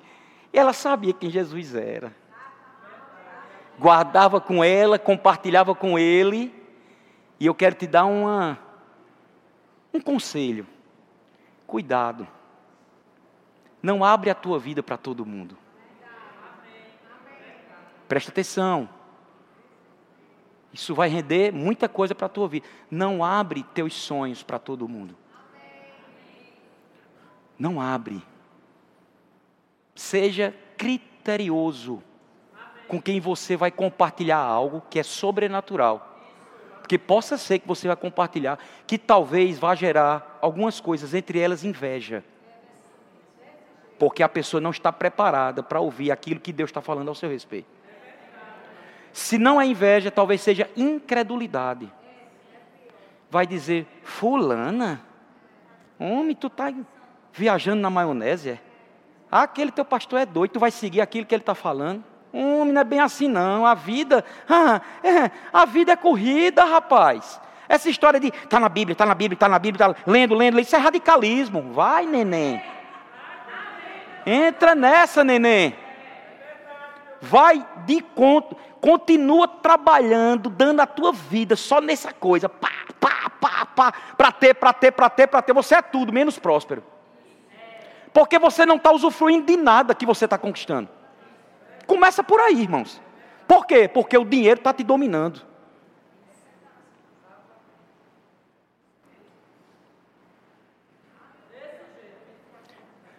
ela 0.52 0.72
sabia 0.72 1.12
quem 1.12 1.30
Jesus 1.30 1.74
era. 1.74 2.14
Guardava 3.78 4.40
com 4.40 4.64
ela, 4.64 4.98
compartilhava 4.98 5.74
com 5.74 5.98
ele. 5.98 6.54
E 7.38 7.46
eu 7.46 7.54
quero 7.54 7.74
te 7.74 7.86
dar 7.86 8.06
uma, 8.06 8.58
um 9.92 10.00
conselho. 10.00 10.66
Cuidado. 11.66 12.26
Não 13.82 14.02
abre 14.02 14.30
a 14.30 14.34
tua 14.34 14.58
vida 14.58 14.82
para 14.82 14.96
todo 14.96 15.26
mundo. 15.26 15.56
Presta 18.08 18.30
atenção. 18.30 18.88
Isso 20.76 20.94
vai 20.94 21.08
render 21.08 21.54
muita 21.54 21.88
coisa 21.88 22.14
para 22.14 22.26
a 22.26 22.28
tua 22.28 22.46
vida. 22.46 22.66
Não 22.90 23.24
abre 23.24 23.62
teus 23.62 23.94
sonhos 23.94 24.42
para 24.42 24.58
todo 24.58 24.86
mundo. 24.86 25.16
Não 27.58 27.80
abre. 27.80 28.22
Seja 29.94 30.54
criterioso 30.76 32.02
com 32.86 33.00
quem 33.00 33.18
você 33.20 33.56
vai 33.56 33.70
compartilhar 33.70 34.36
algo 34.36 34.82
que 34.90 34.98
é 34.98 35.02
sobrenatural. 35.02 36.20
Porque 36.80 36.98
possa 36.98 37.38
ser 37.38 37.60
que 37.60 37.66
você 37.66 37.86
vai 37.86 37.96
compartilhar 37.96 38.58
que 38.86 38.98
talvez 38.98 39.58
vá 39.58 39.74
gerar 39.74 40.38
algumas 40.42 40.78
coisas, 40.78 41.14
entre 41.14 41.38
elas 41.38 41.64
inveja. 41.64 42.22
Porque 43.98 44.22
a 44.22 44.28
pessoa 44.28 44.60
não 44.60 44.72
está 44.72 44.92
preparada 44.92 45.62
para 45.62 45.80
ouvir 45.80 46.10
aquilo 46.10 46.38
que 46.38 46.52
Deus 46.52 46.68
está 46.68 46.82
falando 46.82 47.08
ao 47.08 47.14
seu 47.14 47.30
respeito. 47.30 47.75
Se 49.16 49.38
não 49.38 49.58
é 49.58 49.64
inveja, 49.64 50.10
talvez 50.10 50.42
seja 50.42 50.68
incredulidade. 50.76 51.90
Vai 53.30 53.46
dizer, 53.46 53.86
fulana, 54.04 55.00
homem, 55.98 56.36
tu 56.36 56.48
está 56.48 56.70
viajando 57.32 57.80
na 57.80 57.88
maionese, 57.88 58.50
é? 58.50 58.60
Aquele 59.32 59.72
teu 59.72 59.86
pastor 59.86 60.20
é 60.20 60.26
doido, 60.26 60.50
tu 60.50 60.60
vai 60.60 60.70
seguir 60.70 61.00
aquilo 61.00 61.24
que 61.24 61.34
ele 61.34 61.40
está 61.40 61.54
falando. 61.54 62.04
Homem, 62.30 62.74
não 62.74 62.80
é 62.82 62.84
bem 62.84 63.00
assim 63.00 63.26
não, 63.26 63.64
a 63.64 63.72
vida, 63.72 64.22
ah, 64.46 64.82
é, 65.02 65.30
a 65.50 65.64
vida 65.64 65.92
é 65.92 65.96
corrida, 65.96 66.62
rapaz. 66.64 67.40
Essa 67.66 67.88
história 67.88 68.20
de, 68.20 68.28
está 68.28 68.60
na 68.60 68.68
Bíblia, 68.68 68.92
está 68.92 69.06
na 69.06 69.14
Bíblia, 69.14 69.34
está 69.34 69.48
na 69.48 69.58
Bíblia, 69.58 69.78
tá 69.78 69.86
lendo, 70.06 70.34
lendo, 70.34 70.34
lendo, 70.34 70.60
isso 70.60 70.76
é 70.76 70.78
radicalismo. 70.78 71.72
Vai, 71.72 72.04
neném. 72.04 72.62
Entra 74.26 74.74
nessa, 74.74 75.24
neném. 75.24 75.74
Vai 77.22 77.66
de 77.86 78.02
conta. 78.02 78.56
Continua 78.86 79.48
trabalhando, 79.48 80.48
dando 80.48 80.78
a 80.78 80.86
tua 80.86 81.12
vida 81.12 81.56
só 81.56 81.80
nessa 81.80 82.12
coisa. 82.12 82.48
Pá, 82.48 82.70
pá, 83.00 83.28
pá, 83.40 83.66
pá. 83.66 83.92
Para 84.16 84.30
ter, 84.30 84.54
para 84.54 84.72
ter, 84.72 84.92
para 84.92 85.10
ter, 85.10 85.26
para 85.26 85.42
ter. 85.42 85.52
Você 85.54 85.74
é 85.74 85.82
tudo, 85.82 86.12
menos 86.12 86.38
próspero. 86.38 86.84
Porque 88.12 88.38
você 88.38 88.64
não 88.64 88.76
está 88.76 88.92
usufruindo 88.92 89.44
de 89.44 89.56
nada 89.56 89.92
que 89.92 90.06
você 90.06 90.26
está 90.26 90.38
conquistando. 90.38 90.88
Começa 91.84 92.22
por 92.22 92.38
aí, 92.38 92.62
irmãos. 92.62 93.02
Por 93.48 93.66
quê? 93.66 93.88
Porque 93.88 94.16
o 94.16 94.24
dinheiro 94.24 94.60
está 94.60 94.72
te 94.72 94.84
dominando. 94.84 95.42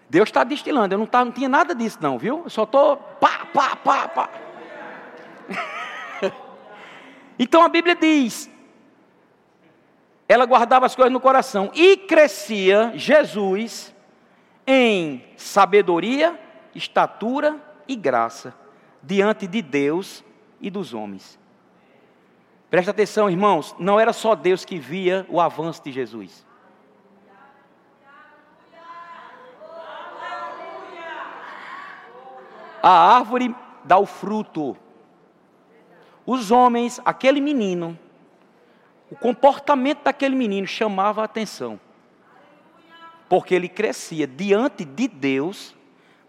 Deus 0.09 0.29
está 0.29 0.45
destilando. 0.45 0.95
Eu 0.95 0.99
não, 0.99 1.05
tá, 1.05 1.25
não 1.25 1.31
tinha 1.33 1.49
nada 1.49 1.75
disso, 1.75 1.97
não, 1.99 2.17
viu? 2.17 2.43
Eu 2.45 2.49
só 2.49 2.63
estou 2.63 2.95
pá, 2.95 3.45
pá, 3.53 3.75
pá, 3.75 4.07
pá. 4.07 4.46
Então 7.37 7.61
a 7.61 7.69
Bíblia 7.69 7.95
diz: 7.95 8.49
ela 10.27 10.45
guardava 10.45 10.85
as 10.85 10.95
coisas 10.95 11.13
no 11.13 11.21
coração 11.21 11.71
e 11.73 11.95
crescia 11.95 12.91
Jesus 12.95 13.95
em 14.65 15.23
sabedoria, 15.37 16.37
estatura 16.75 17.57
e 17.87 17.95
graça 17.95 18.53
diante 19.01 19.47
de 19.47 19.61
Deus 19.61 20.23
e 20.59 20.69
dos 20.69 20.93
homens. 20.93 21.39
Presta 22.69 22.91
atenção, 22.91 23.29
irmãos, 23.29 23.73
não 23.79 23.97
era 23.97 24.11
só 24.11 24.35
Deus 24.35 24.65
que 24.65 24.77
via 24.77 25.25
o 25.29 25.39
avanço 25.39 25.81
de 25.81 25.91
Jesus. 25.93 26.45
A 32.83 33.15
árvore 33.15 33.55
dá 33.85 33.97
o 33.97 34.05
fruto 34.05 34.75
os 36.27 36.51
homens, 36.51 36.99
aquele 37.05 37.39
menino, 37.39 37.97
o 39.09 39.15
comportamento 39.15 40.03
daquele 40.03 40.35
menino 40.35 40.67
chamava 40.67 41.21
a 41.21 41.23
atenção. 41.23 41.79
Porque 43.29 43.55
ele 43.55 43.69
crescia 43.69 44.27
diante 44.27 44.83
de 44.83 45.07
Deus, 45.07 45.73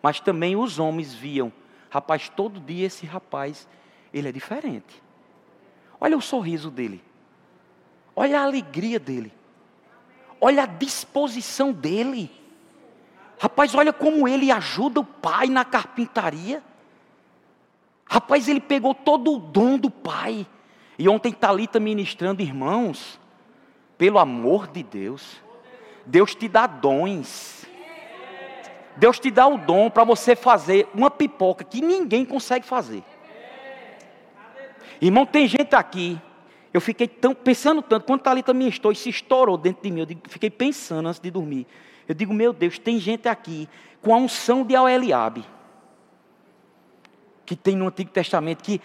mas 0.01 0.21
também 0.21 0.55
os 0.55 0.79
homens 0.79 1.13
viam, 1.13 1.53
rapaz, 1.91 2.29
todo 2.29 2.61
dia 2.61 2.87
esse 2.87 3.05
rapaz, 3.05 3.67
ele 4.15 4.29
é 4.29 4.33
diferente. 4.33 5.03
Olha 6.01 6.17
o 6.17 6.23
sorriso 6.23 6.71
dele. 6.71 7.03
Olha 8.15 8.41
a 8.41 8.45
alegria 8.45 9.01
dele. 9.01 9.33
Olha 10.41 10.63
a 10.63 10.67
disposição 10.67 11.73
dele. 11.73 12.31
Rapaz, 13.41 13.75
olha 13.75 13.93
como 13.93 14.29
ele 14.29 14.53
ajuda 14.53 15.01
o 15.01 15.05
pai 15.05 15.49
na 15.49 15.65
carpintaria. 15.65 16.63
Rapaz, 18.09 18.49
ele 18.49 18.61
pegou 18.61 18.95
todo 18.95 19.35
o 19.35 19.39
dom 19.39 19.77
do 19.77 19.91
Pai. 19.91 20.47
E 20.99 21.09
ontem 21.09 21.31
Talita 21.31 21.79
ministrando, 21.79 22.43
irmãos, 22.43 23.21
pelo 23.99 24.19
amor 24.19 24.67
de 24.67 24.83
Deus, 24.83 25.37
Deus 26.07 26.35
te 26.35 26.49
dá 26.49 26.67
dons. 26.67 27.67
Deus 28.97 29.21
te 29.21 29.31
dá 29.31 29.47
o 29.47 29.59
dom 29.59 29.91
para 29.91 30.03
você 30.05 30.35
fazer 30.35 30.89
uma 30.95 31.11
pipoca 31.11 31.63
que 31.63 31.83
ninguém 31.83 32.25
consegue 32.25 32.67
fazer. 32.67 33.05
Irmão, 35.01 35.25
tem 35.25 35.47
gente 35.47 35.77
aqui. 35.77 36.21
Eu 36.73 36.81
fiquei 36.81 37.07
tão, 37.07 37.35
pensando 37.35 37.81
tanto, 37.83 38.07
quando 38.07 38.23
Talita 38.23 38.53
ministrou, 38.53 38.93
e 38.93 38.97
se 38.97 39.11
estourou 39.11 39.57
dentro 39.57 39.83
de 39.83 39.91
mim, 39.91 40.01
eu 40.01 40.07
fiquei 40.29 40.51
pensando 40.51 41.09
antes 41.09 41.21
de 41.21 41.31
dormir. 41.31 41.67
Eu 42.09 42.15
digo, 42.15 42.33
meu 42.33 42.53
Deus, 42.53 42.79
tem 42.79 42.99
gente 42.99 43.29
aqui 43.29 43.69
com 44.03 44.15
a 44.15 44.17
unção 44.17 44.65
de 44.65 44.75
Eliabe 44.75 45.45
que 47.49 47.57
tem 47.57 47.75
no 47.75 47.87
Antigo 47.87 48.11
Testamento, 48.11 48.63
que 48.63 48.79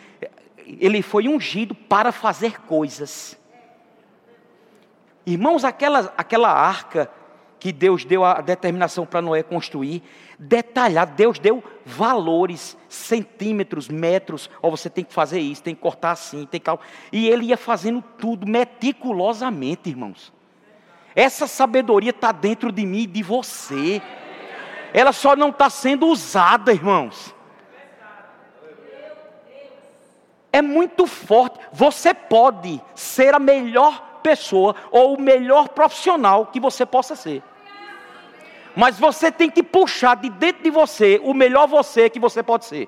ele 0.66 1.02
foi 1.02 1.28
ungido 1.28 1.76
para 1.76 2.14
fazer 2.14 2.62
coisas. 2.62 3.38
Irmãos, 5.26 5.66
aquela, 5.66 6.14
aquela 6.16 6.50
arca 6.50 7.12
que 7.60 7.74
Deus 7.74 8.06
deu 8.06 8.24
a 8.24 8.40
determinação 8.40 9.06
para 9.06 9.22
Noé 9.22 9.44
construir, 9.44 10.02
detalhado, 10.40 11.14
Deus 11.14 11.40
deu 11.40 11.62
valores, 11.86 12.78
centímetros, 12.88 13.90
metros, 13.90 14.50
ó, 14.62 14.70
você 14.70 14.90
tem 14.90 15.04
que 15.04 15.14
fazer 15.14 15.42
isso, 15.42 15.62
tem 15.62 15.76
que 15.76 15.82
cortar 15.82 16.12
assim, 16.12 16.46
tem 16.46 16.62
que... 16.62 16.72
E 17.12 17.28
ele 17.28 17.48
ia 17.48 17.58
fazendo 17.58 18.02
tudo 18.18 18.48
meticulosamente, 18.48 19.90
irmãos. 19.90 20.32
Essa 21.14 21.48
sabedoria 21.48 22.12
está 22.12 22.32
dentro 22.32 22.72
de 22.72 22.86
mim 22.86 23.00
e 23.00 23.08
de 23.08 23.24
você. 23.24 24.02
Ela 24.94 25.12
só 25.12 25.36
não 25.36 25.50
está 25.50 25.70
sendo 25.70 26.08
usada, 26.08 26.72
irmãos. 26.72 27.36
É 30.54 30.62
muito 30.62 31.08
forte. 31.08 31.60
Você 31.72 32.14
pode 32.14 32.80
ser 32.94 33.34
a 33.34 33.40
melhor 33.40 34.20
pessoa 34.22 34.76
ou 34.92 35.16
o 35.16 35.22
melhor 35.22 35.70
profissional 35.70 36.46
que 36.46 36.60
você 36.60 36.86
possa 36.86 37.16
ser. 37.16 37.42
Mas 38.76 39.00
você 39.00 39.32
tem 39.32 39.50
que 39.50 39.64
puxar 39.64 40.16
de 40.16 40.30
dentro 40.30 40.64
de 40.64 40.70
você 40.70 41.20
o 41.24 41.34
melhor 41.34 41.68
você 41.68 42.08
que 42.08 42.20
você 42.20 42.44
pode 42.44 42.66
ser. 42.66 42.88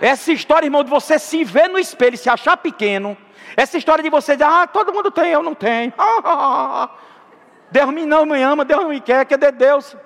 Essa 0.00 0.32
história, 0.32 0.66
irmão, 0.66 0.84
de 0.84 0.90
você 0.90 1.18
se 1.18 1.42
ver 1.44 1.68
no 1.68 1.78
espelho 1.78 2.14
e 2.14 2.18
se 2.18 2.28
achar 2.28 2.58
pequeno. 2.58 3.16
Essa 3.56 3.78
história 3.78 4.02
de 4.02 4.10
você 4.10 4.32
dizer, 4.32 4.44
ah, 4.44 4.66
todo 4.66 4.92
mundo 4.92 5.10
tem, 5.10 5.30
eu 5.30 5.42
não 5.42 5.54
tenho. 5.54 5.92
Deus 7.70 7.90
me 7.90 8.04
não 8.04 8.26
me 8.26 8.42
ama, 8.42 8.64
Deus 8.64 8.82
não 8.82 8.90
me 8.90 9.00
quer, 9.00 9.24
que 9.24 9.34
é 9.34 9.38
de 9.38 9.50
Deus. 9.50 9.96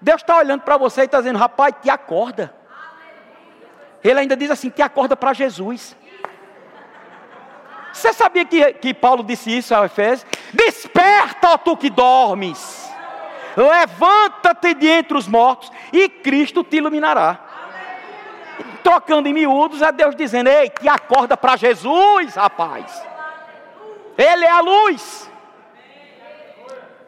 Deus 0.00 0.22
está 0.22 0.38
olhando 0.38 0.62
para 0.62 0.76
você 0.76 1.02
e 1.02 1.04
está 1.04 1.18
dizendo, 1.18 1.38
rapaz, 1.38 1.74
te 1.82 1.90
acorda. 1.90 2.57
Ele 4.02 4.20
ainda 4.20 4.36
diz 4.36 4.50
assim: 4.50 4.70
te 4.70 4.82
acorda 4.82 5.16
para 5.16 5.32
Jesus. 5.32 5.96
Você 7.92 8.12
sabia 8.12 8.44
que, 8.44 8.72
que 8.74 8.94
Paulo 8.94 9.24
disse 9.24 9.56
isso 9.56 9.74
ao 9.74 9.84
Efésios? 9.84 10.26
Desperta, 10.52 11.50
ó 11.50 11.58
tu 11.58 11.76
que 11.76 11.90
dormes. 11.90 12.88
Levanta-te 13.56 14.74
de 14.74 14.86
entre 14.86 15.16
os 15.16 15.26
mortos 15.26 15.72
e 15.92 16.08
Cristo 16.08 16.62
te 16.62 16.76
iluminará. 16.76 17.40
Trocando 18.84 19.28
em 19.28 19.34
miúdos, 19.34 19.82
é 19.82 19.90
Deus 19.90 20.14
dizendo: 20.14 20.48
Ei, 20.48 20.70
te 20.70 20.88
acorda 20.88 21.36
para 21.36 21.56
Jesus, 21.56 22.34
rapaz. 22.36 23.04
Ele 24.16 24.44
é 24.44 24.50
a 24.50 24.60
luz. 24.60 25.30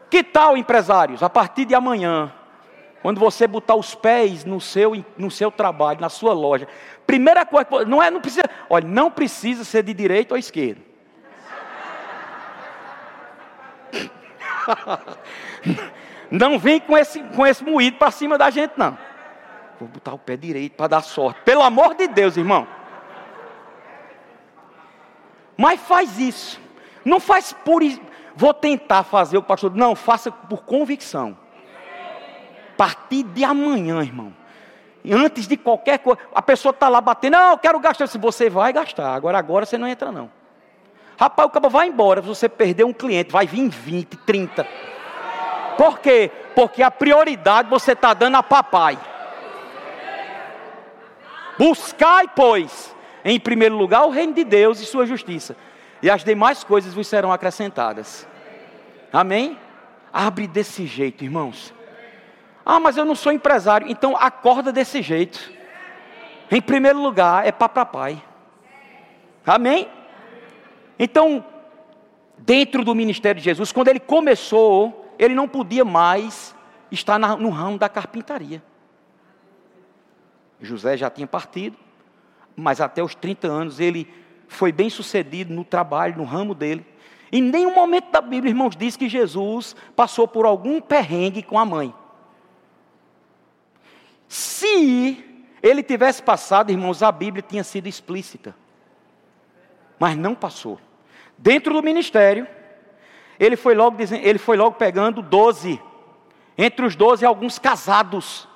Que 0.09 0.23
tal, 0.23 0.57
empresários? 0.57 1.23
A 1.23 1.29
partir 1.29 1.63
de 1.63 1.73
amanhã, 1.73 2.33
quando 3.01 3.19
você 3.19 3.47
botar 3.47 3.75
os 3.75 3.95
pés 3.95 4.45
no 4.45 4.61
seu, 4.61 5.03
no 5.17 5.31
seu 5.31 5.51
trabalho, 5.51 5.99
na 5.99 6.09
sua 6.09 6.33
loja, 6.33 6.67
primeira 7.05 7.45
coisa, 7.45 7.85
não 7.85 8.01
é, 8.01 8.11
não 8.11 8.21
precisa, 8.21 8.43
olha, 8.69 8.87
não 8.87 9.09
precisa 9.09 9.63
ser 9.63 9.83
de 9.83 9.93
direita 9.93 10.33
ou 10.33 10.37
esquerda. 10.37 10.81
Não 16.29 16.57
vem 16.57 16.79
com 16.79 16.97
esse, 16.97 17.21
com 17.21 17.45
esse 17.45 17.61
moído 17.61 17.97
para 17.97 18.09
cima 18.09 18.37
da 18.37 18.49
gente, 18.49 18.71
não. 18.77 18.97
Vou 19.77 19.89
botar 19.89 20.13
o 20.13 20.17
pé 20.17 20.37
direito 20.37 20.77
para 20.77 20.87
dar 20.87 21.01
sorte. 21.01 21.41
Pelo 21.43 21.61
amor 21.61 21.93
de 21.93 22.07
Deus, 22.07 22.37
irmão. 22.37 22.65
Mas 25.57 25.81
faz 25.81 26.17
isso. 26.17 26.57
Não 27.03 27.19
faz 27.19 27.51
por. 27.51 27.81
Vou 28.33 28.53
tentar 28.53 29.03
fazer 29.03 29.37
o 29.37 29.43
pastor. 29.43 29.75
Não, 29.75 29.93
faça 29.93 30.31
por 30.31 30.63
convicção 30.63 31.37
partir 32.81 33.21
de 33.21 33.43
amanhã, 33.43 34.01
irmão. 34.01 34.33
Antes 35.07 35.47
de 35.47 35.55
qualquer 35.55 35.99
coisa, 35.99 36.19
a 36.33 36.41
pessoa 36.41 36.71
está 36.71 36.89
lá 36.89 36.99
batendo, 36.99 37.33
não, 37.33 37.51
eu 37.51 37.57
quero 37.59 37.79
gastar. 37.79 38.07
Se 38.07 38.17
você 38.17 38.49
vai 38.49 38.73
gastar, 38.73 39.13
agora, 39.13 39.37
agora 39.37 39.67
você 39.67 39.77
não 39.77 39.87
entra, 39.87 40.11
não. 40.11 40.31
Rapaz, 41.15 41.47
o 41.47 41.51
cabo 41.51 41.69
vai 41.69 41.89
embora, 41.89 42.23
se 42.23 42.27
você 42.27 42.49
perder 42.49 42.83
um 42.83 42.91
cliente, 42.91 43.31
vai 43.31 43.45
vir 43.45 43.69
20, 43.69 44.17
30. 44.17 44.67
Por 45.77 45.99
quê? 45.99 46.31
Porque 46.55 46.81
a 46.81 46.89
prioridade 46.89 47.69
você 47.69 47.91
está 47.91 48.15
dando 48.15 48.37
a 48.37 48.41
papai. 48.41 48.97
Buscai, 51.59 52.27
pois, 52.35 52.95
em 53.23 53.39
primeiro 53.39 53.77
lugar 53.77 54.05
o 54.05 54.09
reino 54.09 54.33
de 54.33 54.43
Deus 54.43 54.79
e 54.79 54.87
sua 54.87 55.05
justiça, 55.05 55.55
e 56.01 56.09
as 56.09 56.23
demais 56.23 56.63
coisas 56.63 56.95
vos 56.95 57.05
serão 57.05 57.31
acrescentadas. 57.31 58.27
Amém? 59.13 59.55
Abre 60.11 60.47
desse 60.47 60.87
jeito, 60.87 61.23
irmãos. 61.23 61.71
Ah, 62.65 62.79
mas 62.79 62.97
eu 62.97 63.05
não 63.05 63.15
sou 63.15 63.31
empresário. 63.31 63.87
Então 63.89 64.15
acorda 64.15 64.71
desse 64.71 65.01
jeito. 65.01 65.51
Em 66.49 66.61
primeiro 66.61 67.01
lugar, 67.01 67.47
é 67.47 67.51
para 67.51 67.69
papai. 67.69 68.21
Amém? 69.45 69.87
Então, 70.99 71.43
dentro 72.37 72.83
do 72.83 72.93
ministério 72.93 73.39
de 73.39 73.45
Jesus, 73.45 73.71
quando 73.71 73.87
ele 73.87 73.99
começou, 73.99 75.13
ele 75.17 75.33
não 75.33 75.47
podia 75.47 75.85
mais 75.85 76.55
estar 76.91 77.17
no 77.17 77.49
ramo 77.49 77.77
da 77.77 77.87
carpintaria. 77.87 78.61
José 80.59 80.95
já 80.97 81.09
tinha 81.09 81.25
partido, 81.25 81.77
mas 82.55 82.81
até 82.81 83.01
os 83.01 83.15
30 83.15 83.47
anos 83.47 83.79
ele 83.79 84.07
foi 84.47 84.71
bem 84.71 84.89
sucedido 84.89 85.53
no 85.53 85.63
trabalho, 85.63 86.17
no 86.17 86.23
ramo 86.23 86.53
dele. 86.53 86.85
Em 87.31 87.41
nenhum 87.41 87.73
momento 87.73 88.11
da 88.11 88.19
Bíblia, 88.19 88.51
irmãos, 88.51 88.75
diz 88.75 88.97
que 88.97 89.07
Jesus 89.07 89.75
passou 89.95 90.27
por 90.27 90.45
algum 90.45 90.81
perrengue 90.81 91.41
com 91.41 91.57
a 91.57 91.65
mãe. 91.65 91.93
Se 94.31 95.25
ele 95.61 95.83
tivesse 95.83 96.23
passado, 96.23 96.71
irmãos, 96.71 97.03
a 97.03 97.11
Bíblia 97.11 97.43
tinha 97.45 97.65
sido 97.65 97.87
explícita. 97.87 98.55
Mas 99.99 100.15
não 100.15 100.33
passou. 100.33 100.79
Dentro 101.37 101.73
do 101.73 101.83
ministério, 101.83 102.47
ele 103.37 103.57
foi 103.57 103.75
logo, 103.75 103.97
dizendo, 103.97 104.25
ele 104.25 104.39
foi 104.39 104.55
logo 104.55 104.77
pegando 104.77 105.21
doze. 105.21 105.81
Entre 106.57 106.85
os 106.85 106.95
doze, 106.95 107.25
alguns 107.25 107.59
casados. 107.59 108.47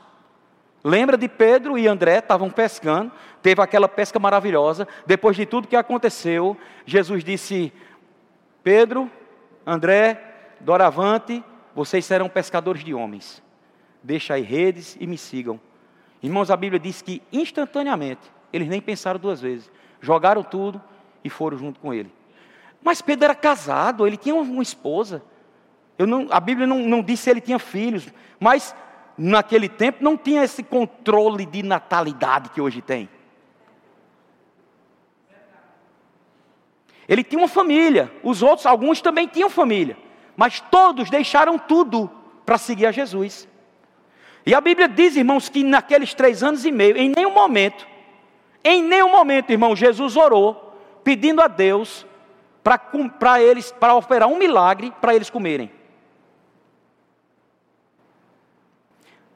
Lembra 0.81 1.17
de 1.17 1.27
Pedro 1.27 1.77
e 1.77 1.89
André, 1.89 2.19
estavam 2.19 2.49
pescando, 2.49 3.11
teve 3.41 3.61
aquela 3.61 3.89
pesca 3.89 4.17
maravilhosa. 4.17 4.87
Depois 5.05 5.35
de 5.35 5.45
tudo 5.45 5.67
que 5.67 5.75
aconteceu, 5.75 6.55
Jesus 6.85 7.21
disse: 7.21 7.73
Pedro, 8.63 9.11
André, 9.67 10.55
doravante, 10.61 11.43
vocês 11.75 12.05
serão 12.05 12.29
pescadores 12.29 12.81
de 12.81 12.93
homens 12.93 13.43
deixa 14.05 14.35
aí 14.35 14.43
redes 14.43 14.95
e 14.99 15.07
me 15.07 15.17
sigam. 15.17 15.59
Irmãos, 16.25 16.49
a 16.49 16.57
Bíblia 16.57 16.79
diz 16.79 17.03
que 17.03 17.21
instantaneamente, 17.31 18.31
eles 18.51 18.67
nem 18.67 18.81
pensaram 18.81 19.19
duas 19.19 19.39
vezes, 19.39 19.69
jogaram 20.01 20.41
tudo 20.41 20.81
e 21.23 21.29
foram 21.29 21.55
junto 21.55 21.79
com 21.79 21.93
ele. 21.93 22.11
Mas 22.81 22.99
Pedro 22.99 23.25
era 23.25 23.35
casado, 23.35 24.07
ele 24.07 24.17
tinha 24.17 24.33
uma 24.33 24.63
esposa. 24.63 25.21
Não, 25.99 26.25
a 26.31 26.39
Bíblia 26.39 26.65
não, 26.65 26.79
não 26.79 27.03
disse 27.03 27.25
se 27.25 27.29
ele 27.29 27.41
tinha 27.41 27.59
filhos, 27.59 28.11
mas 28.39 28.75
naquele 29.15 29.69
tempo 29.69 30.03
não 30.03 30.17
tinha 30.17 30.43
esse 30.43 30.63
controle 30.63 31.45
de 31.45 31.61
natalidade 31.61 32.49
que 32.49 32.59
hoje 32.59 32.81
tem. 32.81 33.07
Ele 37.07 37.23
tinha 37.23 37.39
uma 37.39 37.47
família, 37.47 38.11
os 38.23 38.41
outros, 38.41 38.65
alguns 38.65 38.99
também 38.99 39.27
tinham 39.27 39.47
família, 39.47 39.95
mas 40.35 40.59
todos 40.59 41.07
deixaram 41.11 41.59
tudo 41.59 42.09
para 42.43 42.57
seguir 42.57 42.87
a 42.87 42.91
Jesus. 42.91 43.47
E 44.45 44.53
a 44.53 44.61
Bíblia 44.61 44.87
diz, 44.87 45.15
irmãos, 45.15 45.49
que 45.49 45.63
naqueles 45.63 46.13
três 46.13 46.43
anos 46.43 46.65
e 46.65 46.71
meio, 46.71 46.95
em 46.97 47.09
nenhum 47.09 47.33
momento, 47.33 47.87
em 48.63 48.83
nenhum 48.83 49.09
momento, 49.09 49.49
irmão, 49.49 49.75
Jesus 49.75 50.15
orou, 50.15 50.79
pedindo 51.03 51.41
a 51.41 51.47
Deus 51.47 52.05
para 53.19 53.41
eles, 53.41 53.71
para 53.71 53.95
operar 53.95 54.27
um 54.27 54.37
milagre 54.37 54.93
para 55.01 55.15
eles 55.15 55.29
comerem. 55.29 55.71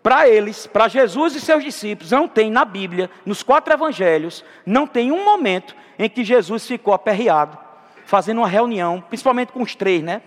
Para 0.01 0.29
eles, 0.29 0.67
para 0.67 0.87
Jesus 0.87 1.35
e 1.35 1.41
seus 1.41 1.63
discípulos, 1.63 2.11
não 2.11 2.27
tem 2.27 2.49
na 2.49 2.63
Bíblia, 2.63 3.09
nos 3.25 3.43
quatro 3.43 3.73
evangelhos, 3.73 4.45
não 4.65 4.87
tem 4.87 5.11
um 5.11 5.25
momento 5.25 5.75
em 5.97 6.09
que 6.09 6.23
Jesus 6.23 6.65
ficou 6.65 6.93
aperreado, 6.93 7.57
fazendo 8.05 8.37
uma 8.39 8.47
reunião, 8.47 9.01
principalmente 9.01 9.51
com 9.51 9.61
os 9.61 9.75
três, 9.75 10.01
né? 10.01 10.21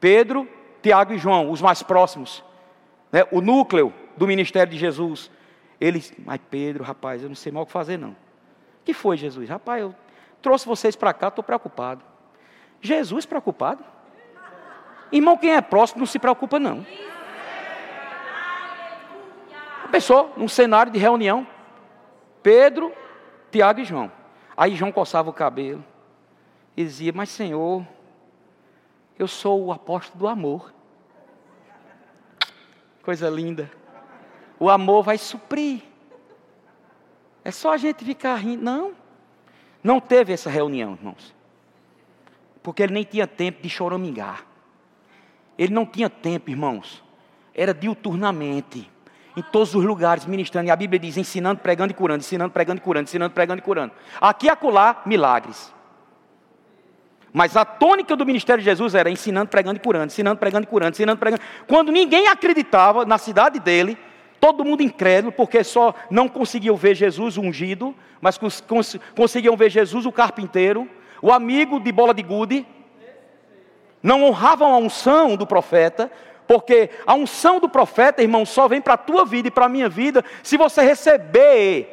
Pedro, 0.00 0.48
Tiago 0.82 1.12
e 1.12 1.18
João, 1.18 1.50
os 1.50 1.60
mais 1.60 1.82
próximos 1.82 2.42
né, 3.14 3.24
o 3.30 3.40
núcleo 3.40 3.94
do 4.16 4.26
ministério 4.26 4.72
de 4.72 4.76
Jesus. 4.76 5.30
Eles, 5.80 6.12
mas 6.18 6.40
Pedro, 6.50 6.82
rapaz, 6.82 7.22
eu 7.22 7.28
não 7.28 7.36
sei 7.36 7.52
mal 7.52 7.62
o 7.62 7.66
que 7.66 7.70
fazer 7.70 7.96
não. 7.96 8.10
O 8.10 8.84
que 8.84 8.92
foi, 8.92 9.16
Jesus? 9.16 9.48
Rapaz, 9.48 9.82
eu 9.82 9.94
trouxe 10.42 10.66
vocês 10.66 10.96
para 10.96 11.14
cá, 11.14 11.28
estou 11.28 11.44
preocupado. 11.44 12.02
Jesus 12.80 13.24
preocupado? 13.24 13.84
Irmão, 15.12 15.36
quem 15.36 15.54
é 15.54 15.60
próximo 15.60 16.00
não 16.00 16.06
se 16.06 16.18
preocupa 16.18 16.58
não. 16.58 16.84
Pensou 19.92 20.32
num 20.36 20.48
cenário 20.48 20.90
de 20.90 20.98
reunião, 20.98 21.46
Pedro, 22.42 22.92
Tiago 23.52 23.78
e 23.78 23.84
João. 23.84 24.10
Aí 24.56 24.74
João 24.74 24.90
coçava 24.90 25.30
o 25.30 25.32
cabelo 25.32 25.84
e 26.76 26.82
dizia: 26.82 27.12
Mas 27.14 27.28
Senhor, 27.28 27.86
eu 29.16 29.28
sou 29.28 29.66
o 29.66 29.72
apóstolo 29.72 30.18
do 30.18 30.26
amor. 30.26 30.73
Coisa 33.04 33.28
linda. 33.28 33.70
O 34.58 34.70
amor 34.70 35.02
vai 35.02 35.18
suprir. 35.18 35.82
É 37.44 37.50
só 37.50 37.74
a 37.74 37.76
gente 37.76 38.04
ficar 38.04 38.36
rindo. 38.36 38.64
Não. 38.64 38.92
Não 39.82 40.00
teve 40.00 40.32
essa 40.32 40.48
reunião, 40.48 40.94
irmãos. 40.94 41.34
Porque 42.62 42.82
ele 42.82 42.94
nem 42.94 43.04
tinha 43.04 43.26
tempo 43.26 43.62
de 43.62 43.68
choramingar. 43.68 44.46
Ele 45.58 45.72
não 45.72 45.84
tinha 45.84 46.08
tempo, 46.08 46.50
irmãos. 46.50 47.04
Era 47.54 47.74
diuturnamente. 47.74 48.90
Em 49.36 49.42
todos 49.42 49.74
os 49.74 49.84
lugares, 49.84 50.24
ministrando. 50.24 50.68
E 50.68 50.70
a 50.70 50.76
Bíblia 50.76 50.98
diz: 50.98 51.18
ensinando, 51.18 51.60
pregando 51.60 51.92
e 51.92 51.94
curando, 51.94 52.20
ensinando, 52.20 52.52
pregando 52.52 52.78
e 52.78 52.82
curando, 52.82 53.04
ensinando, 53.04 53.34
pregando 53.34 53.58
e 53.60 53.62
curando. 53.62 53.92
Aqui 54.18 54.46
e 54.46 54.48
acolá, 54.48 55.02
milagres. 55.04 55.74
Mas 57.36 57.56
a 57.56 57.64
tônica 57.64 58.14
do 58.14 58.24
ministério 58.24 58.62
de 58.62 58.64
Jesus 58.64 58.94
era 58.94 59.10
ensinando, 59.10 59.48
pregando 59.48 59.76
e 59.76 59.80
curando, 59.80 60.06
ensinando, 60.06 60.38
pregando 60.38 60.62
e 60.62 60.68
curando, 60.68 60.92
ensinando, 60.92 61.18
pregando. 61.18 61.42
Quando 61.66 61.90
ninguém 61.90 62.28
acreditava 62.28 63.04
na 63.04 63.18
cidade 63.18 63.58
dele, 63.58 63.98
todo 64.38 64.64
mundo 64.64 64.84
incrédulo, 64.84 65.32
porque 65.32 65.64
só 65.64 65.92
não 66.08 66.28
conseguiam 66.28 66.76
ver 66.76 66.94
Jesus 66.94 67.36
ungido, 67.36 67.92
mas 68.20 68.38
cons 68.38 68.60
cons 68.60 68.96
conseguiam 69.16 69.56
ver 69.56 69.68
Jesus 69.68 70.06
o 70.06 70.12
carpinteiro, 70.12 70.88
o 71.20 71.32
amigo 71.32 71.80
de 71.80 71.90
bola 71.90 72.14
de 72.14 72.22
gude. 72.22 72.64
Não 74.00 74.22
honravam 74.22 74.72
a 74.72 74.76
unção 74.76 75.34
do 75.34 75.44
profeta, 75.44 76.12
porque 76.46 76.88
a 77.04 77.14
unção 77.14 77.58
do 77.58 77.68
profeta, 77.68 78.22
irmão, 78.22 78.46
só 78.46 78.68
vem 78.68 78.80
para 78.80 78.94
a 78.94 78.98
tua 78.98 79.24
vida 79.24 79.48
e 79.48 79.50
para 79.50 79.66
a 79.66 79.68
minha 79.68 79.88
vida 79.88 80.24
se 80.40 80.56
você 80.56 80.82
receber. 80.82 81.90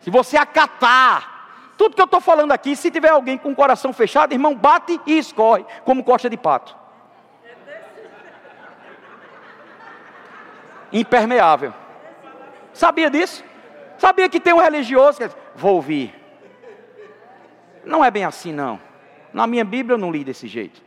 Se 0.00 0.08
você 0.08 0.38
acatar 0.38 1.31
tudo 1.82 1.96
que 1.96 2.00
eu 2.00 2.04
estou 2.04 2.20
falando 2.20 2.52
aqui, 2.52 2.76
se 2.76 2.92
tiver 2.92 3.08
alguém 3.08 3.36
com 3.36 3.50
o 3.50 3.56
coração 3.56 3.92
fechado, 3.92 4.32
irmão, 4.32 4.54
bate 4.54 5.00
e 5.04 5.18
escorre, 5.18 5.64
como 5.84 6.04
costa 6.04 6.30
de 6.30 6.36
pato. 6.36 6.76
Impermeável. 10.92 11.74
Sabia 12.72 13.10
disso? 13.10 13.42
Sabia 13.98 14.28
que 14.28 14.38
tem 14.38 14.52
um 14.52 14.60
religioso 14.60 15.18
que 15.18 15.26
diz, 15.26 15.36
vou 15.56 15.74
ouvir. 15.74 16.14
Não 17.84 18.04
é 18.04 18.12
bem 18.12 18.24
assim, 18.24 18.52
não. 18.52 18.80
Na 19.32 19.44
minha 19.48 19.64
Bíblia 19.64 19.94
eu 19.94 19.98
não 19.98 20.12
li 20.12 20.22
desse 20.22 20.46
jeito. 20.46 20.80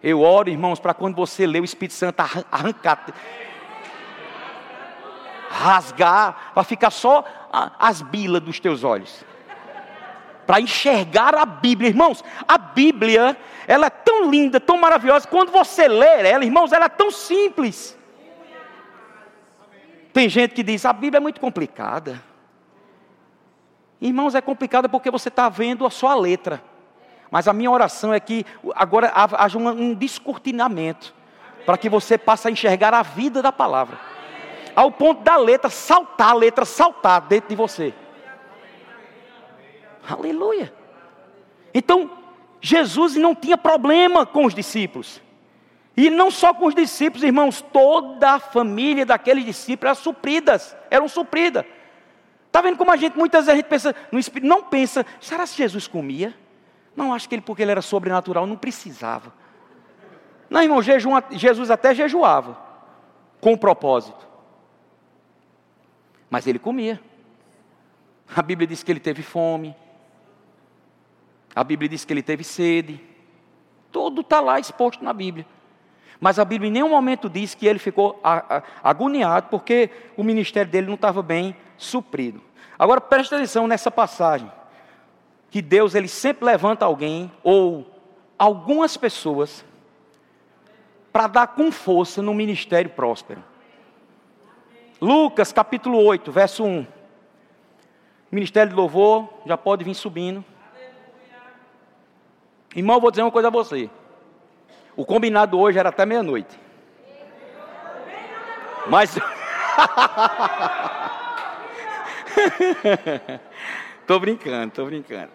Eu 0.00 0.20
oro, 0.20 0.48
irmãos, 0.48 0.78
para 0.78 0.94
quando 0.94 1.16
você 1.16 1.44
lê 1.44 1.58
o 1.58 1.64
Espírito 1.64 1.94
Santo 1.94 2.20
arrancar, 2.52 3.04
rasgar, 5.50 6.52
para 6.54 6.62
ficar 6.62 6.90
só 6.90 7.24
as 7.80 8.00
bilas 8.00 8.40
dos 8.40 8.60
teus 8.60 8.84
olhos 8.84 9.26
para 10.48 10.62
enxergar 10.62 11.34
a 11.34 11.44
Bíblia. 11.44 11.90
Irmãos, 11.90 12.24
a 12.48 12.56
Bíblia, 12.56 13.36
ela 13.66 13.88
é 13.88 13.90
tão 13.90 14.30
linda, 14.30 14.58
tão 14.58 14.78
maravilhosa. 14.78 15.28
Quando 15.28 15.52
você 15.52 15.86
lê 15.86 16.26
ela, 16.26 16.42
irmãos, 16.42 16.72
ela 16.72 16.86
é 16.86 16.88
tão 16.88 17.10
simples. 17.10 17.94
Tem 20.10 20.26
gente 20.26 20.54
que 20.54 20.62
diz: 20.62 20.86
a 20.86 20.92
Bíblia 20.94 21.18
é 21.18 21.20
muito 21.20 21.38
complicada. 21.38 22.22
Irmãos, 24.00 24.34
é 24.34 24.40
complicada 24.40 24.88
porque 24.88 25.10
você 25.10 25.28
está 25.28 25.50
vendo 25.50 25.84
a 25.84 25.90
sua 25.90 26.14
letra. 26.14 26.64
Mas 27.30 27.46
a 27.46 27.52
minha 27.52 27.70
oração 27.70 28.14
é 28.14 28.18
que 28.18 28.46
agora 28.74 29.12
haja 29.14 29.58
um 29.58 29.92
descortinamento, 29.92 31.14
para 31.66 31.76
que 31.76 31.90
você 31.90 32.16
passe 32.16 32.48
a 32.48 32.50
enxergar 32.50 32.94
a 32.94 33.02
vida 33.02 33.42
da 33.42 33.52
palavra, 33.52 33.98
ao 34.74 34.90
ponto 34.90 35.22
da 35.22 35.36
letra 35.36 35.68
saltar, 35.68 36.30
a 36.30 36.34
letra 36.34 36.64
saltar 36.64 37.20
dentro 37.20 37.50
de 37.50 37.54
você. 37.54 37.92
Aleluia. 40.08 40.72
Então, 41.74 42.10
Jesus 42.60 43.14
não 43.16 43.34
tinha 43.34 43.58
problema 43.58 44.24
com 44.24 44.46
os 44.46 44.54
discípulos. 44.54 45.20
E 45.96 46.10
não 46.10 46.30
só 46.30 46.54
com 46.54 46.66
os 46.66 46.74
discípulos, 46.74 47.24
irmãos, 47.24 47.60
toda 47.60 48.34
a 48.34 48.38
família 48.38 49.04
daqueles 49.04 49.44
discípulos 49.44 49.90
eram 49.90 50.02
supridas, 50.02 50.76
eram 50.90 51.08
supridas. 51.08 51.64
Está 52.46 52.62
vendo 52.62 52.76
como 52.76 52.90
a 52.90 52.96
gente, 52.96 53.18
muitas 53.18 53.46
vezes 53.46 53.52
a 53.52 53.56
gente 53.56 53.68
pensa, 53.68 53.94
no 54.10 54.18
Espírito, 54.18 54.48
não 54.48 54.62
pensa, 54.62 55.04
será 55.20 55.44
que 55.44 55.56
Jesus 55.56 55.86
comia? 55.86 56.34
Não, 56.96 57.12
acho 57.12 57.28
que 57.28 57.34
ele, 57.34 57.42
porque 57.42 57.62
ele 57.62 57.72
era 57.72 57.82
sobrenatural, 57.82 58.46
não 58.46 58.56
precisava. 58.56 59.32
Não, 60.48 60.62
irmão, 60.62 60.80
jejum, 60.80 61.10
Jesus 61.32 61.70
até 61.70 61.94
jejuava, 61.94 62.56
com 63.40 63.56
propósito. 63.56 64.26
Mas 66.30 66.46
ele 66.46 66.58
comia. 66.58 67.00
A 68.34 68.42
Bíblia 68.42 68.66
diz 68.66 68.82
que 68.82 68.90
ele 68.90 69.00
teve 69.00 69.22
fome, 69.22 69.74
a 71.58 71.64
Bíblia 71.64 71.88
diz 71.88 72.04
que 72.04 72.12
ele 72.12 72.22
teve 72.22 72.44
sede. 72.44 73.00
Tudo 73.90 74.20
está 74.20 74.40
lá 74.40 74.60
exposto 74.60 75.02
na 75.02 75.12
Bíblia. 75.12 75.44
Mas 76.20 76.38
a 76.38 76.44
Bíblia 76.44 76.68
em 76.68 76.72
nenhum 76.72 76.90
momento 76.90 77.28
diz 77.28 77.52
que 77.52 77.66
ele 77.66 77.80
ficou 77.80 78.20
agoniado 78.80 79.48
porque 79.50 79.90
o 80.16 80.22
ministério 80.22 80.70
dele 80.70 80.86
não 80.86 80.94
estava 80.94 81.20
bem 81.20 81.56
suprido. 81.76 82.40
Agora 82.78 83.00
preste 83.00 83.34
atenção 83.34 83.66
nessa 83.66 83.90
passagem. 83.90 84.48
Que 85.50 85.60
Deus 85.60 85.96
ele 85.96 86.06
sempre 86.06 86.44
levanta 86.44 86.84
alguém 86.84 87.28
ou 87.42 87.84
algumas 88.38 88.96
pessoas 88.96 89.64
para 91.12 91.26
dar 91.26 91.48
com 91.48 91.72
força 91.72 92.22
no 92.22 92.34
ministério 92.34 92.90
próspero. 92.90 93.42
Lucas 95.00 95.52
capítulo 95.52 95.98
8, 96.04 96.30
verso 96.30 96.62
1. 96.62 96.86
Ministério 98.30 98.70
de 98.70 98.76
louvor, 98.76 99.28
já 99.44 99.58
pode 99.58 99.82
vir 99.82 99.94
subindo. 99.94 100.44
Irmão, 102.74 102.96
eu 102.96 103.00
vou 103.00 103.10
dizer 103.10 103.22
uma 103.22 103.30
coisa 103.30 103.48
a 103.48 103.50
você. 103.50 103.88
O 104.96 105.04
combinado 105.04 105.58
hoje 105.58 105.78
era 105.78 105.88
até 105.88 106.04
meia-noite. 106.04 106.58
Mas. 108.88 109.16
tô 114.06 114.18
brincando, 114.18 114.72
tô 114.72 114.84
brincando. 114.84 115.30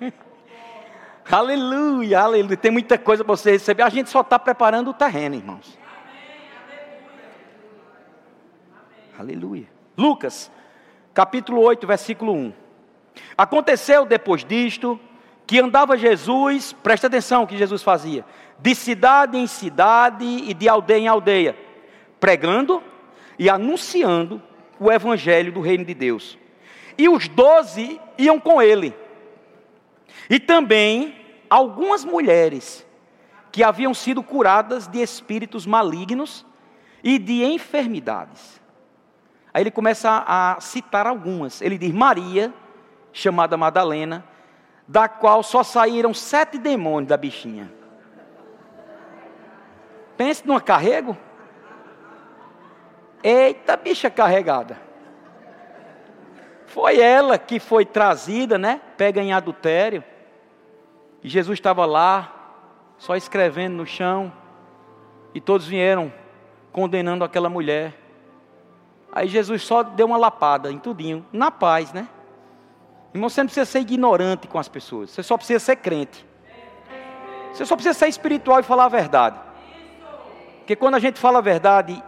aleluia, 1.30 2.20
aleluia. 2.20 2.56
Tem 2.56 2.70
muita 2.70 2.98
coisa 2.98 3.24
para 3.24 3.36
você 3.36 3.52
receber. 3.52 3.82
A 3.82 3.88
gente 3.88 4.10
só 4.10 4.20
está 4.20 4.38
preparando 4.38 4.90
o 4.90 4.94
terreno, 4.94 5.34
irmãos. 5.34 5.78
Aleluia. 9.18 9.66
Lucas, 9.96 10.50
capítulo 11.14 11.62
8, 11.62 11.86
versículo 11.86 12.34
1. 12.34 12.52
Aconteceu 13.36 14.04
depois 14.04 14.44
disto 14.44 15.00
que 15.46 15.60
andava 15.60 15.96
Jesus, 15.96 16.72
presta 16.82 17.06
atenção 17.06 17.44
o 17.44 17.46
que 17.46 17.56
Jesus 17.56 17.82
fazia, 17.82 18.24
de 18.58 18.74
cidade 18.74 19.38
em 19.38 19.46
cidade 19.46 20.24
e 20.24 20.52
de 20.52 20.68
aldeia 20.68 20.98
em 20.98 21.08
aldeia, 21.08 21.56
pregando 22.18 22.82
e 23.38 23.48
anunciando 23.48 24.42
o 24.80 24.90
evangelho 24.90 25.52
do 25.52 25.60
reino 25.60 25.84
de 25.84 25.94
Deus. 25.94 26.36
E 26.98 27.08
os 27.08 27.28
doze 27.28 28.00
iam 28.18 28.40
com 28.40 28.60
ele. 28.60 28.94
E 30.28 30.40
também 30.40 31.14
algumas 31.48 32.04
mulheres 32.04 32.84
que 33.52 33.62
haviam 33.62 33.94
sido 33.94 34.22
curadas 34.22 34.88
de 34.88 35.00
espíritos 35.00 35.64
malignos 35.64 36.44
e 37.04 37.18
de 37.18 37.44
enfermidades. 37.44 38.60
Aí 39.54 39.62
ele 39.62 39.70
começa 39.70 40.24
a 40.26 40.60
citar 40.60 41.06
algumas. 41.06 41.62
Ele 41.62 41.78
diz: 41.78 41.92
Maria, 41.92 42.52
chamada 43.12 43.56
Madalena, 43.56 44.24
da 44.88 45.08
qual 45.08 45.42
só 45.42 45.62
saíram 45.62 46.14
sete 46.14 46.58
demônios 46.58 47.08
da 47.08 47.16
bichinha. 47.16 47.72
Pense 50.16 50.46
numa 50.46 50.60
carrego. 50.60 51.16
Eita, 53.22 53.76
bicha 53.76 54.08
carregada. 54.08 54.78
Foi 56.66 57.00
ela 57.00 57.38
que 57.38 57.58
foi 57.58 57.84
trazida, 57.84 58.56
né? 58.58 58.80
Pega 58.96 59.20
em 59.20 59.32
adultério. 59.32 60.04
E 61.22 61.28
Jesus 61.28 61.58
estava 61.58 61.84
lá, 61.84 62.32
só 62.98 63.16
escrevendo 63.16 63.76
no 63.76 63.86
chão. 63.86 64.32
E 65.34 65.40
todos 65.40 65.66
vieram 65.66 66.12
condenando 66.72 67.24
aquela 67.24 67.48
mulher. 67.48 67.94
Aí 69.10 69.28
Jesus 69.28 69.62
só 69.62 69.82
deu 69.82 70.06
uma 70.06 70.16
lapada 70.16 70.70
em 70.70 70.78
tudinho, 70.78 71.24
na 71.32 71.50
paz, 71.50 71.92
né? 71.92 72.08
Irmão, 73.14 73.28
você 73.28 73.40
não 73.42 73.46
precisa 73.46 73.64
ser 73.64 73.80
ignorante 73.80 74.46
com 74.46 74.58
as 74.58 74.68
pessoas, 74.68 75.10
você 75.10 75.22
só 75.22 75.36
precisa 75.36 75.60
ser 75.60 75.76
crente. 75.76 76.24
Você 77.52 77.64
só 77.64 77.74
precisa 77.74 77.98
ser 77.98 78.08
espiritual 78.08 78.60
e 78.60 78.62
falar 78.62 78.84
a 78.84 78.88
verdade. 78.88 79.40
Porque 80.58 80.76
quando 80.76 80.96
a 80.96 80.98
gente 80.98 81.18
fala 81.18 81.38
a 81.38 81.42
verdade, 81.42 82.02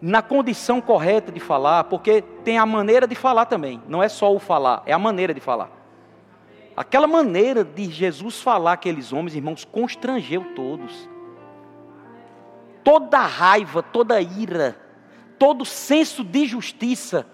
na 0.00 0.20
condição 0.20 0.80
correta 0.80 1.30
de 1.30 1.38
falar, 1.38 1.84
porque 1.84 2.22
tem 2.44 2.58
a 2.58 2.66
maneira 2.66 3.06
de 3.06 3.14
falar 3.14 3.46
também, 3.46 3.80
não 3.86 4.02
é 4.02 4.08
só 4.08 4.34
o 4.34 4.38
falar, 4.40 4.82
é 4.84 4.92
a 4.92 4.98
maneira 4.98 5.32
de 5.32 5.40
falar. 5.40 5.70
Aquela 6.76 7.06
maneira 7.06 7.64
de 7.64 7.90
Jesus 7.90 8.40
falar 8.40 8.72
aqueles 8.72 9.12
homens, 9.12 9.34
irmãos, 9.34 9.64
constrangeu 9.64 10.44
todos. 10.54 11.08
Toda 12.82 13.18
raiva, 13.20 13.82
toda 13.82 14.20
ira, 14.20 14.76
todo 15.38 15.64
senso 15.64 16.24
de 16.24 16.46
justiça 16.46 17.26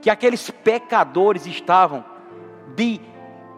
que 0.00 0.10
aqueles 0.10 0.50
pecadores 0.50 1.46
estavam 1.46 2.04
de 2.74 3.00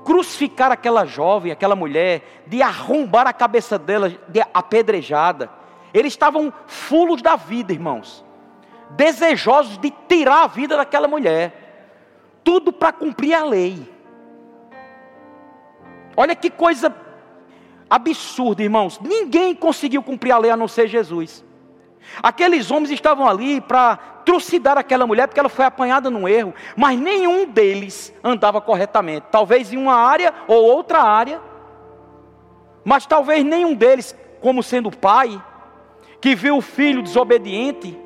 crucificar 0.05 0.73
aquela 0.73 1.05
jovem, 1.05 1.53
aquela 1.53 1.77
mulher, 1.77 2.43
de 2.47 2.61
arrombar 2.63 3.27
a 3.27 3.33
cabeça 3.33 3.79
dela, 3.79 4.11
de 4.29 4.41
apedrejada. 4.53 5.51
Eles 5.95 6.13
estavam 6.13 6.53
fulos 6.67 7.23
da 7.23 7.37
vida, 7.37 7.73
irmãos, 7.73 8.25
desejosos 8.91 9.79
de 9.79 9.93
tirar 10.09 10.45
a 10.45 10.47
vida 10.47 10.77
daquela 10.77 11.07
mulher, 11.07 12.41
tudo 12.43 12.73
para 12.73 12.93
cumprir 12.93 13.35
a 13.35 13.45
lei. 13.45 13.89
Olha 16.17 16.35
que 16.35 16.51
coisa 16.51 16.95
absurda, 17.89 18.63
irmãos. 18.63 18.99
Ninguém 19.01 19.55
conseguiu 19.55 20.03
cumprir 20.03 20.33
a 20.33 20.39
lei 20.39 20.51
a 20.51 20.57
não 20.57 20.69
ser 20.69 20.89
Jesus. 20.89 21.45
Aqueles 22.23 22.71
homens 22.71 22.91
estavam 22.91 23.27
ali 23.27 23.61
para 23.61 23.97
trucidar 24.25 24.79
aquela 24.79 25.07
mulher 25.07 25.27
porque 25.27 25.41
ela 25.41 25.49
foi 25.49 25.65
apanhada 25.65 26.11
num 26.11 26.29
erro, 26.29 26.55
mas 26.77 26.99
nenhum 26.99 27.47
deles 27.47 28.13
andava 28.23 28.61
corretamente. 28.61 29.27
Talvez 29.31 29.73
em 29.73 29.77
uma 29.77 29.95
área 29.95 30.33
ou 30.47 30.63
outra 30.63 31.01
área, 31.03 31.41
mas 32.85 33.07
talvez 33.07 33.45
nenhum 33.45 33.75
deles, 33.75 34.17
como 34.41 34.63
sendo 34.63 34.91
pai, 34.91 35.43
que 36.21 36.35
viu 36.35 36.57
o 36.57 36.63
filho 36.63 37.03
desobediente 37.03 37.99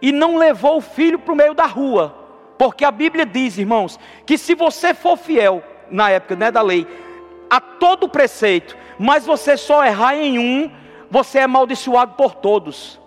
e 0.00 0.12
não 0.12 0.36
levou 0.36 0.78
o 0.78 0.82
filho 0.82 1.18
para 1.18 1.32
o 1.32 1.36
meio 1.36 1.54
da 1.54 1.66
rua, 1.66 2.14
porque 2.58 2.84
a 2.84 2.90
Bíblia 2.90 3.24
diz, 3.24 3.58
irmãos, 3.58 3.98
que 4.26 4.36
se 4.36 4.54
você 4.54 4.92
for 4.92 5.16
fiel 5.16 5.62
na 5.90 6.10
época 6.10 6.36
né, 6.36 6.50
da 6.50 6.62
lei 6.62 6.86
a 7.48 7.60
todo 7.60 8.08
preceito, 8.08 8.76
mas 8.98 9.24
você 9.24 9.56
só 9.56 9.84
errar 9.84 10.16
em 10.16 10.38
um, 10.38 10.70
você 11.14 11.38
é 11.38 11.42
amaldiçoado 11.44 12.14
por 12.14 12.34
todos. 12.34 13.00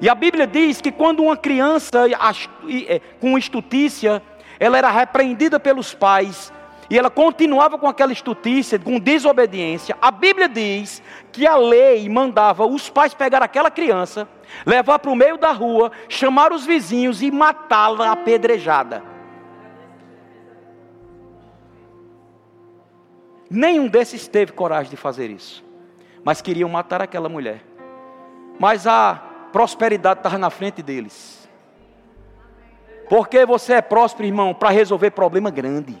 E 0.00 0.08
a 0.08 0.14
Bíblia 0.14 0.46
diz 0.46 0.80
que 0.80 0.92
quando 0.92 1.20
uma 1.20 1.36
criança 1.36 2.04
é, 2.08 3.00
com 3.20 3.36
estutícia, 3.36 4.22
ela 4.60 4.78
era 4.78 4.88
repreendida 4.88 5.58
pelos 5.58 5.94
pais, 5.94 6.52
e 6.88 6.96
ela 6.96 7.10
continuava 7.10 7.76
com 7.76 7.88
aquela 7.88 8.12
estutícia, 8.12 8.78
com 8.78 9.00
desobediência, 9.00 9.98
a 10.00 10.12
Bíblia 10.12 10.48
diz 10.48 11.02
que 11.32 11.44
a 11.44 11.56
lei 11.56 12.08
mandava 12.08 12.64
os 12.64 12.88
pais 12.88 13.12
pegar 13.12 13.42
aquela 13.42 13.68
criança, 13.68 14.28
levar 14.64 15.00
para 15.00 15.10
o 15.10 15.16
meio 15.16 15.36
da 15.36 15.50
rua, 15.50 15.90
chamar 16.08 16.52
os 16.52 16.64
vizinhos 16.64 17.20
e 17.20 17.32
matá-la 17.32 18.12
apedrejada. 18.12 19.02
Nenhum 23.50 23.88
desses 23.88 24.28
teve 24.28 24.52
coragem 24.52 24.90
de 24.90 24.96
fazer 24.96 25.30
isso, 25.30 25.65
mas 26.26 26.42
queriam 26.42 26.68
matar 26.68 27.00
aquela 27.00 27.28
mulher. 27.28 27.62
Mas 28.58 28.84
a 28.84 29.14
prosperidade 29.52 30.18
estava 30.18 30.36
na 30.36 30.50
frente 30.50 30.82
deles. 30.82 31.48
Porque 33.08 33.46
você 33.46 33.74
é 33.74 33.80
próspero, 33.80 34.26
irmão, 34.26 34.52
para 34.52 34.70
resolver 34.70 35.12
problema 35.12 35.50
grande. 35.50 35.96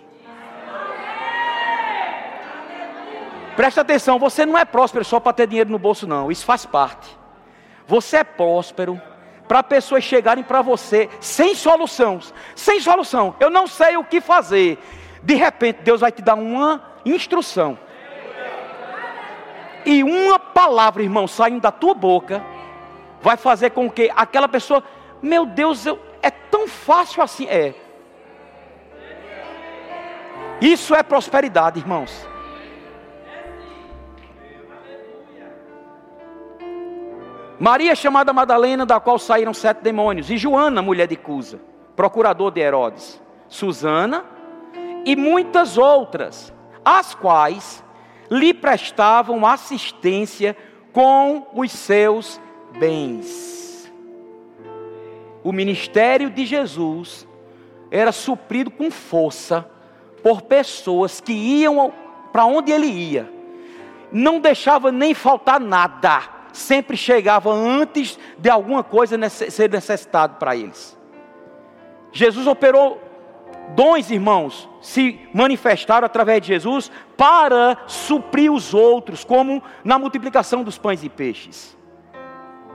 Presta 3.54 3.82
atenção, 3.82 4.18
você 4.18 4.44
não 4.44 4.58
é 4.58 4.64
próspero 4.64 5.04
só 5.04 5.20
para 5.20 5.32
ter 5.32 5.46
dinheiro 5.46 5.70
no 5.70 5.78
bolso, 5.78 6.08
não. 6.08 6.28
Isso 6.28 6.44
faz 6.44 6.66
parte. 6.66 7.08
Você 7.86 8.16
é 8.16 8.24
próspero 8.24 9.00
para 9.46 9.62
pessoas 9.62 10.02
chegarem 10.02 10.42
para 10.42 10.60
você 10.60 11.08
sem 11.20 11.54
solução. 11.54 12.18
Sem 12.56 12.80
solução. 12.80 13.36
Eu 13.38 13.48
não 13.48 13.68
sei 13.68 13.96
o 13.96 14.02
que 14.02 14.20
fazer. 14.20 14.76
De 15.22 15.36
repente, 15.36 15.82
Deus 15.84 16.00
vai 16.00 16.10
te 16.10 16.20
dar 16.20 16.34
uma 16.34 16.82
instrução. 17.04 17.78
E 19.86 20.02
uma 20.02 20.36
palavra, 20.36 21.00
irmão, 21.00 21.28
saindo 21.28 21.60
da 21.60 21.70
tua 21.70 21.94
boca, 21.94 22.44
vai 23.22 23.36
fazer 23.36 23.70
com 23.70 23.88
que 23.88 24.10
aquela 24.16 24.48
pessoa, 24.48 24.82
meu 25.22 25.46
Deus, 25.46 25.86
eu, 25.86 25.96
é 26.20 26.28
tão 26.28 26.66
fácil 26.66 27.22
assim. 27.22 27.46
É. 27.46 27.72
Isso 30.60 30.92
é 30.92 31.04
prosperidade, 31.04 31.78
irmãos. 31.78 32.26
Maria 37.58 37.94
chamada 37.94 38.32
Madalena, 38.32 38.84
da 38.84 38.98
qual 38.98 39.18
saíram 39.18 39.54
sete 39.54 39.82
demônios, 39.82 40.30
e 40.30 40.36
Joana, 40.36 40.82
mulher 40.82 41.06
de 41.06 41.16
Cusa, 41.16 41.60
procurador 41.94 42.50
de 42.50 42.60
Herodes, 42.60 43.22
Susana 43.48 44.24
e 45.04 45.14
muitas 45.14 45.78
outras, 45.78 46.52
as 46.84 47.14
quais 47.14 47.82
lhe 48.30 48.52
prestavam 48.52 49.46
assistência 49.46 50.56
com 50.92 51.46
os 51.54 51.72
seus 51.72 52.40
bens. 52.78 53.92
O 55.42 55.52
ministério 55.52 56.30
de 56.30 56.44
Jesus 56.44 57.26
era 57.90 58.12
suprido 58.12 58.70
com 58.70 58.90
força 58.90 59.68
por 60.22 60.42
pessoas 60.42 61.20
que 61.20 61.32
iam 61.32 61.92
para 62.32 62.44
onde 62.44 62.72
ele 62.72 62.86
ia, 62.86 63.30
não 64.10 64.40
deixava 64.40 64.90
nem 64.90 65.14
faltar 65.14 65.60
nada 65.60 66.36
sempre 66.56 66.96
chegava 66.96 67.52
antes 67.52 68.18
de 68.38 68.48
alguma 68.48 68.82
coisa 68.82 69.28
ser 69.28 69.70
necessitado 69.70 70.36
para 70.36 70.56
eles. 70.56 70.96
Jesus 72.12 72.46
operou 72.46 73.00
dons, 73.74 74.10
irmãos, 74.10 74.68
se 74.80 75.20
manifestaram 75.32 76.06
através 76.06 76.40
de 76.40 76.48
Jesus 76.48 76.90
para 77.16 77.78
suprir 77.86 78.52
os 78.52 78.72
outros, 78.72 79.24
como 79.24 79.62
na 79.84 79.98
multiplicação 79.98 80.62
dos 80.62 80.78
pães 80.78 81.02
e 81.02 81.08
peixes. 81.08 81.76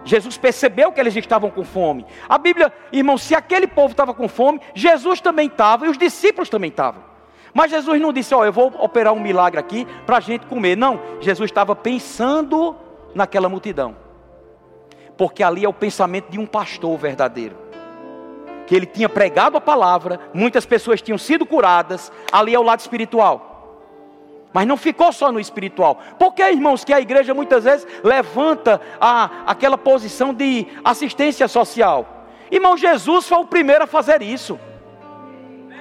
Jesus 0.03 0.37
percebeu 0.37 0.91
que 0.91 0.99
eles 0.99 1.15
estavam 1.15 1.49
com 1.49 1.63
fome. 1.63 2.05
A 2.27 2.37
Bíblia, 2.37 2.73
irmão, 2.91 3.17
se 3.17 3.35
aquele 3.35 3.67
povo 3.67 3.91
estava 3.91 4.13
com 4.13 4.27
fome, 4.27 4.59
Jesus 4.73 5.21
também 5.21 5.47
estava 5.47 5.85
e 5.85 5.89
os 5.89 5.97
discípulos 5.97 6.49
também 6.49 6.69
estavam. 6.69 7.03
Mas 7.53 7.71
Jesus 7.71 7.99
não 8.01 8.13
disse, 8.13 8.33
ó, 8.33 8.39
oh, 8.39 8.45
eu 8.45 8.53
vou 8.53 8.67
operar 8.79 9.13
um 9.13 9.19
milagre 9.19 9.59
aqui 9.59 9.85
para 10.05 10.17
a 10.17 10.19
gente 10.19 10.45
comer. 10.45 10.75
Não, 10.75 10.99
Jesus 11.19 11.49
estava 11.49 11.75
pensando 11.75 12.75
naquela 13.13 13.49
multidão. 13.49 13.95
Porque 15.17 15.43
ali 15.43 15.65
é 15.65 15.69
o 15.69 15.73
pensamento 15.73 16.29
de 16.31 16.39
um 16.39 16.45
pastor 16.45 16.97
verdadeiro. 16.97 17.55
Que 18.65 18.75
ele 18.75 18.85
tinha 18.85 19.09
pregado 19.09 19.57
a 19.57 19.61
palavra, 19.61 20.19
muitas 20.33 20.65
pessoas 20.65 21.01
tinham 21.01 21.17
sido 21.17 21.45
curadas, 21.45 22.11
ali 22.31 22.53
é 22.53 22.59
o 22.59 22.63
lado 22.63 22.79
espiritual. 22.79 23.51
Mas 24.53 24.67
não 24.67 24.75
ficou 24.75 25.11
só 25.13 25.31
no 25.31 25.39
espiritual. 25.39 25.99
Porque, 26.19 26.43
irmãos, 26.43 26.83
que 26.83 26.93
a 26.93 26.99
igreja 26.99 27.33
muitas 27.33 27.63
vezes 27.63 27.87
levanta 28.03 28.81
a, 28.99 29.29
aquela 29.47 29.77
posição 29.77 30.33
de 30.33 30.67
assistência 30.83 31.47
social. 31.47 32.27
Irmão, 32.51 32.75
Jesus 32.75 33.27
foi 33.27 33.37
o 33.37 33.45
primeiro 33.45 33.85
a 33.85 33.87
fazer 33.87 34.21
isso. 34.21 34.59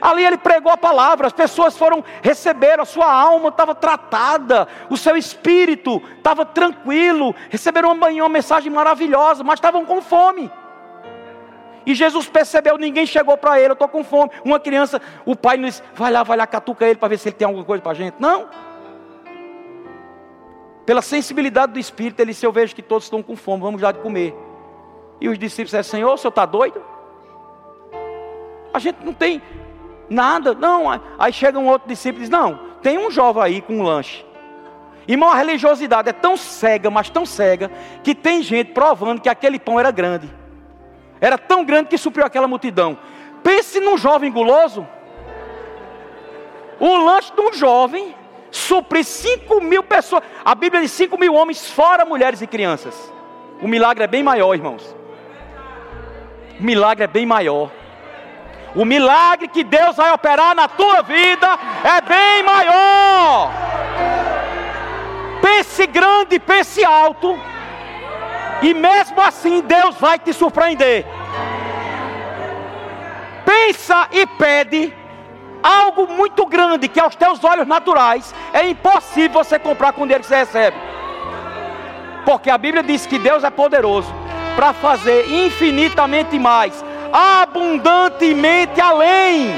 Ali 0.00 0.24
ele 0.24 0.38
pregou 0.38 0.72
a 0.72 0.76
palavra, 0.76 1.26
as 1.26 1.32
pessoas 1.32 1.76
foram 1.76 2.02
receber, 2.22 2.80
a 2.80 2.84
sua 2.84 3.12
alma 3.12 3.50
estava 3.50 3.74
tratada, 3.74 4.66
o 4.88 4.96
seu 4.96 5.16
espírito 5.16 6.02
estava 6.16 6.44
tranquilo, 6.46 7.34
receberam 7.50 7.92
uma, 7.92 8.08
uma 8.08 8.28
mensagem 8.28 8.72
maravilhosa, 8.72 9.44
mas 9.44 9.58
estavam 9.58 9.84
com 9.84 10.00
fome. 10.00 10.50
E 11.86 11.94
Jesus 11.94 12.28
percebeu, 12.28 12.76
ninguém 12.76 13.06
chegou 13.06 13.36
para 13.36 13.58
ele, 13.58 13.70
eu 13.70 13.72
estou 13.72 13.88
com 13.88 14.04
fome. 14.04 14.30
Uma 14.44 14.60
criança, 14.60 15.00
o 15.24 15.34
pai 15.34 15.56
não 15.56 15.68
disse, 15.68 15.82
vai 15.94 16.12
lá, 16.12 16.22
vai 16.22 16.36
lá, 16.36 16.46
catuca 16.46 16.86
ele 16.86 16.98
para 16.98 17.08
ver 17.08 17.18
se 17.18 17.28
ele 17.28 17.36
tem 17.36 17.46
alguma 17.46 17.64
coisa 17.64 17.82
para 17.82 17.92
a 17.92 17.94
gente. 17.94 18.14
Não. 18.18 18.48
Pela 20.84 21.02
sensibilidade 21.02 21.72
do 21.72 21.78
Espírito, 21.78 22.20
ele 22.20 22.32
disse, 22.32 22.44
eu 22.44 22.52
vejo 22.52 22.74
que 22.74 22.82
todos 22.82 23.04
estão 23.04 23.22
com 23.22 23.36
fome, 23.36 23.62
vamos 23.62 23.80
dar 23.80 23.92
de 23.92 24.00
comer. 24.00 24.34
E 25.20 25.28
os 25.28 25.38
discípulos 25.38 25.70
disseram, 25.70 25.84
Senhor, 25.84 26.12
o 26.12 26.16
senhor 26.16 26.30
está 26.30 26.46
doido? 26.46 26.82
A 28.72 28.78
gente 28.78 29.04
não 29.04 29.12
tem, 29.12 29.42
Nada, 30.10 30.54
não. 30.54 31.00
Aí 31.16 31.32
chega 31.32 31.56
um 31.56 31.68
outro 31.68 31.88
discípulo 31.88 32.18
e 32.18 32.22
diz: 32.22 32.30
Não, 32.30 32.58
tem 32.82 32.98
um 32.98 33.10
jovem 33.10 33.42
aí 33.44 33.60
com 33.62 33.74
um 33.74 33.82
lanche. 33.82 34.26
Irmão, 35.06 35.30
a 35.30 35.36
religiosidade 35.36 36.08
é 36.08 36.12
tão 36.12 36.36
cega, 36.36 36.90
mas 36.90 37.08
tão 37.08 37.24
cega, 37.24 37.70
que 38.02 38.14
tem 38.14 38.42
gente 38.42 38.72
provando 38.72 39.20
que 39.20 39.28
aquele 39.28 39.58
pão 39.58 39.78
era 39.78 39.90
grande. 39.90 40.28
Era 41.20 41.36
tão 41.36 41.64
grande 41.64 41.88
que 41.88 41.98
supriu 41.98 42.24
aquela 42.24 42.48
multidão. 42.48 42.98
Pense 43.42 43.78
num 43.80 43.98
jovem 43.98 44.32
guloso. 44.32 44.86
O 46.78 46.96
lanche 46.96 47.32
de 47.34 47.40
um 47.40 47.52
jovem 47.52 48.14
suprir 48.50 49.04
5 49.04 49.60
mil 49.60 49.82
pessoas. 49.82 50.22
A 50.44 50.54
Bíblia 50.54 50.82
diz 50.82 50.92
5 50.92 51.18
mil 51.18 51.34
homens, 51.34 51.70
fora 51.70 52.04
mulheres 52.04 52.40
e 52.40 52.46
crianças. 52.46 53.12
O 53.60 53.68
milagre 53.68 54.04
é 54.04 54.06
bem 54.06 54.22
maior, 54.22 54.54
irmãos. 54.54 54.96
O 56.58 56.62
milagre 56.62 57.04
é 57.04 57.06
bem 57.06 57.26
maior. 57.26 57.70
O 58.74 58.84
milagre 58.84 59.48
que 59.48 59.64
Deus 59.64 59.96
vai 59.96 60.12
operar 60.12 60.54
na 60.54 60.68
tua 60.68 61.02
vida 61.02 61.46
é 61.84 62.00
bem 62.00 62.42
maior. 62.44 63.50
Pense 65.42 65.86
grande, 65.86 66.38
pense 66.38 66.84
alto. 66.84 67.38
E 68.62 68.74
mesmo 68.74 69.20
assim 69.20 69.62
Deus 69.62 69.96
vai 69.96 70.18
te 70.18 70.32
surpreender. 70.32 71.06
Pensa 73.44 74.08
e 74.12 74.26
pede 74.26 74.94
algo 75.62 76.06
muito 76.06 76.46
grande 76.46 76.88
que 76.88 77.00
aos 77.00 77.14
teus 77.14 77.42
olhos 77.44 77.66
naturais 77.66 78.34
é 78.52 78.68
impossível 78.68 79.42
você 79.42 79.58
comprar 79.58 79.92
com 79.92 80.02
o 80.02 80.04
dinheiro 80.04 80.22
que 80.22 80.28
você 80.28 80.36
recebe. 80.36 80.76
Porque 82.24 82.50
a 82.50 82.58
Bíblia 82.58 82.82
diz 82.82 83.06
que 83.06 83.18
Deus 83.18 83.44
é 83.44 83.50
poderoso 83.50 84.12
para 84.54 84.72
fazer 84.72 85.30
infinitamente 85.30 86.38
mais 86.38 86.84
abundantemente 87.12 88.80
além 88.80 89.50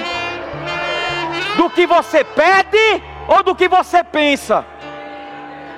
do 1.57 1.69
que 1.69 1.87
você 1.87 2.25
pede 2.25 3.03
ou 3.29 3.43
do 3.43 3.55
que 3.55 3.69
você 3.69 4.03
pensa. 4.03 4.65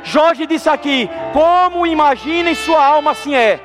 Jorge 0.04 0.46
disse 0.46 0.68
aqui: 0.68 1.08
como 1.32 1.86
imagina 1.86 2.50
em 2.50 2.54
sua 2.54 2.84
alma 2.84 3.12
assim 3.12 3.34
é. 3.34 3.58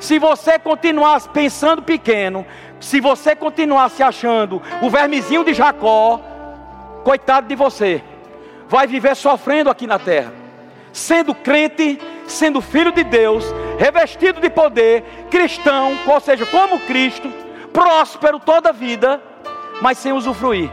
Se 0.00 0.18
você 0.18 0.58
continuar 0.58 1.20
pensando 1.28 1.82
pequeno, 1.82 2.44
se 2.80 3.00
você 3.00 3.34
continuar 3.34 3.88
se 3.88 4.02
achando 4.02 4.62
o 4.82 4.90
vermezinho 4.90 5.44
de 5.44 5.54
Jacó, 5.54 6.20
coitado 7.02 7.48
de 7.48 7.54
você, 7.54 8.02
vai 8.68 8.86
viver 8.86 9.16
sofrendo 9.16 9.70
aqui 9.70 9.86
na 9.86 9.98
terra, 9.98 10.32
sendo 10.92 11.34
crente, 11.34 11.98
sendo 12.26 12.60
filho 12.60 12.92
de 12.92 13.02
Deus, 13.02 13.44
revestido 13.78 14.40
de 14.40 14.50
poder, 14.50 15.02
cristão, 15.30 15.96
ou 16.06 16.20
seja, 16.20 16.46
como 16.46 16.78
Cristo, 16.80 17.32
próspero 17.72 18.38
toda 18.38 18.68
a 18.68 18.72
vida, 18.72 19.20
mas 19.80 19.98
sem 19.98 20.12
usufruir. 20.12 20.70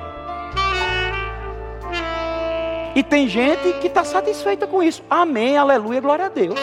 E 2.95 3.03
tem 3.03 3.27
gente 3.27 3.73
que 3.81 3.87
está 3.87 4.05
satisfeita 4.05 4.65
com 4.65 4.81
isso. 4.81 5.03
Amém, 5.09 5.57
aleluia, 5.57 5.99
glória 5.99 6.25
a 6.27 6.29
Deus. 6.29 6.57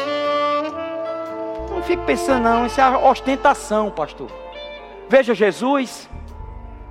Não 1.71 1.83
fique 1.83 2.03
pensando, 2.07 2.45
não, 2.45 2.67
isso 2.67 2.81
é 2.81 2.97
ostentação, 2.97 3.91
pastor. 3.91 4.31
Veja 5.11 5.35
Jesus, 5.35 6.09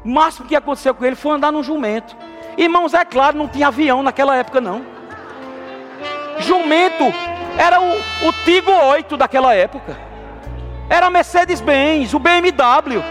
o 0.06 0.10
máximo 0.10 0.48
que 0.48 0.56
aconteceu 0.56 0.94
com 0.94 1.04
ele 1.04 1.16
foi 1.16 1.36
andar 1.36 1.52
num 1.52 1.64
jumento. 1.64 2.16
Irmãos, 2.56 2.94
é 2.94 3.04
claro, 3.04 3.36
não 3.36 3.48
tinha 3.48 3.70
avião 3.70 4.04
naquela 4.04 4.36
época, 4.36 4.62
não. 4.62 4.86
Jumento 6.38 7.06
era 7.58 7.82
o, 7.82 7.94
o 8.28 8.34
Tigo 8.46 8.72
8 8.72 9.18
daquela 9.18 9.56
época. 9.56 9.98
Era 10.88 11.10
Mercedes-Benz, 11.10 12.14
o 12.14 12.20
BMW. 12.20 13.02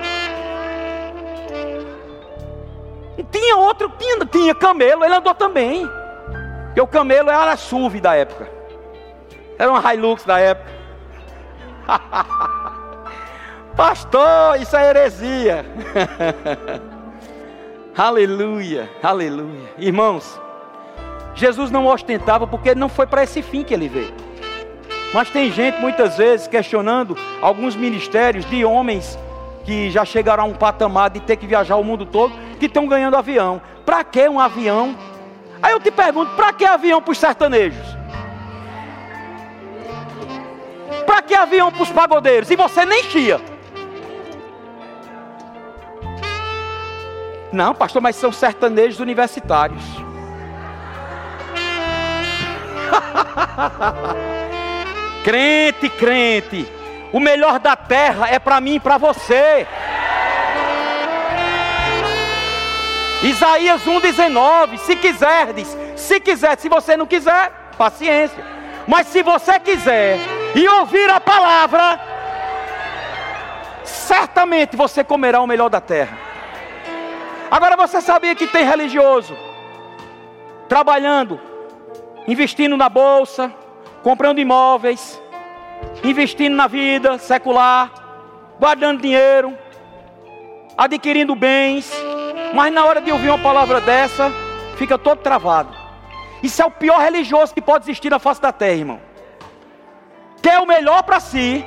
Tinha 3.32 3.56
outro, 3.56 3.92
tinha, 3.98 4.24
tinha 4.26 4.54
camelo, 4.54 5.04
ele 5.04 5.14
andou 5.14 5.34
também. 5.34 5.88
Porque 6.70 6.80
o 6.80 6.86
camelo 6.86 7.28
era 7.28 7.50
a 7.52 7.56
SUV 7.56 8.00
da 8.00 8.14
época. 8.14 8.48
Era 9.58 9.70
uma 9.70 9.92
Hilux 9.92 10.24
da 10.24 10.38
época. 10.38 10.70
Pastor, 13.76 14.60
isso 14.60 14.76
é 14.76 14.90
heresia. 14.90 15.66
aleluia, 17.98 18.88
aleluia. 19.02 19.68
Irmãos, 19.78 20.40
Jesus 21.34 21.72
não 21.72 21.86
ostentava 21.86 22.46
porque 22.46 22.72
não 22.72 22.88
foi 22.88 23.06
para 23.06 23.24
esse 23.24 23.42
fim 23.42 23.64
que 23.64 23.74
ele 23.74 23.88
veio. 23.88 24.14
Mas 25.12 25.28
tem 25.28 25.50
gente 25.50 25.80
muitas 25.80 26.18
vezes 26.18 26.46
questionando 26.46 27.16
alguns 27.42 27.74
ministérios 27.74 28.44
de 28.44 28.64
homens 28.64 29.18
que 29.64 29.90
já 29.90 30.04
chegaram 30.04 30.44
a 30.44 30.46
um 30.46 30.54
patamar 30.54 31.10
de 31.10 31.18
ter 31.18 31.36
que 31.36 31.48
viajar 31.48 31.74
o 31.76 31.82
mundo 31.82 32.06
todo, 32.06 32.32
que 32.60 32.66
estão 32.66 32.86
ganhando 32.86 33.16
avião. 33.16 33.60
Para 33.84 34.04
que 34.04 34.28
um 34.28 34.38
avião? 34.38 34.96
Aí 35.62 35.72
eu 35.72 35.80
te 35.80 35.90
pergunto, 35.90 36.34
para 36.34 36.52
que 36.52 36.64
avião 36.64 37.02
para 37.02 37.12
os 37.12 37.18
sertanejos? 37.18 37.96
Para 41.04 41.22
que 41.22 41.34
avião 41.34 41.72
para 41.72 41.82
os 41.82 41.90
pagodeiros? 41.90 42.50
E 42.50 42.56
você 42.56 42.86
nem 42.86 43.02
chia. 43.04 43.40
Não, 47.52 47.74
pastor, 47.74 48.00
mas 48.00 48.16
são 48.16 48.30
sertanejos 48.30 49.00
universitários. 49.00 49.82
crente, 55.24 55.88
crente, 55.90 56.66
o 57.12 57.20
melhor 57.20 57.58
da 57.58 57.76
terra 57.76 58.28
é 58.28 58.38
para 58.38 58.60
mim 58.60 58.76
e 58.76 58.80
para 58.80 58.98
você. 58.98 59.66
Isaías 63.22 63.82
1,19: 63.84 64.78
Se 64.78 64.96
quiserdes, 64.96 65.76
se 65.96 66.20
quiser, 66.20 66.58
se 66.58 66.68
você 66.68 66.96
não 66.96 67.06
quiser, 67.06 67.52
paciência. 67.76 68.42
Mas 68.86 69.06
se 69.08 69.22
você 69.22 69.58
quiser 69.60 70.18
e 70.54 70.66
ouvir 70.66 71.08
a 71.10 71.20
palavra, 71.20 72.00
certamente 73.84 74.76
você 74.76 75.04
comerá 75.04 75.40
o 75.40 75.46
melhor 75.46 75.68
da 75.68 75.80
terra. 75.80 76.16
Agora 77.50 77.76
você 77.76 78.00
sabia 78.00 78.34
que 78.34 78.46
tem 78.46 78.64
religioso 78.64 79.36
trabalhando, 80.68 81.40
investindo 82.26 82.76
na 82.76 82.88
bolsa, 82.88 83.52
comprando 84.02 84.38
imóveis, 84.38 85.20
investindo 86.04 86.54
na 86.54 86.68
vida 86.68 87.18
secular, 87.18 87.92
guardando 88.58 89.02
dinheiro, 89.02 89.56
adquirindo 90.78 91.34
bens, 91.34 91.92
mas 92.54 92.72
na 92.72 92.84
hora 92.84 93.00
de 93.00 93.12
ouvir 93.12 93.28
uma 93.28 93.38
palavra 93.38 93.80
dessa, 93.80 94.32
fica 94.76 94.98
todo 94.98 95.20
travado. 95.20 95.76
Isso 96.42 96.62
é 96.62 96.64
o 96.64 96.70
pior 96.70 96.98
religioso 97.00 97.54
que 97.54 97.60
pode 97.60 97.84
existir 97.84 98.10
na 98.10 98.18
face 98.18 98.40
da 98.40 98.52
terra, 98.52 98.72
irmão. 98.72 99.00
Quer 100.42 100.58
o 100.58 100.66
melhor 100.66 101.02
para 101.02 101.20
si, 101.20 101.64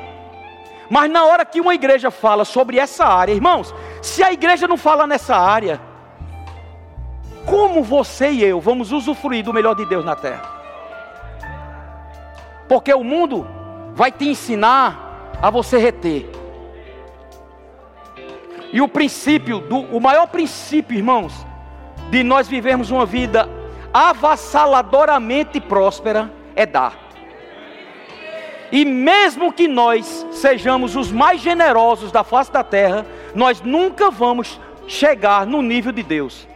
mas 0.90 1.10
na 1.10 1.26
hora 1.26 1.46
que 1.46 1.62
uma 1.62 1.76
igreja 1.76 2.10
fala 2.10 2.44
sobre 2.44 2.80
essa 2.80 3.06
área, 3.06 3.34
irmãos, 3.34 3.74
se 4.02 4.24
a 4.24 4.32
igreja 4.32 4.68
não 4.68 4.78
fala 4.78 5.06
nessa 5.06 5.36
área, 5.36 5.80
como 7.46 7.84
você 7.84 8.32
e 8.32 8.44
eu 8.44 8.60
vamos 8.60 8.92
usufruir 8.92 9.44
do 9.44 9.54
melhor 9.54 9.76
de 9.76 9.86
Deus 9.86 10.04
na 10.04 10.16
terra? 10.16 10.44
Porque 12.68 12.94
o 12.94 13.04
mundo 13.04 13.48
vai 13.94 14.12
te 14.12 14.28
ensinar 14.28 15.36
a 15.42 15.50
você 15.50 15.78
reter. 15.78 16.30
E 18.74 18.82
o 18.82 18.88
princípio, 18.88 19.60
do, 19.60 19.78
o 19.78 20.02
maior 20.02 20.26
princípio, 20.26 20.98
irmãos, 20.98 21.46
de 22.10 22.24
nós 22.24 22.48
vivermos 22.48 22.90
uma 22.90 23.06
vida 23.06 23.48
avassaladoramente 23.94 25.62
próspera 25.62 26.34
é 26.56 26.66
dar. 26.66 26.98
E 28.72 28.84
mesmo 28.84 29.54
que 29.54 29.68
nós 29.68 30.26
sejamos 30.32 30.96
os 30.96 31.12
mais 31.12 31.40
generosos 31.40 32.12
da 32.12 32.24
face 32.24 32.52
da 32.52 32.64
terra, 32.64 33.06
nós 33.36 33.62
nunca 33.62 34.10
vamos 34.10 34.60
chegar 34.88 35.46
no 35.46 35.62
nível 35.62 35.92
de 35.92 36.02
Deus. 36.02 36.48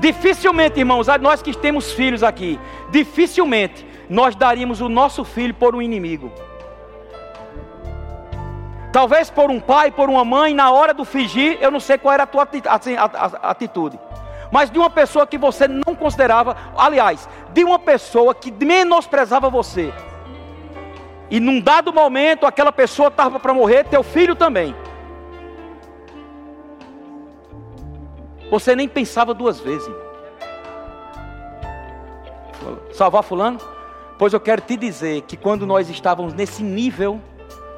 Dificilmente, 0.00 0.80
irmãos, 0.80 1.06
nós 1.20 1.42
que 1.42 1.54
temos 1.54 1.92
filhos 1.92 2.22
aqui, 2.22 2.58
dificilmente 2.90 3.86
nós 4.08 4.34
daríamos 4.34 4.80
o 4.80 4.88
nosso 4.88 5.24
filho 5.24 5.52
por 5.52 5.76
um 5.76 5.82
inimigo. 5.82 6.32
Talvez 8.92 9.30
por 9.30 9.50
um 9.50 9.58
pai, 9.58 9.90
por 9.90 10.10
uma 10.10 10.22
mãe, 10.22 10.54
na 10.54 10.70
hora 10.70 10.92
do 10.92 11.04
fingir, 11.04 11.56
eu 11.62 11.70
não 11.70 11.80
sei 11.80 11.96
qual 11.96 12.12
era 12.12 12.24
a 12.24 12.26
tua 12.26 12.46
atitude. 13.42 13.98
Mas 14.50 14.70
de 14.70 14.78
uma 14.78 14.90
pessoa 14.90 15.26
que 15.26 15.38
você 15.38 15.66
não 15.66 15.94
considerava, 15.94 16.54
aliás, 16.76 17.26
de 17.54 17.64
uma 17.64 17.78
pessoa 17.78 18.34
que 18.34 18.52
menosprezava 18.52 19.48
você. 19.48 19.92
E 21.30 21.40
num 21.40 21.58
dado 21.58 21.90
momento 21.90 22.44
aquela 22.44 22.70
pessoa 22.70 23.08
estava 23.08 23.40
para 23.40 23.54
morrer, 23.54 23.84
teu 23.84 24.02
filho 24.02 24.36
também. 24.36 24.76
Você 28.50 28.76
nem 28.76 28.86
pensava 28.86 29.32
duas 29.32 29.58
vezes. 29.58 29.90
Salvar 32.92 33.22
fulano? 33.22 33.58
Pois 34.18 34.34
eu 34.34 34.40
quero 34.40 34.60
te 34.60 34.76
dizer 34.76 35.22
que 35.22 35.38
quando 35.38 35.66
nós 35.66 35.88
estávamos 35.88 36.34
nesse 36.34 36.62
nível, 36.62 37.18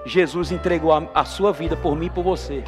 Jesus 0.05 0.53
entregou 0.53 0.93
a, 0.93 1.03
a 1.15 1.25
sua 1.25 1.53
vida 1.53 1.77
por 1.77 1.97
mim 1.97 2.07
e 2.07 2.11
por 2.11 2.23
você. 2.23 2.63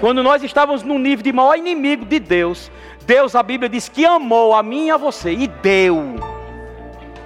Quando 0.00 0.22
nós 0.22 0.42
estávamos 0.42 0.82
no 0.82 0.98
nível 0.98 1.22
de 1.22 1.32
maior 1.32 1.56
inimigo 1.56 2.04
de 2.04 2.18
Deus, 2.18 2.70
Deus, 3.06 3.34
a 3.34 3.42
Bíblia 3.42 3.68
diz 3.68 3.88
que 3.88 4.04
amou 4.04 4.54
a 4.54 4.62
mim 4.62 4.86
e 4.86 4.90
a 4.90 4.96
você 4.96 5.32
e 5.32 5.46
deu. 5.46 6.16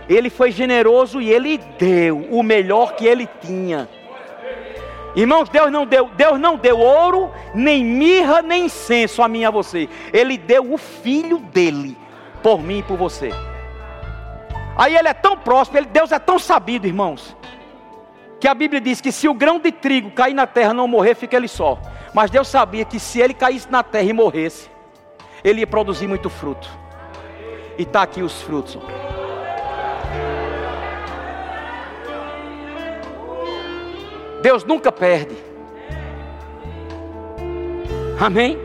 Ele 0.09 0.31
foi 0.31 0.51
generoso 0.51 1.21
e 1.21 1.31
ele 1.31 1.59
deu 1.79 2.19
o 2.31 2.43
melhor 2.43 2.95
que 2.95 3.07
ele 3.07 3.29
tinha. 3.41 3.89
Irmãos, 5.17 5.49
Deus 5.49 5.73
não 5.73 5.85
deu, 5.85 6.09
Deus 6.17 6.39
não 6.39 6.57
deu 6.57 6.79
ouro, 6.79 7.33
nem 7.53 7.85
mirra, 7.85 8.43
nem 8.43 8.67
incenso 8.67 9.23
a 9.23 9.29
mim 9.29 9.41
e 9.41 9.45
a 9.45 9.51
você. 9.51 9.89
Ele 10.13 10.39
deu 10.39 10.73
o 10.73 10.79
filho 10.79 11.39
dele 11.39 11.97
por 12.43 12.63
mim 12.63 12.79
e 12.79 12.83
por 12.83 12.97
você. 12.97 13.31
Aí 14.77 14.95
ele 14.95 15.09
é 15.09 15.15
tão 15.15 15.37
próspero, 15.37 15.87
Deus 15.87 16.13
é 16.13 16.19
tão 16.19 16.39
sabido, 16.39 16.87
irmãos, 16.87 17.37
que 18.41 18.49
a 18.49 18.55
Bíblia 18.55 18.81
diz 18.81 19.03
que 19.03 19.13
se 19.13 19.29
o 19.29 19.35
grão 19.35 19.59
de 19.59 19.71
trigo 19.71 20.11
cair 20.11 20.33
na 20.33 20.47
terra 20.47 20.73
não 20.73 20.89
morrer, 20.89 21.15
fica 21.15 21.37
ele 21.37 21.47
só. 21.47 21.79
Mas 22.15 22.31
Deus 22.31 22.49
sabia 22.49 22.87
que 22.87 22.99
se 22.99 23.21
ele 23.21 23.35
caísse 23.35 23.71
na 23.71 23.83
terra 23.83 24.09
e 24.09 24.13
morresse, 24.15 24.71
ele 25.45 25.61
ia 25.61 25.67
produzir 25.67 26.07
muito 26.07 26.31
fruto. 26.31 26.69
E 27.77 27.83
está 27.83 28.03
aqui 28.03 28.23
os 28.23 28.41
frutos. 28.41 28.79
Deus 34.43 34.65
nunca 34.65 34.91
perde. 34.91 35.37
Amém? 38.19 38.59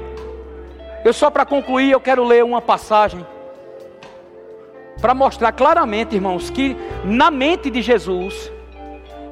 Eu 1.03 1.13
só 1.13 1.29
para 1.29 1.45
concluir, 1.45 1.91
eu 1.91 1.99
quero 1.99 2.23
ler 2.23 2.45
uma 2.45 2.61
passagem 2.61 3.25
para 5.01 5.13
mostrar 5.13 5.51
claramente, 5.51 6.15
irmãos, 6.15 6.49
que 6.49 6.77
na 7.03 7.29
mente 7.29 7.69
de 7.69 7.81
Jesus 7.81 8.51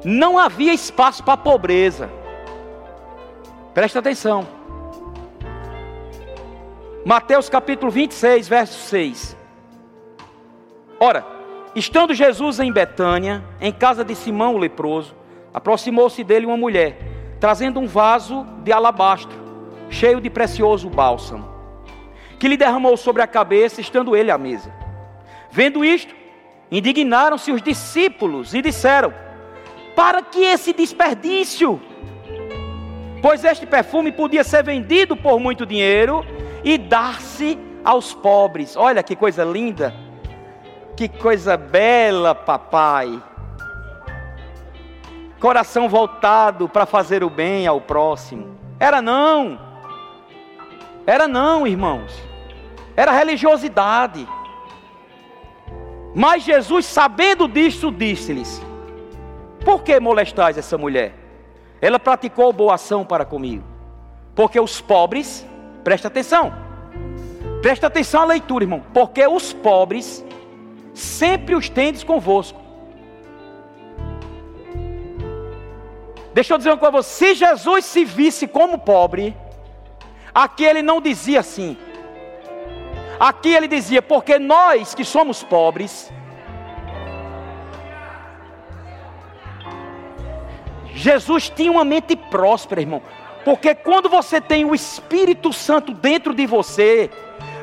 não 0.04 0.38
havia 0.38 0.74
espaço 0.74 1.24
para 1.24 1.36
pobreza. 1.36 2.10
Presta 3.72 3.98
atenção. 3.98 4.46
Mateus 7.04 7.48
capítulo 7.48 7.90
26, 7.90 8.46
verso 8.48 8.78
6. 8.88 9.36
Ora, 11.00 11.26
estando 11.74 12.14
Jesus 12.14 12.60
em 12.60 12.72
Betânia, 12.72 13.42
em 13.60 13.72
casa 13.72 14.04
de 14.04 14.14
Simão 14.14 14.54
o 14.54 14.58
leproso, 14.58 15.14
aproximou-se 15.52 16.22
dele 16.22 16.46
uma 16.46 16.56
mulher, 16.56 16.98
trazendo 17.40 17.80
um 17.80 17.86
vaso 17.86 18.46
de 18.62 18.72
alabastro, 18.72 19.38
cheio 19.90 20.20
de 20.20 20.30
precioso 20.30 20.88
bálsamo, 20.88 21.48
que 22.38 22.48
lhe 22.48 22.56
derramou 22.56 22.96
sobre 22.96 23.22
a 23.22 23.26
cabeça, 23.26 23.80
estando 23.80 24.16
ele 24.16 24.30
à 24.30 24.38
mesa. 24.38 24.72
Vendo 25.50 25.84
isto, 25.84 26.14
Indignaram-se 26.74 27.52
os 27.52 27.62
discípulos 27.62 28.52
e 28.52 28.60
disseram: 28.60 29.12
Para 29.94 30.22
que 30.22 30.42
esse 30.42 30.72
desperdício? 30.72 31.80
Pois 33.22 33.44
este 33.44 33.66
perfume 33.66 34.12
podia 34.12 34.44
ser 34.44 34.62
vendido 34.62 35.16
por 35.16 35.40
muito 35.40 35.64
dinheiro 35.64 36.24
e 36.62 36.76
dar-se 36.76 37.58
aos 37.84 38.12
pobres. 38.12 38.76
Olha 38.76 39.02
que 39.02 39.14
coisa 39.14 39.44
linda, 39.44 39.94
que 40.96 41.08
coisa 41.08 41.56
bela, 41.56 42.34
papai. 42.34 43.22
Coração 45.40 45.88
voltado 45.88 46.68
para 46.68 46.86
fazer 46.86 47.22
o 47.22 47.30
bem 47.30 47.66
ao 47.66 47.80
próximo. 47.80 48.58
Era 48.80 49.00
não, 49.00 49.60
era 51.06 51.28
não, 51.28 51.66
irmãos, 51.66 52.12
era 52.96 53.12
religiosidade. 53.12 54.26
Mas 56.14 56.42
Jesus, 56.42 56.86
sabendo 56.86 57.46
disso, 57.46 57.90
disse-lhes: 57.90 58.62
Por 59.64 59.82
que 59.82 59.98
molestais 59.98 60.58
essa 60.58 60.76
mulher? 60.76 61.14
Ela 61.80 61.98
praticou 61.98 62.52
boa 62.52 62.74
ação 62.74 63.04
para 63.04 63.24
comigo. 63.24 63.64
Porque 64.34 64.58
os 64.60 64.80
pobres, 64.80 65.46
presta 65.82 66.08
atenção, 66.08 66.52
presta 67.62 67.86
atenção 67.86 68.22
à 68.22 68.24
leitura, 68.24 68.64
irmão. 68.64 68.82
Porque 68.92 69.26
os 69.26 69.52
pobres 69.52 70.24
sempre 70.92 71.54
os 71.54 71.68
tendes 71.68 72.04
convosco. 72.04 72.60
Deixa 76.32 76.54
eu 76.54 76.58
dizer 76.58 76.70
uma 76.70 76.78
coisa: 76.78 77.02
se 77.02 77.34
Jesus 77.34 77.84
se 77.84 78.04
visse 78.04 78.46
como 78.46 78.78
pobre, 78.78 79.36
aqui 80.34 80.64
ele 80.64 80.82
não 80.82 81.00
dizia 81.00 81.40
assim, 81.40 81.76
Aqui 83.18 83.54
ele 83.54 83.68
dizia: 83.68 84.02
porque 84.02 84.38
nós 84.38 84.94
que 84.94 85.04
somos 85.04 85.42
pobres, 85.42 86.12
Jesus 90.94 91.50
tinha 91.50 91.70
uma 91.70 91.84
mente 91.84 92.16
próspera, 92.16 92.80
irmão. 92.80 93.02
Porque 93.44 93.74
quando 93.74 94.08
você 94.08 94.40
tem 94.40 94.64
o 94.64 94.74
Espírito 94.74 95.52
Santo 95.52 95.92
dentro 95.92 96.34
de 96.34 96.46
você, 96.46 97.10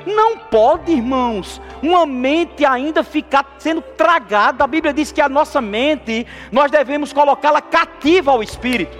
não 0.06 0.38
pode, 0.38 0.92
irmãos, 0.92 1.62
uma 1.82 2.06
mente 2.06 2.66
ainda 2.66 3.04
ficar 3.04 3.56
sendo 3.58 3.82
tragada. 3.82 4.64
A 4.64 4.68
Bíblia 4.68 4.94
diz 4.94 5.12
que 5.12 5.22
a 5.22 5.30
nossa 5.30 5.60
mente, 5.60 6.28
nós 6.52 6.70
devemos 6.70 7.12
colocá-la 7.12 7.62
cativa 7.62 8.32
ao 8.32 8.44
Espírito. 8.44 8.98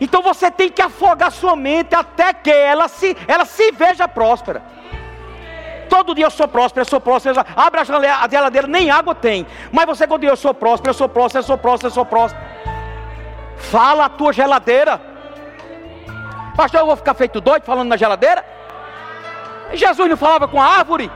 Então 0.00 0.20
você 0.20 0.50
tem 0.50 0.68
que 0.68 0.82
afogar 0.82 1.30
sua 1.30 1.54
mente 1.54 1.94
até 1.94 2.32
que 2.32 2.50
ela 2.50 2.88
se, 2.88 3.16
ela 3.28 3.44
se 3.44 3.70
veja 3.70 4.08
próspera. 4.08 4.60
Todo 5.92 6.14
dia 6.14 6.24
eu 6.24 6.30
sou 6.30 6.48
próspero, 6.48 6.80
eu 6.80 6.88
sou 6.88 6.98
próspero. 6.98 7.38
Abre 7.54 7.80
a 7.80 7.84
geladeira, 7.84 8.66
nem 8.66 8.90
água 8.90 9.14
tem. 9.14 9.46
Mas 9.70 9.84
você, 9.84 10.06
quando 10.06 10.24
eu 10.24 10.34
sou 10.34 10.54
próspero, 10.54 10.88
eu 10.88 10.94
sou 10.94 11.06
próspero, 11.06 11.42
eu 11.42 11.46
sou 11.46 11.58
próspero, 11.58 11.88
eu 11.88 11.94
sou 11.94 12.06
próspero. 12.06 12.42
Fala 13.58 14.06
a 14.06 14.08
tua 14.08 14.32
geladeira. 14.32 14.98
Pastor, 16.56 16.80
eu 16.80 16.86
vou 16.86 16.96
ficar 16.96 17.12
feito 17.12 17.42
doido 17.42 17.64
falando 17.64 17.90
na 17.90 17.98
geladeira? 17.98 18.42
Jesus 19.74 20.08
não 20.08 20.16
falava 20.16 20.48
com 20.48 20.58
a 20.62 20.64
árvore? 20.64 21.10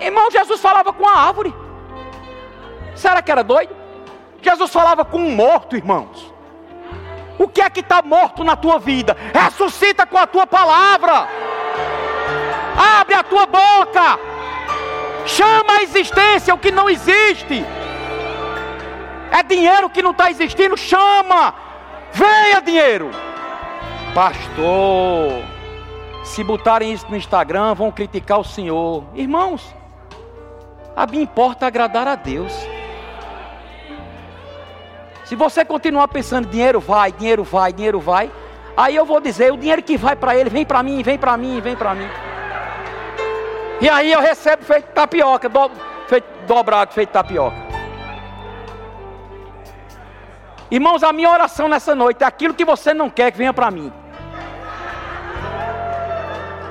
Irmão, 0.00 0.30
Jesus 0.30 0.58
falava 0.58 0.90
com 0.94 1.06
a 1.06 1.12
árvore. 1.12 1.54
Será 2.94 3.20
que 3.20 3.30
era 3.30 3.44
doido? 3.44 3.76
Jesus 4.40 4.72
falava 4.72 5.04
com 5.04 5.18
um 5.18 5.36
morto, 5.36 5.76
irmãos. 5.76 6.34
O 7.38 7.48
que 7.48 7.60
é 7.60 7.68
que 7.68 7.80
está 7.80 8.02
morto 8.02 8.42
na 8.42 8.56
tua 8.56 8.78
vida? 8.78 9.16
Ressuscita 9.32 10.06
com 10.06 10.16
a 10.16 10.26
tua 10.26 10.46
palavra. 10.46 11.28
Abre 13.00 13.14
a 13.14 13.22
tua 13.22 13.46
boca. 13.46 14.18
Chama 15.26 15.74
a 15.78 15.82
existência 15.82 16.54
o 16.54 16.58
que 16.58 16.70
não 16.70 16.88
existe. 16.88 17.64
É 19.30 19.42
dinheiro 19.42 19.90
que 19.90 20.02
não 20.02 20.12
está 20.12 20.30
existindo, 20.30 20.76
chama. 20.76 21.54
Venha 22.12 22.60
dinheiro. 22.60 23.10
Pastor, 24.14 25.42
se 26.24 26.42
botarem 26.42 26.92
isso 26.92 27.06
no 27.10 27.16
Instagram, 27.16 27.74
vão 27.74 27.92
criticar 27.92 28.38
o 28.40 28.44
Senhor. 28.44 29.04
Irmãos, 29.14 29.74
a 30.96 31.06
mim 31.06 31.20
importa 31.20 31.66
agradar 31.66 32.08
a 32.08 32.14
Deus. 32.14 32.52
Se 35.26 35.34
você 35.34 35.64
continuar 35.64 36.06
pensando, 36.06 36.46
dinheiro 36.46 36.78
vai, 36.78 37.10
dinheiro 37.10 37.42
vai, 37.42 37.72
dinheiro 37.72 37.98
vai, 37.98 38.30
aí 38.76 38.94
eu 38.94 39.04
vou 39.04 39.20
dizer, 39.20 39.52
o 39.52 39.56
dinheiro 39.56 39.82
que 39.82 39.96
vai 39.96 40.14
para 40.14 40.36
ele, 40.36 40.48
vem 40.48 40.64
para 40.64 40.84
mim, 40.84 41.02
vem 41.02 41.18
para 41.18 41.36
mim, 41.36 41.60
vem 41.60 41.74
para 41.74 41.96
mim. 41.96 42.08
E 43.80 43.88
aí 43.88 44.12
eu 44.12 44.20
recebo 44.20 44.62
feito 44.62 44.84
tapioca, 44.92 45.48
do, 45.48 45.68
feito 46.06 46.28
dobrado, 46.46 46.94
feito 46.94 47.10
tapioca. 47.10 47.56
Irmãos, 50.70 51.02
a 51.02 51.12
minha 51.12 51.28
oração 51.28 51.66
nessa 51.66 51.92
noite 51.92 52.22
é 52.22 52.26
aquilo 52.26 52.54
que 52.54 52.64
você 52.64 52.94
não 52.94 53.10
quer 53.10 53.32
que 53.32 53.38
venha 53.38 53.52
para 53.52 53.68
mim. 53.68 53.92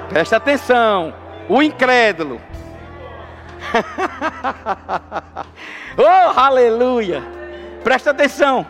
Preste 0.07 0.33
atenção, 0.33 1.13
o 1.49 1.61
incrédulo. 1.61 2.39
oh, 5.97 6.39
aleluia! 6.39 7.44
Presta 7.85 8.09
atenção. 8.09 8.65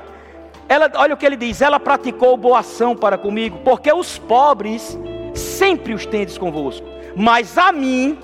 Ela, 0.67 0.91
olha 0.95 1.13
o 1.13 1.17
que 1.17 1.25
ele 1.25 1.37
diz: 1.37 1.61
ela 1.61 1.79
praticou 1.79 2.35
boa 2.35 2.59
ação 2.59 2.93
para 2.93 3.17
comigo, 3.17 3.61
porque 3.63 3.91
os 3.91 4.17
pobres 4.17 4.99
sempre 5.33 5.93
os 5.93 6.05
tendes 6.05 6.37
convosco, 6.37 6.85
mas 7.15 7.57
a 7.57 7.71
mim 7.71 8.19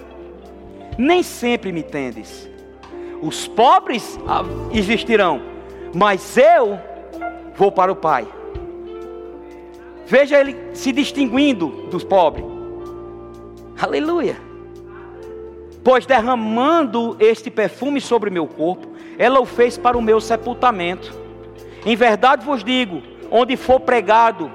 nem 0.98 1.24
sempre 1.24 1.72
me 1.72 1.82
tendes. 1.82 2.50
Os 3.22 3.48
pobres 3.48 4.20
ah, 4.28 4.44
existirão, 4.74 5.42
mas 5.96 6.38
eu 6.38 6.78
vou 7.56 7.72
para 7.72 7.89
o 7.89 7.96
Pai. 7.96 8.28
Veja 10.06 10.42
ele 10.42 10.58
se 10.74 10.92
distinguindo 10.92 11.88
dos 11.89 12.04
pobres. 12.04 12.44
Aleluia. 13.82 14.36
Pois 15.82 16.06
derramando 16.06 17.16
este 17.18 17.50
perfume 17.50 18.02
sobre 18.02 18.30
meu 18.30 18.46
corpo, 18.46 18.91
ela 19.22 19.39
o 19.39 19.45
fez 19.45 19.78
para 19.78 19.95
o 19.95 20.01
meu 20.01 20.19
sepultamento. 20.19 21.13
Em 21.86 21.95
verdade 21.95 22.43
vos 22.43 22.63
digo: 22.63 23.03
onde 23.30 23.55
for 23.55 23.80
pregado 23.80 24.51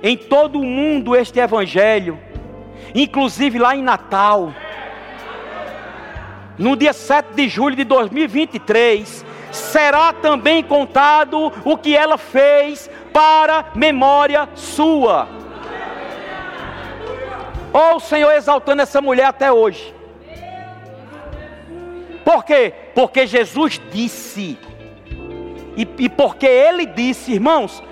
em 0.00 0.16
todo 0.16 0.60
o 0.60 0.64
mundo 0.64 1.16
este 1.16 1.40
evangelho, 1.40 2.16
inclusive 2.94 3.58
lá 3.58 3.74
em 3.74 3.82
Natal, 3.82 4.54
no 6.56 6.76
dia 6.76 6.92
7 6.92 7.34
de 7.34 7.48
julho 7.48 7.74
de 7.74 7.82
2023, 7.82 9.26
será 9.50 10.12
também 10.12 10.62
contado 10.62 11.52
o 11.64 11.76
que 11.76 11.96
ela 11.96 12.16
fez 12.16 12.88
para 13.12 13.72
memória 13.74 14.48
sua. 14.54 15.28
Ou 17.72 17.94
oh, 17.94 17.96
o 17.96 18.00
Senhor 18.00 18.30
exaltando 18.30 18.82
essa 18.82 19.00
mulher 19.00 19.24
até 19.24 19.50
hoje. 19.52 19.92
Por 22.24 22.44
quê? 22.44 22.85
Porque 22.96 23.26
Jesus 23.26 23.78
disse. 23.92 24.58
E, 25.76 25.86
e 25.98 26.08
porque 26.08 26.46
Ele 26.46 26.86
disse, 26.86 27.34
irmãos, 27.34 27.82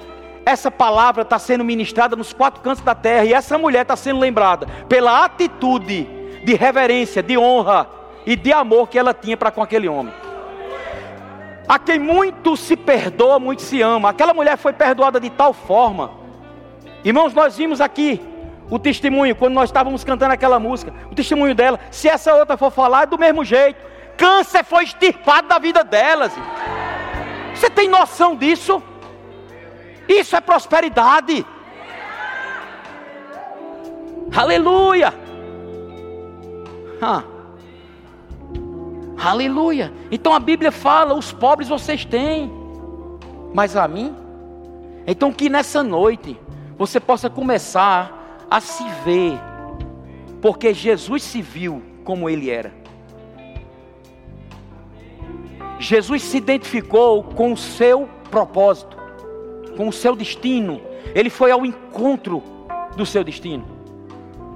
essa 0.47 0.71
palavra 0.71 1.21
está 1.21 1.39
sendo 1.39 1.63
ministrada 1.63 2.17
nos 2.17 2.33
quatro 2.33 2.63
cantos 2.63 2.83
da 2.83 2.95
terra. 2.95 3.27
E 3.27 3.35
essa 3.35 3.59
mulher 3.59 3.83
está 3.83 3.97
sendo 3.97 4.19
lembrada 4.19 4.67
pela 4.89 5.23
atitude 5.23 6.09
de 6.43 6.55
reverência, 6.55 7.23
de 7.23 7.37
honra 7.37 7.87
e 8.25 8.35
de 8.35 8.51
amor 8.51 8.89
que 8.89 8.99
ela 8.99 9.13
tinha 9.13 9.37
para 9.37 9.51
com 9.51 9.63
aquele 9.63 9.87
homem. 9.89 10.15
A 11.69 11.79
quem 11.79 11.99
muito 11.99 12.57
se 12.57 12.75
perdoa, 12.75 13.39
muito 13.39 13.61
se 13.61 13.83
ama. 13.83 14.09
Aquela 14.09 14.33
mulher 14.33 14.57
foi 14.57 14.73
perdoada 14.73 15.21
de 15.21 15.29
tal 15.29 15.53
forma. 15.53 16.13
Irmãos, 17.05 17.35
nós 17.35 17.59
vimos 17.59 17.79
aqui 17.79 18.23
o 18.71 18.79
testemunho, 18.79 19.37
quando 19.37 19.53
nós 19.53 19.69
estávamos 19.69 20.03
cantando 20.03 20.33
aquela 20.33 20.59
música, 20.59 20.95
o 21.13 21.15
testemunho 21.15 21.55
dela. 21.55 21.79
Se 21.91 22.09
essa 22.09 22.35
outra 22.35 22.57
for 22.57 22.71
falar, 22.71 23.03
é 23.03 23.07
do 23.07 23.19
mesmo 23.19 23.45
jeito 23.45 23.93
câncer 24.16 24.65
foi 24.65 24.85
extirpado 24.85 25.49
da 25.49 25.59
vida 25.59 25.85
delas. 25.85 26.32
Você 27.55 27.70
tem 27.70 27.89
noção 27.89 28.36
disso? 28.36 28.82
Isso 30.09 30.36
é 30.36 30.41
prosperidade. 30.41 31.47
Aleluia. 34.35 35.15
Ah. 37.01 37.23
Aleluia. 39.16 39.93
Então 40.11 40.35
a 40.35 40.41
Bíblia 40.41 40.73
fala: 40.73 41.15
os 41.15 41.32
pobres 41.32 41.69
vocês 41.69 42.05
têm, 42.05 42.53
mas 43.55 43.77
a 43.77 43.86
mim. 43.86 44.15
Então 45.07 45.32
que 45.32 45.49
nessa 45.49 45.82
noite 45.82 46.39
você 46.77 46.99
possa 46.99 47.31
começar 47.31 48.47
a 48.51 48.61
se 48.61 48.85
ver, 49.05 49.39
porque 50.41 50.74
Jesus 50.74 51.23
se 51.23 51.41
viu 51.41 51.82
como 52.05 52.28
ele 52.28 52.51
era. 52.51 52.84
Jesus 55.85 56.23
se 56.23 56.39
identificou 56.39 57.23
com 57.23 57.52
o 57.52 57.56
seu 57.56 58.09
propósito, 58.31 58.97
com 59.77 59.86
o 59.86 59.93
seu 59.93 60.16
destino. 60.16 60.81
Ele 61.15 61.28
foi 61.28 61.51
ao 61.51 61.66
encontro 61.66 62.43
do 62.97 63.05
seu 63.05 63.23
destino. 63.23 63.66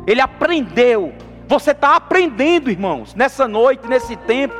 ele 0.06 0.22
aprendeu. 0.22 1.12
Você 1.46 1.72
está 1.72 1.96
aprendendo, 1.96 2.70
irmãos, 2.70 3.14
nessa 3.14 3.46
noite, 3.46 3.86
nesse 3.86 4.16
tempo. 4.16 4.54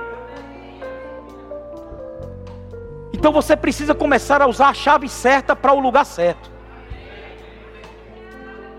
Então 3.14 3.32
você 3.32 3.56
precisa 3.56 3.94
começar 3.94 4.42
a 4.42 4.46
usar 4.46 4.68
a 4.68 4.74
chave 4.74 5.08
certa 5.08 5.56
para 5.56 5.72
o 5.72 5.80
lugar 5.80 6.04
certo. 6.04 6.50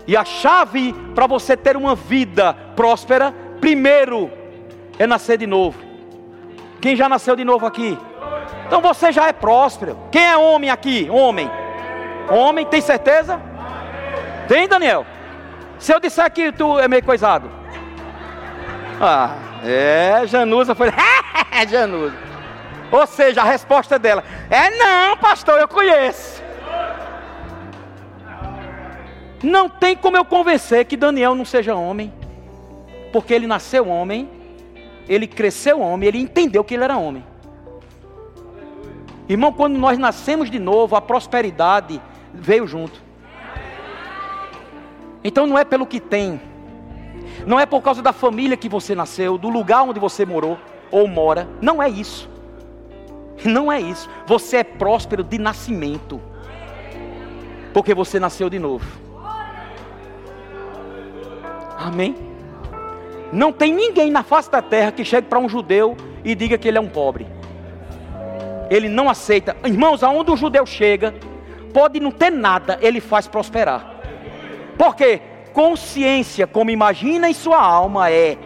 E 0.06 0.16
a 0.16 0.24
chave 0.24 0.94
para 1.14 1.26
você 1.26 1.56
ter 1.56 1.76
uma 1.76 1.96
vida 1.96 2.54
próspera, 2.76 3.34
primeiro, 3.60 4.30
é 4.96 5.08
nascer 5.08 5.36
de 5.36 5.46
novo. 5.46 5.89
Quem 6.80 6.96
já 6.96 7.08
nasceu 7.08 7.36
de 7.36 7.44
novo 7.44 7.66
aqui? 7.66 7.98
Então 8.66 8.80
você 8.80 9.12
já 9.12 9.26
é 9.28 9.32
próspero. 9.32 9.98
Quem 10.10 10.24
é 10.24 10.36
homem 10.36 10.70
aqui? 10.70 11.08
Homem. 11.10 11.50
Homem, 12.28 12.64
tem 12.64 12.80
certeza? 12.80 13.40
Tem, 14.48 14.66
Daniel? 14.66 15.04
Se 15.78 15.92
eu 15.92 16.00
disser 16.00 16.30
que 16.30 16.52
tu 16.52 16.78
é 16.78 16.88
meio 16.88 17.02
coisado. 17.02 17.50
Ah, 19.00 19.34
é, 19.64 20.22
Janusa 20.26 20.74
foi. 20.74 20.88
Janusa. 21.68 22.16
Ou 22.90 23.06
seja, 23.06 23.42
a 23.42 23.44
resposta 23.44 23.98
dela 23.98 24.24
é 24.50 24.70
não, 24.70 25.16
pastor, 25.16 25.60
eu 25.60 25.68
conheço. 25.68 26.42
Não 29.42 29.68
tem 29.68 29.96
como 29.96 30.16
eu 30.16 30.24
convencer 30.24 30.84
que 30.84 30.96
Daniel 30.96 31.34
não 31.34 31.44
seja 31.44 31.74
homem, 31.74 32.12
porque 33.12 33.32
ele 33.32 33.46
nasceu 33.46 33.88
homem, 33.88 34.28
ele 35.10 35.26
cresceu 35.26 35.80
homem, 35.80 36.08
ele 36.08 36.20
entendeu 36.20 36.62
que 36.62 36.72
ele 36.72 36.84
era 36.84 36.96
homem. 36.96 37.24
Irmão, 39.28 39.52
quando 39.52 39.76
nós 39.76 39.98
nascemos 39.98 40.48
de 40.48 40.60
novo, 40.60 40.94
a 40.94 41.00
prosperidade 41.00 42.00
veio 42.32 42.64
junto. 42.64 43.02
Então 45.24 45.48
não 45.48 45.58
é 45.58 45.64
pelo 45.64 45.84
que 45.84 45.98
tem, 45.98 46.40
não 47.44 47.58
é 47.58 47.66
por 47.66 47.82
causa 47.82 48.00
da 48.00 48.12
família 48.12 48.56
que 48.56 48.68
você 48.68 48.94
nasceu, 48.94 49.36
do 49.36 49.48
lugar 49.48 49.82
onde 49.82 49.98
você 49.98 50.24
morou 50.24 50.56
ou 50.92 51.08
mora, 51.08 51.48
não 51.60 51.82
é 51.82 51.88
isso. 51.88 52.30
Não 53.44 53.70
é 53.72 53.80
isso. 53.80 54.08
Você 54.26 54.58
é 54.58 54.64
próspero 54.64 55.24
de 55.24 55.38
nascimento, 55.38 56.20
porque 57.74 57.94
você 57.94 58.20
nasceu 58.20 58.48
de 58.48 58.60
novo. 58.60 58.86
Amém? 61.76 62.29
Não 63.32 63.52
tem 63.52 63.72
ninguém 63.72 64.10
na 64.10 64.22
face 64.22 64.50
da 64.50 64.60
terra 64.60 64.90
que 64.90 65.04
chegue 65.04 65.28
para 65.28 65.38
um 65.38 65.48
judeu 65.48 65.96
e 66.24 66.34
diga 66.34 66.58
que 66.58 66.66
ele 66.66 66.78
é 66.78 66.80
um 66.80 66.88
pobre. 66.88 67.26
Ele 68.68 68.88
não 68.88 69.08
aceita. 69.08 69.56
Irmãos, 69.64 70.02
aonde 70.02 70.30
um 70.30 70.36
judeu 70.36 70.66
chega, 70.66 71.14
pode 71.72 72.00
não 72.00 72.10
ter 72.10 72.30
nada, 72.30 72.78
ele 72.80 73.00
faz 73.00 73.26
prosperar. 73.26 73.96
Por 74.76 74.96
quê? 74.96 75.20
Consciência, 75.52 76.46
como 76.46 76.70
imagina 76.70 77.28
em 77.28 77.34
sua 77.34 77.60
alma, 77.60 78.10
é. 78.10 78.36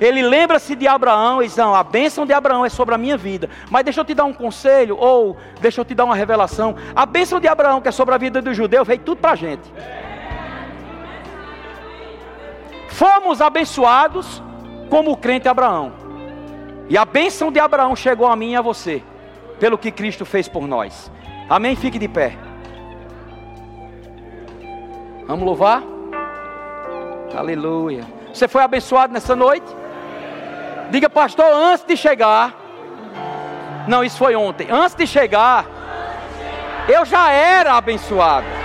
Ele 0.00 0.22
lembra-se 0.22 0.74
de 0.74 0.88
Abraão 0.88 1.42
e 1.42 1.46
diz: 1.46 1.56
não, 1.56 1.74
a 1.74 1.84
bênção 1.84 2.26
de 2.26 2.32
Abraão 2.32 2.64
é 2.64 2.68
sobre 2.68 2.94
a 2.94 2.98
minha 2.98 3.16
vida. 3.16 3.48
Mas 3.70 3.84
deixa 3.84 4.00
eu 4.00 4.04
te 4.04 4.14
dar 4.14 4.24
um 4.24 4.32
conselho, 4.32 4.96
ou 4.98 5.36
deixa 5.60 5.80
eu 5.80 5.84
te 5.84 5.94
dar 5.94 6.04
uma 6.04 6.16
revelação. 6.16 6.74
A 6.94 7.06
bênção 7.06 7.38
de 7.38 7.46
Abraão, 7.46 7.80
que 7.80 7.88
é 7.88 7.92
sobre 7.92 8.14
a 8.14 8.18
vida 8.18 8.42
do 8.42 8.52
judeu, 8.52 8.84
veio 8.84 9.00
tudo 9.00 9.18
para 9.18 9.32
a 9.32 9.36
gente. 9.36 9.62
Fomos 12.92 13.40
abençoados 13.40 14.42
como 14.90 15.12
o 15.12 15.16
crente 15.16 15.48
Abraão. 15.48 15.92
E 16.90 16.98
a 16.98 17.04
bênção 17.06 17.50
de 17.50 17.58
Abraão 17.58 17.96
chegou 17.96 18.26
a 18.26 18.36
mim 18.36 18.52
e 18.52 18.56
a 18.56 18.60
você, 18.60 19.02
pelo 19.58 19.78
que 19.78 19.90
Cristo 19.90 20.26
fez 20.26 20.46
por 20.46 20.66
nós. 20.66 21.10
Amém? 21.48 21.74
Fique 21.74 21.98
de 21.98 22.06
pé. 22.06 22.36
Vamos 25.26 25.44
louvar? 25.44 25.82
Aleluia. 27.34 28.04
Você 28.32 28.46
foi 28.46 28.62
abençoado 28.62 29.12
nessa 29.12 29.34
noite? 29.34 29.66
Diga, 30.90 31.08
pastor, 31.08 31.46
antes 31.46 31.86
de 31.86 31.96
chegar. 31.96 32.54
Não, 33.88 34.04
isso 34.04 34.18
foi 34.18 34.36
ontem. 34.36 34.68
Antes 34.70 34.94
de 34.94 35.06
chegar, 35.06 35.64
eu 36.86 37.06
já 37.06 37.30
era 37.32 37.72
abençoado. 37.72 38.61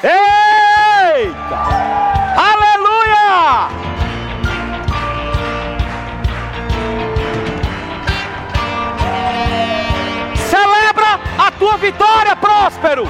Eita! 0.00 1.58
Aleluia! 2.36 3.68
Celebra 10.36 11.18
a 11.36 11.50
tua 11.50 11.76
vitória, 11.78 12.36
próspero! 12.36 13.08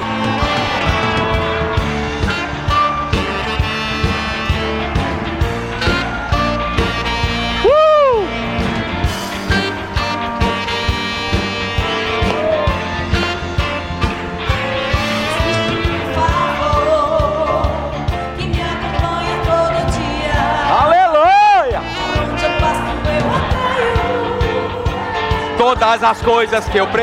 Todas 25.75 26.01
as 26.03 26.19
coisas 26.23 26.67
que 26.69 26.79
eu 26.79 26.87
preciso. 26.87 26.97